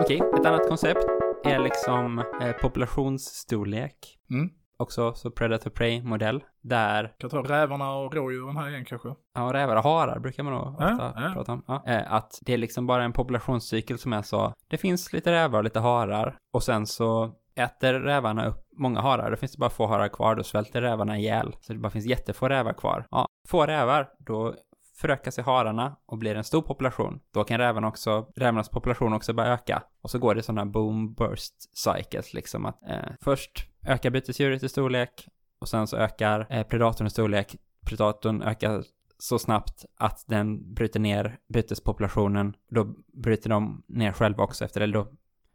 Okej, 0.01 0.23
ett 0.39 0.47
annat 0.47 0.69
koncept 0.69 1.07
är 1.45 1.59
liksom 1.59 2.19
eh, 2.19 2.53
populationsstorlek. 2.63 4.19
Mm. 4.31 4.51
Också, 4.83 5.15
så 5.15 5.31
Predator-Prey-modell. 5.31 6.45
Där, 6.63 7.13
Kan 7.19 7.31
ta 7.31 7.43
rävarna 7.43 7.95
och 7.95 8.15
rådjuren 8.15 8.57
här 8.57 8.69
igen 8.69 8.85
kanske. 8.85 9.09
ja, 9.35 9.51
rävar 9.53 9.77
och 9.77 9.83
harar 9.83 10.19
brukar 10.19 10.43
man 10.43 10.53
nog 10.53 10.67
ofta 10.67 11.13
Ja, 11.17 11.23
ja. 11.23 11.31
prata 11.35 11.53
om. 11.53 11.65
Ja. 11.67 11.83
Eh, 11.87 12.13
att 12.13 12.39
det 12.43 12.53
är 12.55 12.59
liksom 12.59 12.87
bara 12.87 13.05
en 13.05 13.13
populationscykel 13.13 13.99
som 13.99 14.13
är 14.13 14.23
så, 14.23 14.53
det 14.69 14.77
finns 14.79 15.13
lite 15.13 15.33
rävar 15.33 15.59
och 15.59 15.65
lite 15.65 15.81
harar 15.81 16.37
och 16.53 16.63
sen 16.63 16.87
så 16.87 17.33
äter 17.55 17.95
rävarna 17.95 18.47
upp 18.47 18.59
många 18.79 19.01
harar, 19.01 19.31
då 19.31 19.37
finns 19.37 19.53
det 19.53 19.59
bara 19.59 19.71
få 19.71 19.87
harar 19.87 20.09
kvar, 20.09 20.35
då 20.35 20.43
svälter 20.43 20.81
rävarna 20.83 21.19
ihjäl. 21.19 21.57
Så 21.61 21.73
det 21.73 21.79
bara 21.79 21.91
finns 21.91 22.07
jättefå 22.07 22.49
rävar 22.49 22.73
kvar. 22.73 23.07
Ja, 23.11 23.27
få 23.49 23.67
rävar, 23.67 24.09
då 24.19 24.55
förökar 25.03 25.31
sig 25.31 25.45
hararna 25.45 25.97
och 26.07 26.19
blir 26.19 26.35
en 26.35 26.45
stor 26.45 26.63
population. 26.63 27.21
Då 27.31 27.45
kan 27.45 27.59
räven 27.59 27.85
också, 27.85 28.27
rävarnas 28.37 28.69
population 28.69 29.13
också 29.13 29.33
börja 29.33 29.53
öka. 29.53 29.83
Och 30.03 30.11
så 30.11 30.19
går 30.19 30.35
det 30.35 30.43
sådana 30.43 30.67
boom 30.67 31.15
burst 31.15 31.55
cycles 31.79 32.35
liksom 32.35 32.67
att 32.67 32.83
eh, 32.89 33.13
först 33.21 33.69
ökar 33.87 34.11
bytesdjuret 34.11 34.63
i 34.63 34.69
storlek 34.69 35.29
och 35.59 35.69
sen 35.69 35.87
så 35.87 35.97
ökar 35.97 36.47
eh, 36.51 36.67
predatorn 36.67 37.07
i 37.07 37.11
storlek. 37.11 37.57
Predatorn 37.87 38.43
ökar 38.43 38.85
så 39.19 39.39
snabbt 39.39 39.85
att 39.97 40.25
den 40.27 40.75
bryter 40.75 41.01
ner 41.01 41.39
bytespopulationen. 41.49 42.57
Då 42.71 42.95
bryter 43.13 43.51
de 43.51 43.83
ner 43.87 44.13
själva 44.13 44.45
också 44.45 44.65
efter 44.65 44.81
det. 44.81 44.93
Då, 44.93 45.09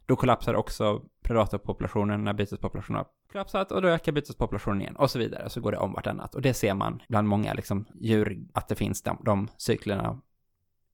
då 0.06 0.16
kollapsar 0.16 0.54
också 0.54 1.02
predatorpopulationen 1.24 2.24
när 2.24 2.34
bytespopulationen 2.34 2.98
har 2.98 3.08
kollapsat 3.32 3.72
och 3.72 3.82
då 3.82 3.88
ökar 3.88 4.12
bytespopulationen 4.12 4.82
igen 4.82 4.96
och 4.96 5.12
så 5.12 5.20
vidare. 5.20 5.50
Så 5.50 5.62
går 5.62 5.72
det 5.72 5.78
om 5.78 5.94
vartannat. 5.94 6.36
Och 6.36 6.42
det 6.42 6.54
ser 6.54 6.74
man 6.74 7.02
bland 7.10 7.28
många 7.28 7.54
liksom, 7.54 7.86
djur 7.96 8.48
att 8.54 8.68
det 8.68 8.76
finns 8.76 9.02
de, 9.02 9.22
de 9.26 9.48
cyklerna 9.58 10.22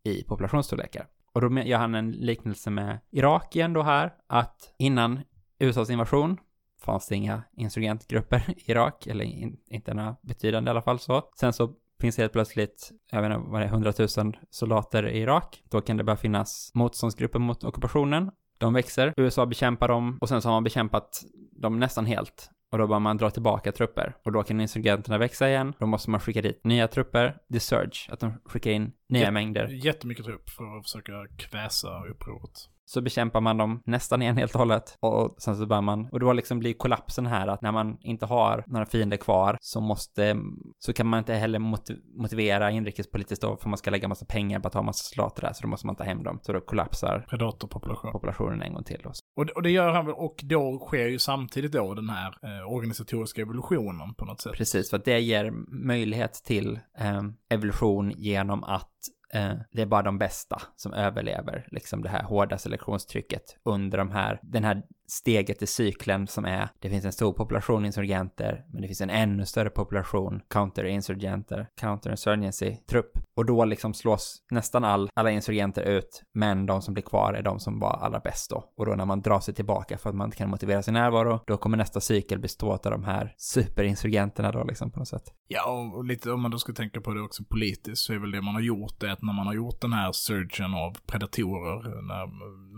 i 0.03 0.23
populationsstorlekar. 0.23 1.07
Och 1.34 1.41
då 1.41 1.59
gör 1.61 1.77
han 1.77 1.95
en 1.95 2.11
liknelse 2.11 2.69
med 2.69 2.99
Irak 3.11 3.55
igen 3.55 3.73
då 3.73 3.81
här, 3.81 4.13
att 4.27 4.73
innan 4.77 5.21
USAs 5.59 5.89
invasion 5.89 6.38
fanns 6.81 7.07
det 7.07 7.15
inga 7.15 7.43
insurgentgrupper 7.57 8.43
i 8.57 8.71
Irak, 8.71 9.07
eller 9.07 9.25
in, 9.25 9.57
inte 9.67 9.93
några 9.93 10.15
betydande 10.21 10.69
i 10.69 10.71
alla 10.71 10.81
fall 10.81 10.99
så. 10.99 11.23
Sen 11.39 11.53
så 11.53 11.73
finns 11.99 12.15
det 12.15 12.21
helt 12.21 12.34
plötsligt, 12.34 12.91
jag 13.11 13.21
vet 13.21 13.31
inte 13.31 13.49
vad 13.49 13.61
det 13.61 13.65
är, 13.65 13.69
100 13.69 13.93
000 14.17 14.38
soldater 14.49 15.07
i 15.07 15.19
Irak. 15.19 15.63
Då 15.69 15.81
kan 15.81 15.97
det 15.97 16.03
börja 16.03 16.17
finnas 16.17 16.71
motståndsgrupper 16.73 17.39
mot 17.39 17.63
ockupationen. 17.63 18.31
De 18.64 18.74
växer, 18.74 19.14
USA 19.18 19.45
bekämpar 19.45 19.88
dem 19.88 20.18
och 20.22 20.30
sen 20.30 20.41
så 20.41 20.49
har 20.49 20.53
man 20.53 20.64
bekämpat 20.64 21.22
dem 21.51 21.80
nästan 21.80 22.05
helt. 22.05 22.49
Och 22.72 22.78
då 22.78 22.88
bör 22.88 22.99
man 22.99 23.18
dra 23.18 23.30
tillbaka 23.30 23.72
trupper. 23.72 24.16
Och 24.26 24.32
då 24.32 24.43
kan 24.43 24.61
insurgenterna 24.61 25.18
växa 25.18 25.49
igen. 25.49 25.74
Då 25.80 25.86
måste 25.86 26.09
man 26.09 26.20
skicka 26.20 26.41
dit 26.41 26.64
nya 26.64 26.88
trupper. 26.88 27.38
The 27.53 27.59
Surge, 27.59 28.07
att 28.09 28.20
de 28.20 28.34
skickar 28.45 28.72
in 28.72 28.91
nya 29.09 29.28
Jä- 29.28 29.32
mängder. 29.32 29.68
Jättemycket 29.68 30.26
trupp 30.26 30.49
för 30.49 30.78
att 30.78 30.84
försöka 30.84 31.14
kväsa 31.38 32.03
upproret. 32.11 32.70
Så 32.86 33.01
bekämpar 33.01 33.41
man 33.41 33.57
dem 33.57 33.81
nästan 33.86 34.21
igen 34.21 34.38
helt 34.38 34.53
och 34.53 34.59
hållet. 34.59 34.97
Och 34.99 35.36
sen 35.38 35.55
så 35.55 35.65
börjar 35.65 35.81
man, 35.81 36.07
och 36.11 36.19
då 36.19 36.34
liksom 36.34 36.59
blir 36.59 36.73
kollapsen 36.73 37.25
här 37.25 37.47
att 37.47 37.61
när 37.61 37.71
man 37.71 37.97
inte 38.01 38.25
har 38.25 38.63
några 38.67 38.86
fiender 38.86 39.17
kvar 39.17 39.57
så 39.61 39.81
måste, 39.81 40.38
så 40.79 40.93
kan 40.93 41.07
man 41.07 41.19
inte 41.19 41.34
heller 41.34 41.59
mot- 41.59 41.89
motivera 42.17 42.71
inrikespolitiskt 42.71 43.41
då 43.41 43.57
för 43.57 43.69
man 43.69 43.77
ska 43.77 43.91
lägga 43.91 44.07
massa 44.07 44.25
pengar 44.25 44.59
på 44.59 44.67
att 44.67 44.73
ha 44.73 44.81
massa 44.81 45.03
soldater 45.03 45.41
där 45.41 45.53
så 45.53 45.61
då 45.61 45.67
måste 45.67 45.88
man 45.88 45.95
ta 45.95 46.03
hem 46.03 46.23
dem. 46.23 46.39
Så 46.41 46.53
då 46.53 46.61
kollapsar 46.61 47.25
Predatorpopulation. 47.29 48.11
populationen 48.11 48.61
en 48.61 48.73
gång 48.73 48.84
till. 48.84 49.01
Och 49.05 49.15
så. 49.15 49.21
Och, 49.38 49.45
det- 49.45 49.53
och 49.53 49.63
det 49.63 49.69
gör 49.71 49.89
han 49.89 50.05
väl, 50.05 50.15
och 50.15 50.36
då 50.43 50.79
sker 50.88 51.07
ju 51.07 51.19
samtidigt 51.19 51.71
då 51.71 51.93
den 51.93 52.09
här 52.09 52.27
eh, 52.43 52.73
organisatoriska 52.73 53.41
evolutionen 53.41 54.13
på 54.17 54.25
något 54.25 54.41
sätt. 54.41 54.53
Precis, 54.53 54.89
för 54.89 54.97
att 54.97 55.05
det 55.05 55.19
ger 55.19 55.51
möjlighet 55.88 56.34
till 56.34 56.79
eh, 56.99 57.21
evolution 57.49 58.11
genom 58.11 58.63
att 58.63 58.89
Eh, 59.34 59.53
det 59.71 59.81
är 59.81 59.86
bara 59.86 60.01
de 60.01 60.17
bästa 60.17 60.61
som 60.75 60.93
överlever 60.93 61.67
liksom 61.71 62.01
det 62.01 62.09
här 62.09 62.23
hårda 62.23 62.57
selektionstrycket 62.57 63.57
under 63.63 63.97
de 63.97 64.11
här, 64.11 64.39
den 64.43 64.63
här 64.63 64.84
steget 65.08 65.62
i 65.62 65.68
cykeln 65.68 66.28
som 66.28 66.45
är, 66.45 66.70
det 66.80 66.89
finns 66.89 67.06
en 67.06 67.12
stor 67.12 67.34
population 67.34 67.86
insurgenter, 67.86 68.66
men 68.74 68.82
det 68.82 68.88
finns 68.88 69.01
en 69.01 69.10
ännu 69.10 69.45
större 69.45 69.70
population 69.70 70.41
counterinsurgenter, 70.49 71.68
counterinsurgency-trupp. 71.82 73.18
Och 73.36 73.45
då 73.45 73.66
liksom 73.66 73.93
slås 73.93 74.43
nästan 74.51 74.84
all, 74.84 75.10
alla 75.14 75.32
insurgenter 75.32 75.84
ut, 75.84 76.24
men 76.34 76.66
de 76.66 76.82
som 76.82 76.93
blir 76.93 77.04
kvar 77.04 77.34
är 77.34 77.41
de 77.41 77.60
som 77.60 77.80
var 77.80 77.93
allra 77.93 78.20
bäst 78.20 78.49
då. 78.49 78.74
Och 78.78 78.86
då 78.86 78.95
när 78.95 79.06
man 79.06 79.22
drar 79.22 79.39
sig 79.39 79.54
tillbaka 79.54 79.97
för 79.97 80.10
att 80.10 80.16
man 80.16 80.28
inte 80.28 80.38
kan 80.38 80.49
motivera 80.49 80.84
sin 80.84 80.93
närvaro, 80.93 81.39
då 81.47 81.58
kommer 81.58 81.78
nästa 81.78 82.01
cykel 82.01 82.39
bestå 82.39 82.72
av 82.72 82.80
de 82.82 83.04
här 83.04 83.34
superinsurgenterna 83.38 84.51
då 84.51 84.64
liksom 84.64 84.91
på 84.91 84.99
något 84.99 85.08
sätt. 85.08 85.24
Ja, 85.47 85.72
och, 85.72 85.97
och 85.97 86.06
lite 86.06 86.32
om 86.32 86.41
man 86.41 86.51
då 86.51 86.58
ska 86.58 86.74
tänka 86.74 87.01
på 87.01 87.14
det 87.14 87.22
också 87.22 87.43
politiskt 87.43 88.01
så 88.01 88.14
är 88.14 88.18
väl 88.18 88.32
det 88.32 88.41
man 88.41 88.54
har 88.54 88.62
gjort 88.62 88.99
det 88.99 89.12
att 89.12 89.22
när 89.22 89.34
man 89.34 89.47
har 89.47 89.54
gjort 89.54 89.82
den 89.82 89.93
här 89.93 90.12
surgen 90.12 90.74
av 90.74 90.97
predatorer, 91.06 92.01
när 92.01 92.28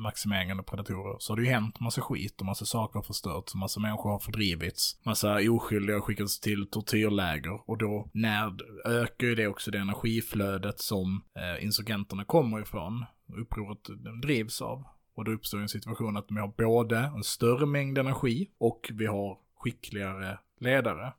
maximeringen 0.04 0.60
av 0.60 0.64
predatorer, 0.64 1.16
så 1.20 1.34
har 1.34 1.38
det 1.38 1.44
ju 1.44 1.50
hänt 1.50 1.80
massa 1.80 2.02
skit 2.02 2.15
och 2.40 2.46
massa 2.46 2.66
saker 2.66 3.00
har 3.00 3.04
förstörts, 3.04 3.56
massa 3.56 3.80
människor 3.80 4.12
har 4.12 4.20
fördrivits, 4.20 5.00
massa 5.04 5.36
oskyldiga 5.50 5.96
har 5.96 6.02
skickats 6.02 6.40
till 6.40 6.68
tortyrläger 6.68 7.70
och 7.70 7.78
då 7.78 8.10
när 8.14 8.56
ökar 8.86 9.28
ju 9.28 9.36
det 9.36 9.48
också 9.48 9.72
det 9.72 9.80
energiflödet 9.80 10.80
som 10.80 11.24
eh, 11.36 11.64
insurgenterna 11.64 12.26
kommer 12.26 12.62
ifrån, 12.62 13.06
upproret 13.38 13.80
drivs 14.22 14.62
av. 14.62 14.84
Och 15.16 15.26
då 15.26 15.32
uppstår 15.32 15.60
en 15.60 15.70
situation 15.70 16.18
att 16.18 16.26
vi 16.30 16.40
har 16.40 16.54
både 16.58 16.98
en 16.98 17.24
större 17.24 17.66
mängd 17.66 17.98
energi 17.98 18.50
och 18.58 18.92
vi 18.94 19.06
har 19.06 19.38
skickligare 19.60 20.40
ledare 20.60 21.14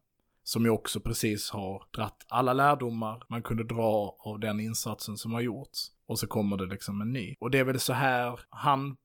som 0.47 0.65
ju 0.65 0.71
också 0.71 1.01
precis 1.01 1.51
har 1.51 1.83
dratt 1.97 2.27
alla 2.29 2.53
lärdomar 2.53 3.23
man 3.29 3.43
kunde 3.43 3.65
dra 3.65 4.17
av 4.19 4.41
den 4.41 4.61
insatsen 4.61 5.17
som 5.17 5.33
har 5.33 5.41
gjorts. 5.41 5.91
Och 6.07 6.19
så 6.19 6.27
kommer 6.27 6.57
det 6.57 6.67
liksom 6.67 7.01
en 7.01 7.13
ny. 7.13 7.35
Och 7.41 7.51
det 7.51 7.59
är 7.59 7.65
väl 7.65 7.81
så 7.81 7.93
här 7.93 8.41
han 8.49 8.97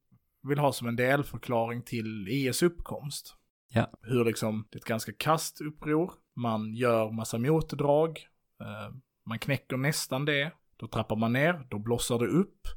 vill 0.43 0.59
ha 0.59 0.73
som 0.73 0.87
en 0.87 0.95
delförklaring 0.95 1.81
till 1.81 2.27
IS 2.27 2.63
uppkomst. 2.63 3.35
Ja. 3.67 3.91
Hur 4.01 4.25
liksom, 4.25 4.67
det 4.69 4.75
är 4.75 4.79
ett 4.79 4.85
ganska 4.85 5.13
kast 5.13 5.61
uppror, 5.61 6.13
man 6.35 6.73
gör 6.73 7.11
massa 7.11 7.37
motdrag, 7.37 8.19
eh, 8.61 8.95
man 9.25 9.39
knäcker 9.39 9.77
nästan 9.77 10.25
det, 10.25 10.51
då 10.77 10.87
trappar 10.87 11.15
man 11.15 11.33
ner, 11.33 11.67
då 11.69 11.79
blossar 11.79 12.19
det 12.19 12.27
upp, 12.27 12.67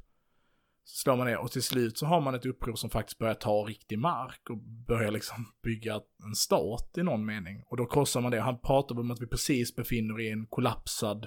så 0.85 0.97
slår 0.99 1.17
man 1.17 1.27
ner 1.27 1.37
och 1.37 1.51
till 1.51 1.63
slut 1.63 1.99
så 1.99 2.07
har 2.07 2.21
man 2.21 2.35
ett 2.35 2.47
uppror 2.47 2.75
som 2.75 2.91
faktiskt 2.91 3.19
börjar 3.19 3.35
ta 3.35 3.51
riktig 3.51 3.99
mark 3.99 4.51
och 4.51 4.59
börjar 4.87 5.11
liksom 5.11 5.47
bygga 5.63 6.01
en 6.25 6.35
stat 6.35 6.95
i 6.99 7.03
någon 7.03 7.25
mening. 7.25 7.63
Och 7.67 7.77
då 7.77 7.87
krossar 7.87 8.21
man 8.21 8.31
det. 8.31 8.41
Han 8.41 8.59
pratar 8.59 9.01
om 9.01 9.11
att 9.11 9.21
vi 9.21 9.27
precis 9.27 9.77
befinner 9.77 10.21
i 10.21 10.31
en 10.31 10.47
kollapsad... 10.47 11.27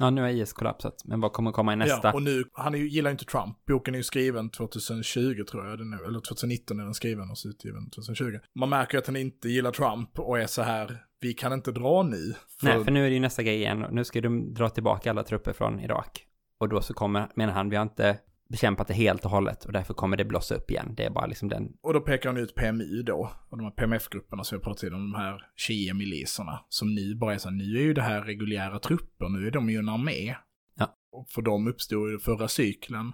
Ja, 0.00 0.10
nu 0.10 0.20
har 0.20 0.28
IS 0.28 0.52
kollapsat, 0.52 1.02
men 1.04 1.20
vad 1.20 1.32
kommer 1.32 1.52
komma 1.52 1.72
i 1.72 1.76
nästa? 1.76 2.08
Ja, 2.08 2.12
och 2.12 2.22
nu, 2.22 2.44
han 2.52 2.74
är 2.74 2.78
ju, 2.78 2.88
gillar 2.88 3.10
ju 3.10 3.12
inte 3.12 3.24
Trump. 3.24 3.64
Boken 3.66 3.94
är 3.94 3.98
ju 3.98 4.04
skriven 4.04 4.50
2020 4.50 5.44
tror 5.50 5.68
jag, 5.68 5.78
den 5.78 5.92
är, 5.92 6.08
eller 6.08 6.20
2019 6.20 6.80
är 6.80 6.84
den 6.84 6.94
skriven 6.94 7.30
och 7.30 7.38
så 7.38 7.48
utgiven 7.48 7.90
2020. 7.90 8.38
Man 8.54 8.68
märker 8.68 8.98
att 8.98 9.06
han 9.06 9.16
inte 9.16 9.48
gillar 9.48 9.70
Trump 9.70 10.18
och 10.18 10.38
är 10.38 10.46
så 10.46 10.62
här, 10.62 11.04
vi 11.20 11.34
kan 11.34 11.52
inte 11.52 11.72
dra 11.72 12.02
nu. 12.02 12.34
Nej, 12.62 12.84
för 12.84 12.92
nu 12.92 13.04
är 13.04 13.08
det 13.08 13.14
ju 13.14 13.20
nästa 13.20 13.42
grej 13.42 13.56
igen. 13.56 13.86
Nu 13.90 14.04
ska 14.04 14.20
de 14.20 14.54
dra 14.54 14.68
tillbaka 14.68 15.10
alla 15.10 15.22
trupper 15.22 15.52
från 15.52 15.80
Irak. 15.80 16.26
Och 16.60 16.68
då 16.68 16.80
så 16.80 16.94
kommer, 16.94 17.28
menar 17.34 17.52
han, 17.52 17.70
vi 17.70 17.76
har 17.76 17.82
inte 17.82 18.18
bekämpat 18.52 18.88
det 18.88 18.94
helt 18.94 19.24
och 19.24 19.30
hållet 19.30 19.64
och 19.64 19.72
därför 19.72 19.94
kommer 19.94 20.16
det 20.16 20.24
blossa 20.24 20.54
upp 20.54 20.70
igen. 20.70 20.94
Det 20.96 21.04
är 21.04 21.10
bara 21.10 21.26
liksom 21.26 21.48
den, 21.48 21.72
Och 21.80 21.94
då 21.94 22.00
pekar 22.00 22.28
han 22.28 22.38
ut 22.38 22.54
PMU 22.54 23.02
då, 23.02 23.32
och 23.48 23.58
de 23.58 23.64
här 23.64 23.70
PMF-grupperna 23.70 24.44
som 24.44 24.56
jag 24.56 24.62
pratade 24.62 24.96
om, 24.96 25.12
de 25.12 25.18
här 25.18 25.46
Shia-miliserna, 25.56 26.64
som 26.68 26.94
nu 26.94 27.14
bara 27.14 27.34
är 27.34 27.38
så 27.38 27.48
här, 27.48 27.56
nu 27.56 27.76
är 27.76 27.82
ju 27.82 27.94
det 27.94 28.02
här 28.02 28.22
reguljära 28.22 28.78
trupper, 28.78 29.28
nu 29.28 29.46
är 29.46 29.50
de 29.50 29.70
ju 29.70 29.78
en 29.78 29.88
armé. 29.88 30.36
Ja. 30.74 30.96
Och 31.12 31.28
för 31.28 31.42
dem 31.42 31.66
uppstod 31.66 32.10
ju 32.10 32.18
förra 32.18 32.48
cykeln. 32.48 33.12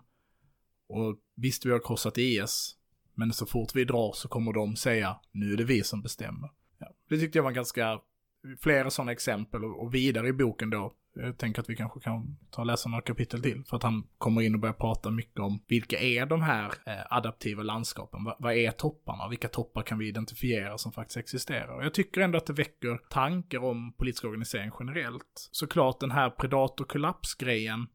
Och 0.88 1.18
visst, 1.36 1.66
vi 1.66 1.70
har 1.70 1.86
krossat 1.86 2.18
IS, 2.18 2.76
men 3.14 3.32
så 3.32 3.46
fort 3.46 3.74
vi 3.74 3.84
drar 3.84 4.12
så 4.12 4.28
kommer 4.28 4.52
de 4.52 4.76
säga, 4.76 5.16
nu 5.32 5.52
är 5.52 5.56
det 5.56 5.64
vi 5.64 5.82
som 5.82 6.02
bestämmer. 6.02 6.50
Ja. 6.78 6.86
Det 7.08 7.18
tyckte 7.18 7.38
jag 7.38 7.42
var 7.42 7.52
ganska, 7.52 8.00
flera 8.60 8.90
sådana 8.90 9.12
exempel, 9.12 9.64
och 9.64 9.94
vidare 9.94 10.28
i 10.28 10.32
boken 10.32 10.70
då, 10.70 10.94
jag 11.14 11.38
tänker 11.38 11.62
att 11.62 11.70
vi 11.70 11.76
kanske 11.76 12.00
kan 12.00 12.36
ta 12.50 12.62
och 12.62 12.66
läsa 12.66 12.88
några 12.88 13.02
kapitel 13.02 13.42
till. 13.42 13.64
För 13.64 13.76
att 13.76 13.82
han 13.82 14.06
kommer 14.18 14.42
in 14.42 14.54
och 14.54 14.60
börjar 14.60 14.74
prata 14.74 15.10
mycket 15.10 15.40
om 15.40 15.64
vilka 15.66 15.98
är 15.98 16.26
de 16.26 16.42
här 16.42 16.72
eh, 16.86 16.92
adaptiva 17.10 17.62
landskapen? 17.62 18.24
Va, 18.24 18.36
vad 18.38 18.54
är 18.54 18.70
topparna? 18.70 19.28
Vilka 19.28 19.48
toppar 19.48 19.82
kan 19.82 19.98
vi 19.98 20.08
identifiera 20.08 20.78
som 20.78 20.92
faktiskt 20.92 21.16
existerar? 21.16 21.76
Och 21.76 21.84
jag 21.84 21.94
tycker 21.94 22.20
ändå 22.20 22.38
att 22.38 22.46
det 22.46 22.52
väcker 22.52 23.00
tankar 23.10 23.64
om 23.64 23.92
politisk 23.92 24.24
organisering 24.24 24.70
generellt. 24.78 25.48
Såklart 25.50 26.00
den 26.00 26.10
här 26.10 26.30
predator-kollaps-grejen 26.30 27.86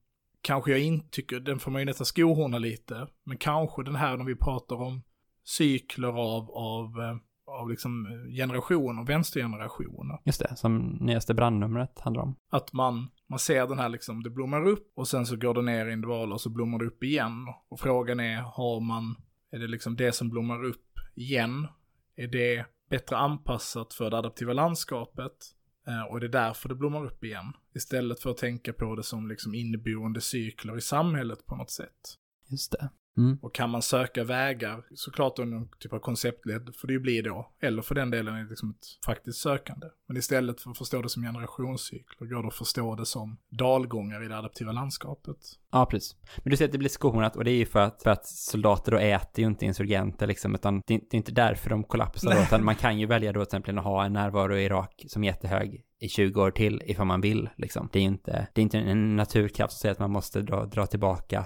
kanske 0.42 0.72
jag 0.72 0.80
inte 0.80 1.10
tycker, 1.10 1.40
den 1.40 1.60
får 1.60 1.72
man 1.72 1.82
ju 1.82 1.86
nästan 1.86 2.06
skohorna 2.06 2.58
lite. 2.58 3.08
Men 3.24 3.38
kanske 3.38 3.84
den 3.84 3.96
här 3.96 4.18
när 4.18 4.26
vi 4.26 4.36
pratar 4.36 4.76
om 4.76 5.04
cykler 5.44 6.08
av, 6.08 6.52
av, 6.52 7.02
eh, 7.02 7.18
av 7.62 7.70
liksom 7.70 8.08
generationer, 8.38 9.06
vänstergenerationer. 9.06 10.20
just 10.26 10.40
det, 10.40 10.56
som 10.56 10.98
nyaste 11.02 11.34
brandnumret 11.34 12.00
handlar 12.00 12.24
om. 12.24 12.36
Att 12.52 12.74
man, 12.74 13.10
man 13.30 13.40
ser 13.40 13.68
den 13.68 13.80
här 13.80 13.90
liksom, 13.90 14.24
det 14.24 14.30
blommar 14.30 14.68
upp 14.68 14.92
och 14.96 15.08
sen 15.08 15.26
så 15.26 15.36
går 15.36 15.54
det 15.54 15.62
ner 15.62 15.86
i 15.86 15.94
intervaller 15.94 16.34
och 16.34 16.42
så 16.42 16.50
blommar 16.50 16.80
det 16.80 16.86
upp 16.86 17.04
igen. 17.04 17.48
Och 17.70 17.80
frågan 17.80 18.20
är, 18.20 18.42
har 18.42 18.80
man, 18.80 19.16
är 19.52 19.60
det 19.60 19.68
liksom 19.68 19.96
det 19.96 20.12
som 20.12 20.30
blommar 20.30 20.64
upp 20.64 21.00
igen, 21.16 21.68
är 22.16 22.28
det 22.28 22.66
bättre 22.90 23.18
anpassat 23.18 23.94
för 23.94 24.10
det 24.10 24.18
adaptiva 24.18 24.54
landskapet? 24.54 25.34
Eh, 25.88 26.04
och 26.04 26.20
det 26.20 26.26
är 26.26 26.30
därför 26.30 26.70
det 26.70 26.76
blommar 26.76 27.06
upp 27.06 27.24
igen. 27.24 27.54
Istället 27.76 28.20
för 28.20 28.30
att 28.30 28.38
tänka 28.38 28.74
på 28.74 28.96
det 28.96 29.04
som 29.04 29.28
liksom 29.28 29.56
inneboende 29.56 30.22
cykler 30.22 30.78
i 30.78 30.82
samhället 30.82 31.46
på 31.46 31.56
något 31.56 31.72
sätt. 31.72 32.18
Just 32.54 32.72
det. 32.72 32.90
Mm. 33.18 33.38
Och 33.42 33.56
kan 33.56 33.70
man 33.70 33.82
söka 33.82 34.24
vägar, 34.24 34.84
såklart 34.96 35.40
under 35.40 35.58
någon 35.58 35.70
typ 35.80 35.94
av 35.94 36.00
konceptled 36.00 36.76
får 36.76 36.88
det 36.88 36.94
ju 36.94 37.00
bli 37.00 37.22
då. 37.22 37.52
Eller 37.60 37.82
för 37.82 37.96
den 37.96 38.12
delen 38.12 38.36
är 38.36 38.44
det 38.44 38.50
liksom 38.50 38.70
ett 38.70 39.06
faktiskt 39.06 39.40
sökande. 39.40 39.88
Men 40.08 40.18
istället 40.18 40.62
för 40.62 40.72
att 40.72 40.78
förstå 40.78 41.02
det 41.02 41.10
som 41.10 41.24
generationscykler 41.24 42.28
går 42.28 42.42
det 42.42 42.48
att 42.48 42.54
förstå 42.54 42.96
det 42.96 43.06
som 43.06 43.38
dalgångar 43.50 44.26
i 44.26 44.28
det 44.28 44.38
adaptiva 44.38 44.72
landskapet. 44.72 45.38
Ja, 45.72 45.86
precis. 45.86 46.16
Men 46.44 46.52
du 46.52 46.58
säger 46.58 46.68
att 46.68 46.72
det 46.72 46.78
blir 46.78 46.90
skohornat 46.90 47.36
och 47.36 47.44
det 47.44 47.52
är 47.52 47.56
ju 47.56 47.66
för 47.66 47.80
att, 47.80 48.04
för 48.04 48.10
att 48.10 48.28
soldater 48.28 48.92
då 48.92 48.98
äter 48.98 49.44
ju 49.44 49.48
inte 49.48 49.66
insurgenter 49.66 50.28
liksom, 50.28 50.56
utan 50.56 50.82
det 50.88 50.94
är, 50.94 51.00
det 51.00 51.16
är 51.16 51.18
inte 51.18 51.32
därför 51.32 51.70
de 51.70 51.84
kollapsar 51.84 52.36
då, 52.36 52.42
utan 52.42 52.66
man 52.66 52.76
kan 52.76 53.00
ju 53.00 53.06
välja 53.06 53.34
då 53.34 53.40
till 53.40 53.48
exempel 53.48 53.78
att 53.78 53.84
ha 53.84 54.06
en 54.06 54.14
närvaro 54.14 54.56
i 54.56 54.64
Irak 54.64 55.06
som 55.08 55.24
är 55.24 55.28
jättehög 55.28 55.84
i 56.00 56.10
20 56.10 56.42
år 56.42 56.52
till 56.52 56.82
ifall 56.86 57.06
man 57.06 57.22
vill 57.22 57.50
liksom. 57.58 57.90
Det 57.92 58.00
är 58.00 58.02
ju 58.02 58.08
inte, 58.08 58.48
det 58.54 58.62
är 58.62 58.64
inte 58.64 58.78
en 58.78 59.16
naturkraft 59.16 59.74
som 59.74 59.80
säger 59.80 59.92
att 59.92 60.00
man 60.00 60.12
måste 60.12 60.42
dra, 60.42 60.66
dra 60.66 60.86
tillbaka 60.86 61.46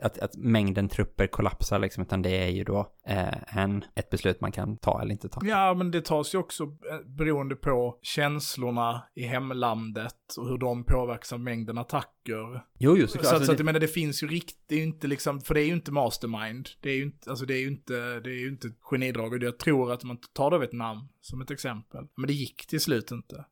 att, 0.00 0.18
att 0.18 0.36
mängden 0.36 0.88
trupper 0.88 1.26
kollapsar 1.26 1.78
liksom, 1.78 2.02
utan 2.02 2.22
det 2.22 2.30
är 2.44 2.48
ju 2.48 2.64
då 2.64 2.92
eh, 3.06 3.58
en, 3.58 3.84
ett 3.94 4.10
beslut 4.10 4.40
man 4.40 4.52
kan 4.52 4.76
ta 4.76 5.00
eller 5.02 5.12
inte 5.12 5.28
ta. 5.28 5.40
Ja, 5.44 5.74
men 5.74 5.90
det 5.90 6.04
tas 6.04 6.34
ju 6.34 6.38
också 6.38 6.62
eh, 6.64 7.06
beroende 7.06 7.56
på 7.56 7.98
känslorna 8.02 9.02
i 9.14 9.22
hemlandet 9.22 10.14
och 10.38 10.48
hur 10.48 10.58
de 10.58 10.84
påverkas 10.84 11.32
av 11.32 11.40
mängden 11.40 11.78
attacker. 11.78 12.64
Jo, 12.78 12.96
jo, 12.96 13.06
Så, 13.06 13.12
såklart. 13.12 13.30
så, 13.30 13.34
Alltså, 13.36 13.52
att 13.52 13.58
det- 13.58 13.60
jag 13.60 13.64
menar, 13.66 13.80
det 13.80 13.88
finns 13.88 14.22
ju 14.22 14.26
riktigt, 14.26 14.64
det 14.68 14.76
inte 14.76 15.06
liksom, 15.06 15.40
för 15.40 15.54
det 15.54 15.60
är 15.60 15.66
ju 15.66 15.72
inte 15.72 15.92
mastermind. 15.92 16.68
Det 16.80 16.90
är 16.90 16.94
ju 16.96 17.02
inte, 17.02 17.30
alltså 17.30 17.46
det 17.46 17.54
är 17.54 17.60
ju 17.60 17.68
inte, 17.68 17.92
det 18.20 18.30
är 18.30 18.40
ju 18.40 18.48
inte 18.48 18.66
ett 18.68 18.76
genidrag. 18.80 19.32
Och 19.32 19.42
jag 19.42 19.58
tror 19.58 19.92
att 19.92 20.04
man 20.04 20.18
tar 20.32 20.50
då 20.50 20.58
Vietnam 20.58 21.08
som 21.20 21.40
ett 21.40 21.50
exempel. 21.50 22.04
Men 22.16 22.26
det 22.26 22.32
gick 22.32 22.66
till 22.66 22.80
slut 22.80 23.10
inte. 23.10 23.44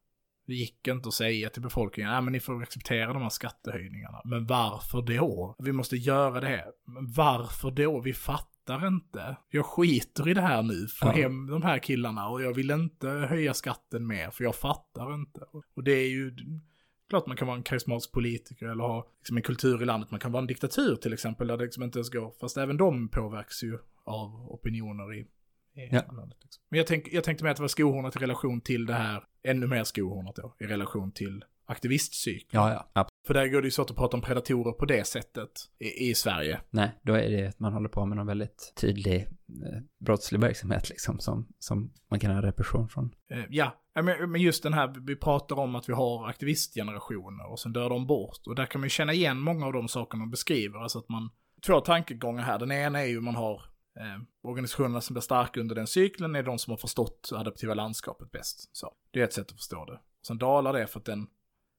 Det 0.46 0.54
gick 0.54 0.88
inte 0.88 1.08
att 1.08 1.14
säga 1.14 1.50
till 1.50 1.62
befolkningen, 1.62 2.12
nej 2.12 2.22
men 2.22 2.32
ni 2.32 2.40
får 2.40 2.62
acceptera 2.62 3.12
de 3.12 3.22
här 3.22 3.28
skattehöjningarna. 3.28 4.20
Men 4.24 4.46
varför 4.46 5.02
då? 5.02 5.56
Vi 5.58 5.72
måste 5.72 5.96
göra 5.96 6.40
det 6.40 6.46
här. 6.46 6.66
Men 6.86 7.12
varför 7.12 7.70
då? 7.70 8.00
Vi 8.00 8.12
fattar 8.12 8.86
inte. 8.86 9.36
Jag 9.50 9.66
skiter 9.66 10.28
i 10.28 10.34
det 10.34 10.40
här 10.40 10.62
nu, 10.62 10.86
få 11.00 11.06
Ja. 11.06 11.12
hem 11.12 11.46
de 11.46 11.62
här 11.62 11.78
killarna 11.78 12.28
och 12.28 12.42
jag 12.42 12.54
vill 12.54 12.70
inte 12.70 13.08
höja 13.08 13.54
skatten 13.54 14.06
mer, 14.06 14.30
för 14.30 14.44
jag 14.44 14.54
fattar 14.54 15.14
inte. 15.14 15.40
Och 15.76 15.84
det 15.84 15.92
är 15.92 16.08
ju, 16.08 16.36
klart 17.10 17.26
man 17.26 17.36
kan 17.36 17.46
vara 17.46 17.56
en 17.56 17.62
karismatisk 17.62 18.12
politiker 18.12 18.66
eller 18.66 18.84
ha 18.84 19.08
liksom 19.18 19.36
en 19.36 19.42
kultur 19.42 19.82
i 19.82 19.84
landet. 19.84 20.10
Man 20.10 20.20
kan 20.20 20.32
vara 20.32 20.40
en 20.40 20.46
diktatur 20.46 20.96
till 20.96 21.12
exempel, 21.12 21.46
där 21.46 21.56
det 21.56 21.64
liksom 21.64 21.82
inte 21.82 21.98
ens 21.98 22.10
går. 22.10 22.32
Fast 22.40 22.56
även 22.56 22.76
de 22.76 23.08
påverkas 23.08 23.62
ju 23.62 23.78
av 24.04 24.52
opinioner 24.52 25.14
i, 25.14 25.18
i 25.20 25.26
Ja. 25.74 26.02
landet. 26.12 26.38
Liksom. 26.42 26.62
Men 26.68 26.78
jag, 26.78 26.86
tänk, 26.86 27.08
jag 27.12 27.24
tänkte 27.24 27.44
mig 27.44 27.50
att 27.50 27.56
det 27.56 27.62
var 27.62 27.68
skohornat 27.68 28.16
i 28.16 28.18
relation 28.18 28.60
till 28.60 28.86
det 28.86 28.94
här, 28.94 29.24
ännu 29.42 29.66
mer 29.66 29.84
skohornat 29.84 30.36
då, 30.36 30.56
i 30.60 30.64
relation 30.64 31.12
till 31.12 31.44
aktivistcykeln. 31.66 32.62
Ja, 32.62 32.70
ja, 32.72 32.90
absolut. 32.92 33.10
För 33.26 33.34
där 33.34 33.48
går 33.48 33.62
det 33.62 33.66
ju 33.66 33.70
svårt 33.70 33.90
att 33.90 33.96
prata 33.96 34.16
om 34.16 34.20
predatorer 34.20 34.72
på 34.72 34.84
det 34.84 35.06
sättet 35.06 35.50
i, 35.78 36.10
i 36.10 36.14
Sverige. 36.14 36.60
Nej, 36.70 36.90
då 37.02 37.14
är 37.14 37.30
det 37.30 37.46
att 37.46 37.60
man 37.60 37.72
håller 37.72 37.88
på 37.88 38.06
med 38.06 38.16
någon 38.16 38.26
väldigt 38.26 38.72
tydlig 38.76 39.20
eh, 39.20 39.80
brottslig 39.98 40.40
verksamhet 40.40 40.90
liksom, 40.90 41.18
som, 41.18 41.48
som 41.58 41.92
man 42.10 42.20
kan 42.20 42.34
ha 42.34 42.42
repression 42.42 42.88
från. 42.88 43.14
Eh, 43.30 43.44
ja, 43.50 43.74
men, 43.94 44.30
men 44.30 44.40
just 44.40 44.62
den 44.62 44.72
här, 44.72 44.94
vi 45.06 45.16
pratar 45.16 45.58
om 45.58 45.74
att 45.74 45.88
vi 45.88 45.92
har 45.92 46.28
aktivistgenerationer 46.28 47.50
och 47.50 47.60
sen 47.60 47.72
dör 47.72 47.90
de 47.90 48.06
bort. 48.06 48.46
Och 48.46 48.54
där 48.54 48.66
kan 48.66 48.80
man 48.80 48.86
ju 48.86 48.90
känna 48.90 49.12
igen 49.12 49.38
många 49.38 49.66
av 49.66 49.72
de 49.72 49.88
sakerna 49.88 50.22
de 50.22 50.30
beskriver. 50.30 50.78
Alltså 50.78 50.98
att 50.98 51.08
man, 51.08 51.30
två 51.66 51.80
tankegångar 51.80 52.42
här. 52.42 52.58
Den 52.58 52.72
ena 52.72 53.00
är 53.00 53.06
ju 53.06 53.20
man 53.20 53.34
har 53.34 53.73
eh, 53.96 54.22
organisationerna 54.42 55.00
som 55.00 55.14
blir 55.14 55.20
starka 55.20 55.60
under 55.60 55.74
den 55.74 55.86
cykeln 55.86 56.34
är 56.34 56.42
de 56.42 56.58
som 56.58 56.70
har 56.70 56.78
förstått 56.78 57.30
adaptiva 57.32 57.74
landskapet 57.74 58.32
bäst. 58.32 58.76
Så, 58.76 58.92
det 59.10 59.20
är 59.20 59.24
ett 59.24 59.32
sätt 59.32 59.50
att 59.50 59.56
förstå 59.56 59.84
det. 59.84 60.00
Sen 60.26 60.38
dalar 60.38 60.72
det 60.72 60.86
för 60.86 60.98
att 60.98 61.04
den 61.04 61.26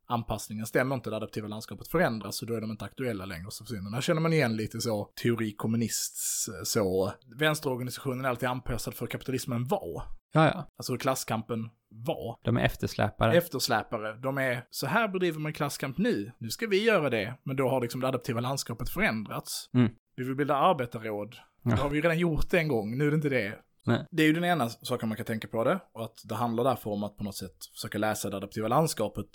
anpassningen 0.08 0.66
stämmer 0.66 0.96
inte, 0.96 1.10
det 1.10 1.16
adaptiva 1.16 1.48
landskapet 1.48 1.88
förändras 1.88 2.42
och 2.42 2.48
då 2.48 2.54
är 2.54 2.62
de 2.62 2.72
inte 2.72 2.86
aktuella 2.86 3.26
längre 3.26 3.46
och 3.46 3.54
så 3.54 3.64
försvinner. 3.64 3.92
Här 3.92 4.02
känner 4.02 4.22
man 4.22 4.34
igen 4.34 4.56
lite 4.56 4.82
så 4.82 5.06
teori 5.24 5.52
kommunist, 5.52 6.18
så 6.64 7.14
vänsterorganisationen 7.40 8.26
är 8.26 8.30
alltid 8.30 8.50
anpassad 8.50 8.94
för 8.94 9.08
kapitalismen 9.08 9.68
var. 9.68 10.04
Ja, 10.32 10.46
ja. 10.46 10.72
Alltså 10.78 10.94
hur 10.94 11.00
klasskampen 11.00 11.70
var. 11.90 12.40
De 12.44 12.58
är 12.58 12.62
eftersläpare. 12.62 13.38
Eftersläpare, 13.38 14.18
de 14.18 14.38
är 14.38 14.66
så 14.70 14.88
här 14.88 15.08
bedriver 15.08 15.40
man 15.40 15.54
klasskamp 15.54 15.98
nu. 15.98 16.32
Nu 16.38 16.50
ska 16.50 16.68
vi 16.68 16.84
göra 16.84 17.10
det, 17.10 17.38
men 17.44 17.56
då 17.56 17.70
har 17.70 17.82
liksom 17.82 18.02
det 18.02 18.08
adaptiva 18.08 18.42
landskapet 18.42 18.90
förändrats. 18.90 19.70
Mm. 19.74 19.92
Vi 20.16 20.24
vill 20.24 20.36
bilda 20.36 20.56
arbetarråd. 20.56 21.36
Ja. 21.66 21.72
Det 21.72 21.82
har 21.82 21.90
vi 21.90 21.96
ju 21.96 22.02
redan 22.02 22.20
gjort 22.20 22.54
en 22.54 22.68
gång, 22.68 22.98
nu 22.98 23.08
är 23.08 23.12
det 23.12 23.16
inte 23.16 23.30
det. 23.30 23.60
Nej. 23.86 24.06
Det 24.12 24.24
är 24.24 24.28
ju 24.28 24.34
den 24.34 24.46
ena 24.46 24.70
saken 24.70 25.10
man 25.10 25.16
kan 25.16 25.26
tänka 25.26 25.48
på 25.48 25.64
det, 25.64 25.80
och 25.94 26.04
att 26.04 26.22
det 26.24 26.36
handlar 26.36 26.64
därför 26.64 26.90
om 26.90 27.04
att 27.04 27.18
på 27.18 27.24
något 27.24 27.36
sätt 27.36 27.56
försöka 27.74 27.98
läsa 27.98 28.30
det 28.30 28.38
adaptiva 28.38 28.68
landskapet 28.68 29.28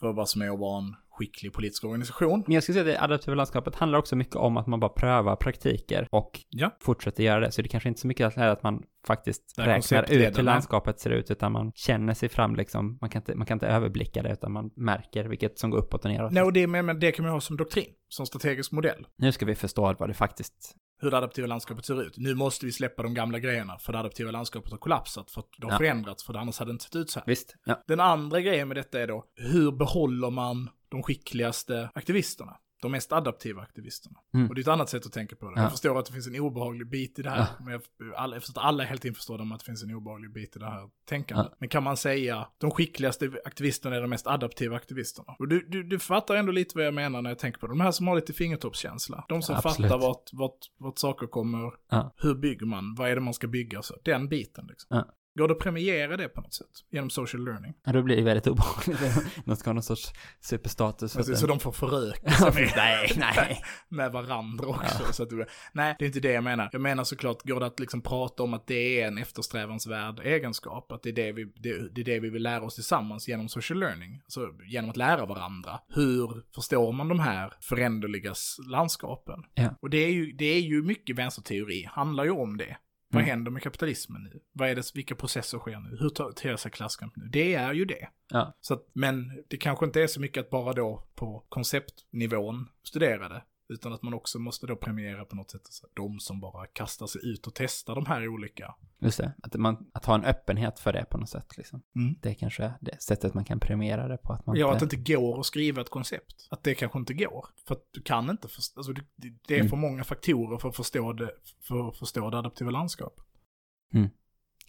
för 0.00 0.12
vad 0.12 0.28
som 0.28 0.42
är 0.42 0.50
att 0.50 0.58
vara 0.58 0.78
en 0.78 0.94
skicklig 1.10 1.52
politisk 1.52 1.84
organisation. 1.84 2.42
Men 2.46 2.54
jag 2.54 2.62
skulle 2.62 2.74
säga 2.84 2.94
att 2.94 3.00
det 3.00 3.04
adaptiva 3.04 3.34
landskapet 3.34 3.74
handlar 3.74 3.98
också 3.98 4.16
mycket 4.16 4.36
om 4.36 4.56
att 4.56 4.66
man 4.66 4.80
bara 4.80 4.88
prövar 4.90 5.36
praktiker 5.36 6.08
och 6.10 6.40
Ja. 6.48 6.76
fortsätter 6.80 7.22
göra 7.22 7.40
det. 7.40 7.52
Så 7.52 7.62
det 7.62 7.66
är 7.66 7.68
kanske 7.70 7.88
inte 7.88 8.00
så 8.00 8.06
mycket 8.06 8.26
att, 8.26 8.38
att 8.38 8.62
man 8.62 8.82
faktiskt 9.06 9.54
räknar 9.58 10.12
ut 10.12 10.38
hur 10.38 10.42
landskapet 10.42 11.00
ser 11.00 11.10
ut, 11.10 11.30
utan 11.30 11.52
man 11.52 11.72
känner 11.74 12.14
sig 12.14 12.28
fram 12.28 12.56
liksom. 12.56 12.98
Man 13.00 13.10
kan 13.10 13.22
inte, 13.22 13.34
man 13.34 13.46
kan 13.46 13.56
inte 13.56 13.66
överblicka 13.66 14.22
det, 14.22 14.32
utan 14.32 14.52
man 14.52 14.70
märker 14.76 15.24
vilket 15.24 15.58
som 15.58 15.70
går 15.70 15.78
uppåt 15.78 16.04
och 16.04 16.10
neråt. 16.10 16.32
Nej, 16.32 16.42
och 16.42 16.52
det, 16.52 16.66
men 16.66 16.86
men 16.86 17.00
det 17.00 17.12
kan 17.12 17.24
man 17.24 17.32
ha 17.34 17.40
som 17.40 17.56
doktrin, 17.56 17.92
som 18.08 18.26
strategisk 18.26 18.72
modell. 18.72 19.06
Nu 19.16 19.32
ska 19.32 19.46
vi 19.46 19.54
förstå 19.54 19.94
vad 19.98 20.08
det 20.10 20.14
faktiskt... 20.14 20.74
hur 21.00 21.10
det 21.10 21.18
adaptiva 21.18 21.46
landskapet 21.46 21.84
ser 21.84 22.02
ut. 22.02 22.16
Nu 22.16 22.34
måste 22.34 22.66
vi 22.66 22.72
släppa 22.72 23.02
de 23.02 23.14
gamla 23.14 23.38
grejerna 23.38 23.78
för 23.78 23.92
det 23.92 23.98
adaptiva 23.98 24.30
landskapet 24.30 24.70
har 24.70 24.78
kollapsat 24.78 25.30
för 25.30 25.40
att 25.40 25.48
det 25.58 25.66
har 25.66 25.72
Ja. 25.72 25.78
förändrats 25.78 26.24
för 26.24 26.34
annars 26.34 26.58
hade 26.58 26.70
det 26.70 26.72
inte 26.72 26.84
sett 26.84 26.96
ut 26.96 27.10
så 27.10 27.18
här. 27.18 27.26
Visst? 27.26 27.56
Ja. 27.64 27.82
Den 27.86 28.00
andra 28.00 28.40
grejen 28.40 28.68
med 28.68 28.76
detta 28.76 29.00
är 29.00 29.06
då, 29.06 29.24
hur 29.34 29.72
behåller 29.72 30.30
man 30.30 30.70
de 30.88 31.02
skickligaste 31.02 31.90
aktivisterna? 31.94 32.56
De 32.82 32.92
mest 32.92 33.12
adaptiva 33.12 33.62
aktivisterna. 33.62 34.18
Mm. 34.34 34.48
Och 34.48 34.54
det 34.54 34.58
är 34.58 34.62
ett 34.62 34.68
annat 34.68 34.88
sätt 34.88 35.06
att 35.06 35.12
tänka 35.12 35.36
på 35.36 35.46
det. 35.50 35.52
Ja. 35.56 35.62
Jag 35.62 35.70
förstår 35.70 35.98
att 35.98 36.06
det 36.06 36.12
finns 36.12 36.26
en 36.26 36.40
obehaglig 36.40 36.90
bit 36.90 37.18
i 37.18 37.22
det 37.22 37.30
här. 37.30 37.46
Men 37.60 37.72
jag, 37.72 37.82
alla, 38.16 38.36
jag 38.36 38.42
förstår 38.42 38.60
att 38.60 38.66
alla 38.66 38.82
är 38.82 38.88
helt 38.88 39.04
införstådda 39.04 39.44
med 39.44 39.54
att 39.54 39.60
det 39.60 39.66
finns 39.66 39.82
en 39.82 39.94
obehaglig 39.94 40.32
bit 40.32 40.56
i 40.56 40.58
det 40.58 40.66
här 40.66 40.88
tänkandet. 41.08 41.46
Ja. 41.50 41.56
Men 41.60 41.68
kan 41.68 41.82
man 41.82 41.96
säga 41.96 42.48
de 42.58 42.70
skickligaste 42.70 43.30
aktivisterna 43.44 43.96
är 43.96 44.00
de 44.00 44.10
mest 44.10 44.26
adaptiva 44.26 44.76
aktivisterna? 44.76 45.36
Och 45.38 45.48
du, 45.48 45.66
du, 45.68 45.82
du 45.82 45.98
fattar 45.98 46.34
ändå 46.34 46.52
lite 46.52 46.78
vad 46.78 46.86
jag 46.86 46.94
menar 46.94 47.22
när 47.22 47.30
jag 47.30 47.38
tänker 47.38 47.58
på 47.60 47.66
det. 47.66 47.72
De 47.72 47.80
här 47.80 47.90
som 47.90 48.08
har 48.08 48.14
lite 48.14 48.32
fingertoppskänsla. 48.32 49.24
De 49.28 49.42
som 49.42 49.62
fattar 49.62 49.98
vart, 49.98 50.30
vart, 50.32 50.58
vart 50.78 50.98
saker 50.98 51.26
kommer, 51.26 51.72
Ja. 51.90 52.14
hur 52.16 52.34
bygger 52.34 52.66
man, 52.66 52.94
vad 52.94 53.10
är 53.10 53.14
det 53.14 53.20
man 53.20 53.34
ska 53.34 53.46
bygga, 53.46 53.82
så. 53.82 53.94
den 54.04 54.28
biten 54.28 54.66
liksom. 54.68 55.04
Ja. 55.38 55.42
Går 55.42 55.48
det 55.48 55.52
att 55.54 55.60
premiera 55.60 56.16
det 56.16 56.28
på 56.28 56.40
något 56.40 56.54
sätt? 56.54 56.66
Genom 56.90 57.10
social 57.10 57.44
learning? 57.44 57.74
Ja, 57.84 57.92
då 57.92 58.02
blir 58.02 58.16
det 58.16 58.22
väldigt 58.22 58.46
obehagligt. 58.46 59.00
De 59.44 59.56
ska 59.56 59.70
ha 59.70 59.74
någon 59.74 59.82
sorts 59.82 60.12
superstatus. 60.40 61.12
för 61.12 61.18
Alltså, 61.20 61.34
så 61.36 61.46
det- 61.46 61.52
de 61.52 61.60
får 61.60 61.72
föröka 61.72 62.30
sig 62.30 62.52
med, 62.54 62.72
nej, 62.76 63.12
nej. 63.16 63.62
med 63.88 64.12
varandra 64.12 64.66
också. 64.66 65.12
Så 65.12 65.22
att 65.22 65.30
du, 65.30 65.46
nej, 65.72 65.96
det 65.98 66.04
är 66.04 66.06
inte 66.06 66.20
det 66.20 66.32
jag 66.32 66.44
menar. 66.44 66.68
Jag 66.72 66.80
menar 66.80 67.04
såklart, 67.04 67.42
går 67.42 67.60
det 67.60 67.66
att 67.66 67.80
liksom 67.80 68.02
prata 68.02 68.42
om 68.42 68.54
att 68.54 68.66
det 68.66 69.00
är 69.00 69.06
en 69.08 69.18
eftersträvansvärd 69.18 70.20
egenskap? 70.20 70.92
Att 70.92 71.02
det 71.02 71.08
är 71.08 71.12
det 71.12 71.32
vi, 71.32 71.44
det, 71.44 71.94
det 71.94 72.00
är 72.00 72.04
det 72.04 72.20
vi 72.20 72.30
vill 72.30 72.42
lära 72.42 72.62
oss 72.62 72.74
tillsammans 72.74 73.28
genom 73.28 73.48
social 73.48 73.78
learning? 73.80 74.20
Alltså 74.24 74.40
genom 74.66 74.90
att 74.90 74.96
lära 74.96 75.26
varandra. 75.26 75.80
Hur 75.88 76.42
förstår 76.54 76.92
man 76.92 77.08
de 77.08 77.20
här 77.20 77.52
föränderliga 77.60 78.34
landskapen? 78.70 79.40
Ja. 79.54 79.74
Och 79.82 79.90
det 79.90 79.98
är 79.98 80.10
ju, 80.10 80.32
det 80.32 80.44
är 80.44 80.60
ju 80.60 80.82
mycket 80.82 81.16
vänsterteori, 81.18 81.84
handlar 81.90 82.24
ju 82.24 82.30
om 82.30 82.56
det. 82.56 82.76
Vad 83.10 83.22
Mm. 83.22 83.30
händer 83.30 83.50
med 83.50 83.62
kapitalismen 83.62 84.22
nu? 84.22 84.40
Vad 84.52 84.68
är 84.68 84.74
det, 84.74 84.94
vilka 84.94 85.14
processer 85.14 85.58
sker 85.58 85.80
nu? 85.80 85.96
Hur 86.00 86.08
tar- 86.08 86.32
ter 86.32 86.56
sig 86.56 86.70
klasskamp 86.70 87.16
nu? 87.16 87.24
Det 87.28 87.54
är 87.54 87.72
ju 87.72 87.84
det. 87.84 88.08
Ja. 88.30 88.56
Så 88.60 88.74
att, 88.74 88.86
men 88.92 89.44
det 89.48 89.56
kanske 89.56 89.86
inte 89.86 90.02
är 90.02 90.06
så 90.06 90.20
mycket 90.20 90.40
att 90.40 90.50
bara 90.50 90.72
då 90.72 91.04
på 91.14 91.44
konceptnivån 91.48 92.68
studera 92.82 93.28
det. 93.28 93.42
Utan 93.70 93.92
att 93.92 94.02
man 94.02 94.14
också 94.14 94.38
måste 94.38 94.66
då 94.66 94.76
premiera 94.76 95.24
på 95.24 95.36
något 95.36 95.50
sätt 95.50 95.66
så 95.66 95.86
att 95.86 95.96
de 95.96 96.20
som 96.20 96.40
bara 96.40 96.66
kastar 96.66 97.06
sig 97.06 97.20
ut 97.32 97.46
och 97.46 97.54
testar 97.54 97.94
de 97.94 98.06
här 98.06 98.28
olika. 98.28 98.74
Just 98.98 99.18
det. 99.18 99.32
Att, 99.42 99.54
man, 99.54 99.90
att 99.92 100.04
ha 100.04 100.14
en 100.14 100.24
öppenhet 100.24 100.78
för 100.78 100.92
det 100.92 101.04
på 101.10 101.18
något 101.18 101.28
sätt. 101.28 101.56
Liksom. 101.56 101.82
Mm. 101.96 102.14
Det 102.22 102.28
är 102.30 102.34
kanske 102.34 102.72
det 102.80 103.02
sättet 103.02 103.34
man 103.34 103.44
kan 103.44 103.60
premiera 103.60 104.08
det 104.08 104.16
på. 104.16 104.32
Att 104.32 104.46
man 104.46 104.56
Ja, 104.56 104.72
att 104.72 104.78
det 104.80 104.84
inte 104.96 105.12
går 105.12 105.40
att 105.40 105.46
skriva 105.46 105.80
ett 105.82 105.90
koncept. 105.90 106.48
Att 106.50 106.62
det 106.62 106.74
kanske 106.74 106.98
inte 106.98 107.14
går. 107.14 107.46
För 107.66 107.74
att 107.74 107.82
du 107.90 108.02
kan 108.02 108.30
inte 108.30 108.48
förstå, 108.48 108.80
alltså 108.80 108.92
det, 108.92 109.02
det- 109.46 109.54
är 109.54 109.58
Mm. 109.58 109.70
för 109.70 109.76
många 109.76 110.04
faktorer 110.04 110.58
för 110.58 110.68
att 110.68 110.76
förstå 110.76 111.12
det, 111.12 111.30
för 111.60 111.88
att 111.88 111.96
förstå 111.96 112.30
det 112.30 112.38
adaptiva 112.38 112.70
landskapet. 112.70 113.24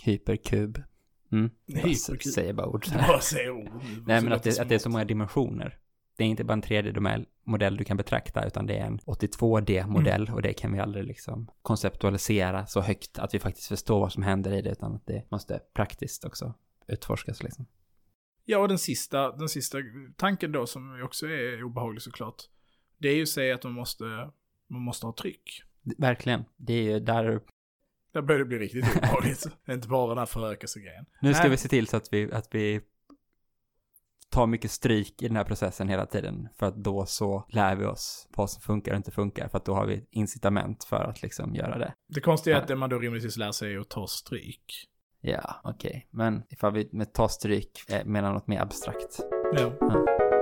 Hyperkub. 0.04 0.84
Mm. 1.32 1.50
Hyperkub. 1.68 2.22
Säger 2.34 2.54
bara 2.54 2.68
ord. 2.68 2.86
Bara 3.08 3.22
säger 3.22 3.52
ord. 3.52 3.70
Nej, 4.08 4.22
men 4.22 4.34
att 4.34 4.44
det, 4.44 4.60
att 4.60 4.70
det 4.70 4.76
är 4.76 4.80
så 4.80 4.90
många 4.90 5.06
dimensioner. 5.06 5.80
Det 6.20 6.26
är 6.26 6.28
inte 6.28 6.44
bara 6.44 6.54
en 6.54 6.62
3D-modell 6.64 7.78
du 7.78 7.84
kan 7.84 7.98
betrakta, 7.98 8.48
utan 8.48 8.66
det 8.66 8.78
är 8.78 8.86
en 8.86 9.00
82D-modell 9.00 10.22
Mm. 10.22 10.34
och 10.34 10.42
det 10.42 10.54
kan 10.54 10.74
vi 10.74 10.80
aldrig 10.80 11.06
liksom 11.06 11.52
konceptualisera 11.62 12.66
så 12.66 12.82
högt 12.82 13.20
att 13.20 13.34
vi 13.34 13.40
faktiskt 13.40 13.68
förstår 13.68 14.00
vad 14.00 14.12
som 14.12 14.24
händer 14.24 14.54
i 14.54 14.62
det, 14.62 14.70
utan 14.72 14.96
att 14.96 15.06
det 15.06 15.32
måste 15.32 15.60
praktiskt 15.74 16.26
också 16.26 16.54
utforskas 16.88 17.44
liksom. 17.44 17.66
Ja, 18.46 18.58
och 18.58 18.68
den 18.68 18.78
sista, 18.78 19.32
den 19.32 19.50
sista 19.50 19.78
tanken 20.16 20.52
då 20.52 20.66
som 20.66 21.02
också 21.04 21.28
är 21.28 21.64
obehaglig 21.64 22.02
såklart. 22.02 22.44
Det 22.98 23.10
är 23.10 23.16
ju 23.16 23.22
att 23.22 23.30
säga 23.30 23.56
att 23.56 23.64
man 23.64 23.74
måste, 23.74 24.04
man 24.68 24.82
måste 24.82 25.06
ha 25.06 25.14
tryck. 25.14 25.64
Verkligen. 25.98 26.46
Det 26.58 26.74
är 26.74 26.84
ju 26.84 27.00
där... 27.00 27.42
Där 28.12 28.22
börjar 28.22 28.40
det 28.40 28.46
bli 28.46 28.58
riktigt 28.58 28.98
obehagligt. 28.98 29.48
inte 29.70 29.88
bara 29.88 30.10
den 30.10 30.18
här 30.18 30.26
förökelse-grejen. 30.26 31.06
Nu 31.22 31.34
ska 31.34 31.44
Nej. 31.44 31.52
vi 31.52 31.58
se 31.58 31.70
till 31.70 31.88
så 31.88 31.98
att 31.98 32.14
vi, 32.14 32.32
att 32.32 32.48
vi 32.52 32.82
ta 34.30 34.46
mycket 34.46 34.72
stryk 34.72 35.22
i 35.22 35.28
den 35.28 35.38
här 35.38 35.44
processen 35.44 35.90
hela 35.90 36.06
tiden. 36.06 36.50
För 36.60 36.66
att 36.66 36.76
då 36.76 37.06
så 37.06 37.46
lär 37.50 37.76
vi 37.76 37.86
oss 37.86 38.28
vad 38.36 38.50
som 38.50 38.62
funkar 38.62 38.92
och 38.92 38.98
inte 38.98 39.12
funkar. 39.12 39.48
För 39.48 39.58
att 39.58 39.66
då 39.66 39.74
har 39.74 39.86
vi 39.86 40.06
incitament 40.12 40.84
för 40.84 41.04
att 41.04 41.22
liksom 41.22 41.56
göra 41.56 41.78
det. 41.78 41.94
Det 42.14 42.22
konstiga 42.22 42.58
är 42.58 42.62
att 42.62 42.68
det 42.68 42.76
man 42.76 42.90
då 42.90 43.00
rimligtvis 43.00 43.38
lär 43.38 43.52
sig 43.52 43.74
är 43.74 43.80
att 43.80 43.90
ta 43.90 44.08
stryk. 44.08 44.90
Ja, 45.22 45.62
okej. 45.64 46.08
Men 46.12 46.44
ifall 46.50 46.74
vi 46.74 46.90
med 46.92 47.14
ta 47.14 47.30
stryk 47.30 47.90
eh, 47.90 48.06
menar 48.06 48.34
något 48.34 48.48
mer 48.48 48.62
abstrakt. 48.62 49.20
Ja. 49.54 49.74
Ja. 49.80 50.39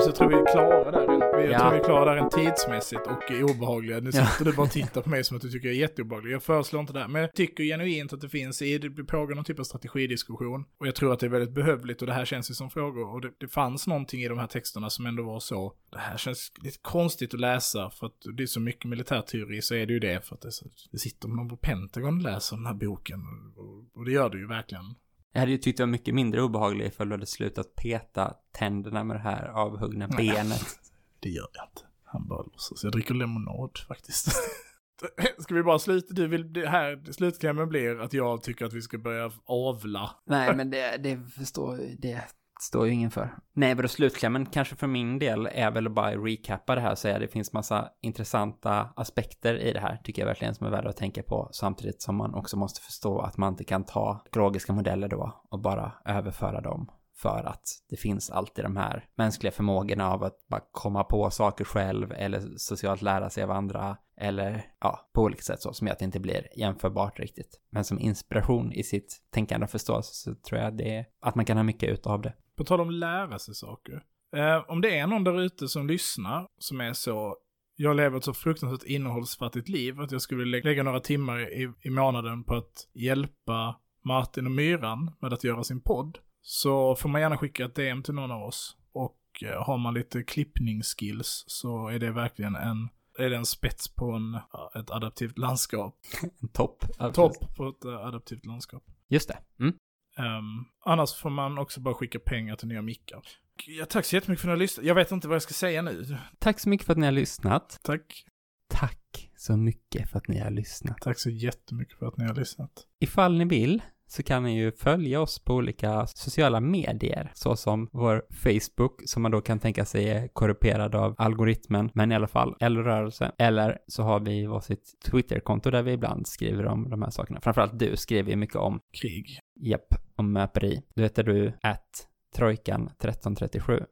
Så 0.00 0.08
jag 0.08 0.14
tror 0.14 0.28
vi 0.28 0.34
är 0.34 0.52
klara 0.52 0.90
där. 0.90 1.00
Jag 1.40 1.50
Ja. 1.52 1.58
tror 1.58 1.70
vi 1.70 1.76
är 1.78 1.84
klara 1.84 2.04
där 2.04 2.16
rent 2.16 2.32
tidsmässigt 2.32 3.06
och 3.06 3.30
är 3.30 3.42
obehagliga. 3.42 4.00
Nu 4.00 4.10
Ja. 4.14 4.26
sitter 4.26 4.44
du 4.44 4.52
bara 4.56 4.62
och 4.62 4.70
tittar 4.72 5.02
på 5.02 5.10
mig 5.10 5.24
som 5.24 5.36
att 5.36 5.42
du 5.42 5.50
tycker 5.50 5.68
jag 5.68 5.74
är 5.76 5.80
jätteobehaglig. 5.80 6.32
Jag 6.34 6.42
föreslår 6.42 6.80
inte 6.80 6.92
det. 6.92 7.00
här, 7.00 7.08
Men 7.08 7.22
jag 7.22 7.32
tycker 7.34 7.64
genuint 7.64 8.12
att 8.12 8.20
det 8.20 8.28
finns 8.28 8.62
i, 8.62 8.78
det 8.78 9.04
pågår 9.04 9.34
någon 9.34 9.44
typ 9.44 9.58
av 9.58 9.64
strategidiskussion. 9.64 10.64
Och 10.80 10.86
jag 10.86 10.94
tror 10.94 11.12
att 11.12 11.20
det 11.20 11.26
är 11.26 11.30
väldigt 11.30 11.54
behövligt 11.54 12.00
och 12.00 12.06
det 12.06 12.12
här 12.12 12.24
känns 12.24 12.50
ju 12.50 12.54
som 12.54 12.70
frågor. 12.70 13.14
Och 13.14 13.20
det, 13.20 13.30
det 13.38 13.48
fanns 13.48 13.86
någonting 13.86 14.20
i 14.20 14.28
de 14.28 14.38
här 14.38 14.46
texterna 14.46 14.90
som 14.90 15.06
ändå 15.06 15.22
var 15.22 15.40
så. 15.40 15.74
Det 15.92 15.98
här 15.98 16.16
känns 16.16 16.52
lite 16.62 16.78
konstigt 16.82 17.34
att 17.34 17.40
läsa 17.40 17.90
för 17.90 18.06
att 18.06 18.16
det 18.36 18.42
är 18.42 18.46
så 18.46 18.60
mycket 18.60 18.84
militärteori 18.84 19.62
så 19.62 19.74
är 19.74 19.86
det 19.86 19.92
ju 19.92 19.98
det. 20.00 20.26
För 20.26 20.34
att 20.34 20.40
det, 20.40 20.50
det 20.92 20.98
sitter 20.98 21.28
någon 21.28 21.48
på 21.48 21.56
Pentagon 21.56 22.16
och 22.16 22.22
läser 22.22 22.56
den 22.56 22.66
här 22.66 22.74
boken. 22.74 23.20
Och, 23.56 23.98
och 23.98 24.04
det 24.04 24.12
gör 24.12 24.30
det 24.30 24.38
ju 24.38 24.46
verkligen. 24.46 24.84
Jag 25.32 25.40
hade 25.40 25.52
ju 25.52 25.58
tyckt 25.58 25.76
det 25.76 25.82
var 25.82 25.90
mycket 25.90 26.14
mindre 26.14 26.42
obehagligt 26.42 26.92
ifall 26.92 27.08
du 27.08 27.14
hade 27.14 27.26
slutat 27.26 27.74
peta 27.76 28.34
tänderna 28.52 29.04
med 29.04 29.16
det 29.16 29.20
här 29.20 29.48
avhuggna 29.48 30.06
Nej. 30.06 30.28
benet. 30.28 30.66
Det 31.20 31.28
gör 31.28 31.48
jag 31.52 31.64
inte. 31.64 31.82
Han 32.04 32.28
bara 32.28 32.42
låtsas. 32.42 32.84
Jag 32.84 32.92
dricker 32.92 33.14
lemonad 33.14 33.78
faktiskt. 33.88 34.28
Ska 35.38 35.54
vi 35.54 35.62
bara 35.62 35.78
sluta? 35.78 36.14
Du 36.14 36.26
vill, 36.26 36.52
det 36.52 36.68
här, 36.68 37.12
slutklämmen 37.12 37.68
blir 37.68 38.00
att 38.00 38.12
jag 38.12 38.42
tycker 38.42 38.64
att 38.64 38.72
vi 38.72 38.82
ska 38.82 38.98
börja 38.98 39.32
avla. 39.44 40.10
Nej, 40.26 40.56
men 40.56 40.70
det, 40.70 40.96
det 40.96 41.30
förstår 41.36 41.80
det 41.98 42.24
står 42.62 42.86
ju 42.86 42.92
ingen 42.92 43.10
för. 43.10 43.34
Nej, 43.52 43.74
vadå 43.74 43.88
slutklämmen 43.88 44.46
kanske 44.46 44.76
för 44.76 44.86
min 44.86 45.18
del 45.18 45.48
är 45.52 45.70
väl 45.70 45.86
att 45.86 45.92
bara 45.92 46.16
recappa 46.16 46.74
det 46.74 46.80
här 46.80 46.92
och 46.92 46.98
säga 46.98 47.14
att 47.14 47.20
det 47.20 47.28
finns 47.28 47.52
massa 47.52 47.88
intressanta 48.02 48.88
aspekter 48.96 49.54
i 49.54 49.72
det 49.72 49.80
här, 49.80 50.00
tycker 50.04 50.22
jag 50.22 50.26
verkligen 50.26 50.54
som 50.54 50.66
är 50.66 50.70
värda 50.70 50.88
att 50.88 50.96
tänka 50.96 51.22
på, 51.22 51.48
samtidigt 51.52 52.02
som 52.02 52.16
man 52.16 52.34
också 52.34 52.56
måste 52.56 52.80
förstå 52.80 53.20
att 53.20 53.36
man 53.36 53.52
inte 53.52 53.64
kan 53.64 53.84
ta 53.84 54.22
ekologiska 54.26 54.72
modeller 54.72 55.08
då 55.08 55.42
och 55.50 55.60
bara 55.60 55.92
överföra 56.04 56.60
dem 56.60 56.90
för 57.18 57.48
att 57.48 57.62
det 57.90 57.96
finns 57.96 58.30
alltid 58.30 58.64
de 58.64 58.76
här 58.76 59.04
mänskliga 59.16 59.52
förmågorna 59.52 60.10
av 60.10 60.24
att 60.24 60.46
bara 60.48 60.62
komma 60.72 61.04
på 61.04 61.30
saker 61.30 61.64
själv 61.64 62.12
eller 62.12 62.40
socialt 62.56 63.02
lära 63.02 63.30
sig 63.30 63.42
av 63.44 63.50
andra 63.50 63.96
eller 64.20 64.66
ja, 64.80 65.10
på 65.14 65.22
olika 65.22 65.42
sätt 65.42 65.62
så 65.62 65.72
som 65.72 65.86
gör 65.86 65.92
att 65.92 65.98
det 65.98 66.04
inte 66.04 66.20
blir 66.20 66.58
jämförbart 66.58 67.18
riktigt. 67.18 67.60
Men 67.70 67.84
som 67.84 68.00
inspiration 68.00 68.72
i 68.72 68.82
sitt 68.82 69.16
tänkande 69.30 69.64
och 69.64 69.70
förståelse 69.70 70.14
så 70.14 70.34
tror 70.34 70.60
jag 70.60 70.76
det 70.76 70.96
är 70.96 71.06
att 71.20 71.34
man 71.34 71.44
kan 71.44 71.56
ha 71.56 71.64
mycket 71.64 71.88
utav 71.88 72.22
det. 72.22 72.34
På 72.56 72.64
tal 72.64 72.80
om 72.80 72.90
lära 72.90 73.38
sig 73.38 73.54
saker. 73.54 74.02
Eh, 74.36 74.70
om 74.70 74.80
det 74.80 74.98
är 74.98 75.06
någon 75.06 75.24
där 75.24 75.40
ute 75.40 75.68
som 75.68 75.86
lyssnar 75.86 76.46
som 76.58 76.80
är 76.80 76.92
så, 76.92 77.36
jag 77.76 77.96
lever 77.96 78.18
ett 78.18 78.24
så 78.24 78.34
fruktansvärt 78.34 78.88
innehållsfattigt 78.88 79.68
liv 79.68 80.00
att 80.00 80.12
jag 80.12 80.22
skulle 80.22 80.44
vilja 80.44 80.60
lägga 80.64 80.82
några 80.82 81.00
timmar 81.00 81.52
i, 81.52 81.72
i 81.82 81.90
månaden 81.90 82.44
på 82.44 82.54
att 82.54 82.88
hjälpa 82.94 83.80
Martin 84.04 84.46
och 84.46 84.52
Myran 84.52 85.12
med 85.20 85.32
att 85.32 85.44
göra 85.44 85.64
sin 85.64 85.80
podd. 85.80 86.18
Så 86.50 86.96
får 86.96 87.08
man 87.08 87.20
gärna 87.20 87.36
skicka 87.36 87.64
ett 87.64 87.74
DM 87.74 88.02
till 88.02 88.14
någon 88.14 88.30
av 88.30 88.42
oss. 88.42 88.76
Och 88.92 89.18
eh, 89.42 89.62
har 89.64 89.78
man 89.78 89.94
lite 89.94 90.22
klippningsskills 90.22 91.44
så 91.46 91.88
är 91.88 91.98
det 91.98 92.10
verkligen 92.10 92.56
en, 92.56 92.88
är 93.18 93.30
det 93.30 93.36
en 93.36 93.46
spets 93.46 93.88
på 93.88 94.10
en, 94.12 94.34
ett 94.80 94.90
adaptivt 94.90 95.38
landskap. 95.38 95.96
Topp. 96.52 96.84
Topp 97.14 97.56
på 97.56 97.68
ett 97.68 97.84
eh, 97.84 98.06
adaptivt 98.06 98.46
landskap. 98.46 98.82
Just 99.08 99.28
det. 99.28 99.38
Mm. 99.60 99.74
Ehm, 100.16 100.64
annars 100.84 101.14
får 101.14 101.30
man 101.30 101.58
också 101.58 101.80
bara 101.80 101.94
skicka 101.94 102.18
pengar 102.18 102.56
till 102.56 102.68
nya 102.68 102.82
mickar. 102.82 103.22
Ja, 103.66 103.84
tack 103.84 104.04
så 104.04 104.16
jättemycket 104.16 104.42
för 104.42 104.48
att 104.48 104.52
ni 104.52 104.56
har 104.56 104.58
lyssnat. 104.58 104.86
Jag 104.86 104.94
vet 104.94 105.10
inte 105.10 105.28
vad 105.28 105.34
jag 105.34 105.42
ska 105.42 105.54
säga 105.54 105.82
nu. 105.82 106.16
Tack 106.38 106.60
så 106.60 106.68
mycket 106.68 106.86
för 106.86 106.92
att 106.92 106.98
ni 106.98 107.06
har 107.06 107.12
lyssnat. 107.12 107.80
Tack. 107.82 108.24
Tack 108.68 109.30
så 109.36 109.56
mycket 109.56 110.10
för 110.10 110.18
att 110.18 110.28
ni 110.28 110.38
har 110.38 110.50
lyssnat. 110.50 111.00
Tack 111.00 111.18
så 111.18 111.30
jättemycket 111.30 111.98
för 111.98 112.06
att 112.06 112.16
ni 112.16 112.24
har 112.24 112.34
lyssnat. 112.34 112.86
Ifall 113.00 113.38
ni 113.38 113.44
vill 113.44 113.82
så 114.08 114.22
kan 114.22 114.42
ni 114.42 114.58
ju 114.58 114.72
följa 114.72 115.20
oss 115.20 115.38
på 115.38 115.54
olika 115.54 116.06
sociala 116.06 116.60
medier, 116.60 117.30
såsom 117.34 117.88
vår 117.92 118.22
Facebook, 118.30 119.02
som 119.04 119.22
man 119.22 119.30
då 119.30 119.40
kan 119.40 119.58
tänka 119.58 119.84
sig 119.84 120.10
är 120.10 120.28
korrumperad 120.28 120.94
av 120.94 121.14
algoritmen, 121.18 121.90
men 121.94 122.12
i 122.12 122.14
alla 122.14 122.26
fall, 122.26 122.56
eller 122.60 122.82
rörelse. 122.82 123.32
Eller 123.38 123.78
så 123.86 124.02
har 124.02 124.20
vi 124.20 124.46
varsitt 124.46 124.94
Twitterkonto 125.04 125.70
där 125.70 125.82
vi 125.82 125.92
ibland 125.92 126.26
skriver 126.26 126.66
om 126.66 126.90
de 126.90 127.02
här 127.02 127.10
sakerna. 127.10 127.40
Framförallt 127.40 127.78
du 127.78 127.96
skriver 127.96 128.30
ju 128.30 128.36
mycket 128.36 128.56
om, 128.56 128.80
Krig. 129.00 129.38
japp, 129.60 129.94
om 130.16 130.32
möperi. 130.32 130.82
Då 130.94 131.02
heter 131.02 131.22
du 131.22 131.52
att 131.62 132.08
trojkan 132.36 132.86
1337. 132.86 133.72
Mm. 133.72 133.86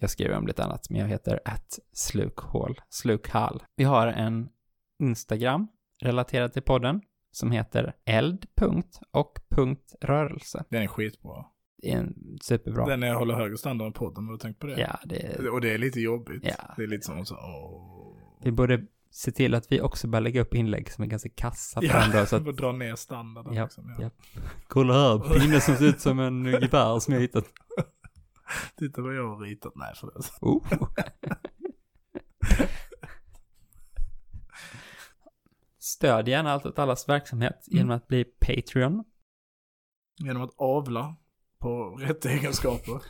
Jag 0.00 0.10
skriver 0.10 0.36
om 0.36 0.46
lite 0.46 0.64
annat, 0.64 0.90
men 0.90 1.00
jag 1.00 1.08
heter 1.08 1.40
att 1.44 1.78
slukhål, 1.92 2.80
slukhall. 2.88 3.62
Vi 3.76 3.84
har 3.84 4.06
en 4.06 4.48
Instagram 5.02 5.68
relaterad 6.02 6.52
till 6.52 6.62
podden 6.62 7.00
som 7.30 7.50
heter 7.50 7.92
eld. 8.04 8.46
och 9.10 9.38
rörelse. 10.00 10.64
Den 10.68 10.82
är 10.82 10.86
skitbra. 10.86 11.44
Det 11.82 11.90
är 11.92 11.96
en 11.98 12.38
superbra. 12.42 12.86
Den 12.86 13.02
är, 13.02 13.14
håller 13.14 13.34
högre 13.34 13.56
standard 13.56 13.86
än 13.86 13.92
podden, 13.92 14.24
har 14.24 14.32
du 14.32 14.38
tänkt 14.38 14.58
på 14.58 14.66
det? 14.66 14.80
Ja, 14.80 14.98
det 15.04 15.26
är... 15.26 15.48
Och 15.48 15.60
det 15.60 15.74
är 15.74 15.78
lite 15.78 16.00
jobbigt. 16.00 16.42
Ja. 16.44 16.74
Det 16.76 16.82
är 16.82 16.86
lite 16.86 17.06
som 17.06 17.26
så, 17.26 17.34
åh. 17.34 18.16
Vi 18.44 18.52
borde 18.52 18.86
se 19.10 19.32
till 19.32 19.54
att 19.54 19.72
vi 19.72 19.80
också 19.80 20.08
börjar 20.08 20.22
lägga 20.22 20.40
upp 20.40 20.54
inlägg 20.54 20.90
som 20.90 21.04
är 21.04 21.08
ganska 21.08 21.28
kassa 21.28 21.80
Ja, 21.82 22.02
andra. 22.02 22.26
Så 22.26 22.36
att, 22.36 22.44
dra 22.56 22.72
ner 22.72 22.94
standarden 22.94 23.54
Ja, 23.54 23.62
liksom. 23.64 23.94
Ja. 23.98 24.10
ja. 24.34 24.40
kolla 24.68 24.94
här, 24.94 25.18
pinne 25.40 25.60
som 25.60 25.76
ser 25.76 25.84
ut 25.84 26.00
som 26.00 26.18
en 26.18 26.44
gevär 26.44 26.98
som 26.98 27.14
jag 27.14 27.20
hittat. 27.20 27.44
Titta 28.76 29.02
vad 29.02 29.16
jag 29.16 29.28
har 29.28 29.40
ritat. 29.44 29.72
Nej, 29.76 29.92
förlåt. 29.96 30.32
Oh. 30.40 30.64
Stöd 35.90 36.28
gärna 36.28 36.52
Allt 36.52 36.66
åt 36.66 36.78
allas 36.78 37.08
verksamhet 37.08 37.64
genom 37.66 37.90
att 37.90 38.08
bli 38.08 38.24
Patreon. 38.24 39.04
Genom 40.18 40.42
att 40.42 40.50
avla 40.56 41.16
på 41.58 41.96
rätt 41.96 42.24
egenskaper. 42.24 43.02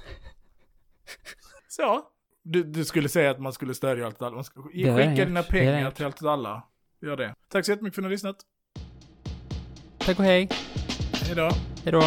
Så. 1.68 2.02
Du, 2.42 2.62
du 2.62 2.84
skulle 2.84 3.08
säga 3.08 3.30
att 3.30 3.40
man 3.40 3.52
skulle 3.52 3.74
stödja 3.74 4.06
allt 4.06 4.16
åt 4.16 4.22
alla. 4.22 4.34
Man 4.36 4.44
jag 4.72 4.96
skicka 4.96 5.24
dina 5.24 5.42
pengar 5.42 5.90
till 5.90 6.04
allt 6.04 6.22
åt 6.22 6.28
alla. 6.28 6.62
Gör 7.02 7.16
det. 7.16 7.34
Tack 7.48 7.64
så 7.64 7.72
jättemycket 7.72 7.94
för 7.94 8.02
att 8.02 8.04
ni 8.04 8.06
har 8.06 8.10
lyssnat. 8.10 8.36
Tack 9.98 10.18
och 10.18 10.24
hej. 10.24 10.48
Hej 11.12 11.36
då. 11.36 11.50
Hej 11.84 11.92
då. 11.92 12.02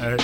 Hej. 0.00 0.18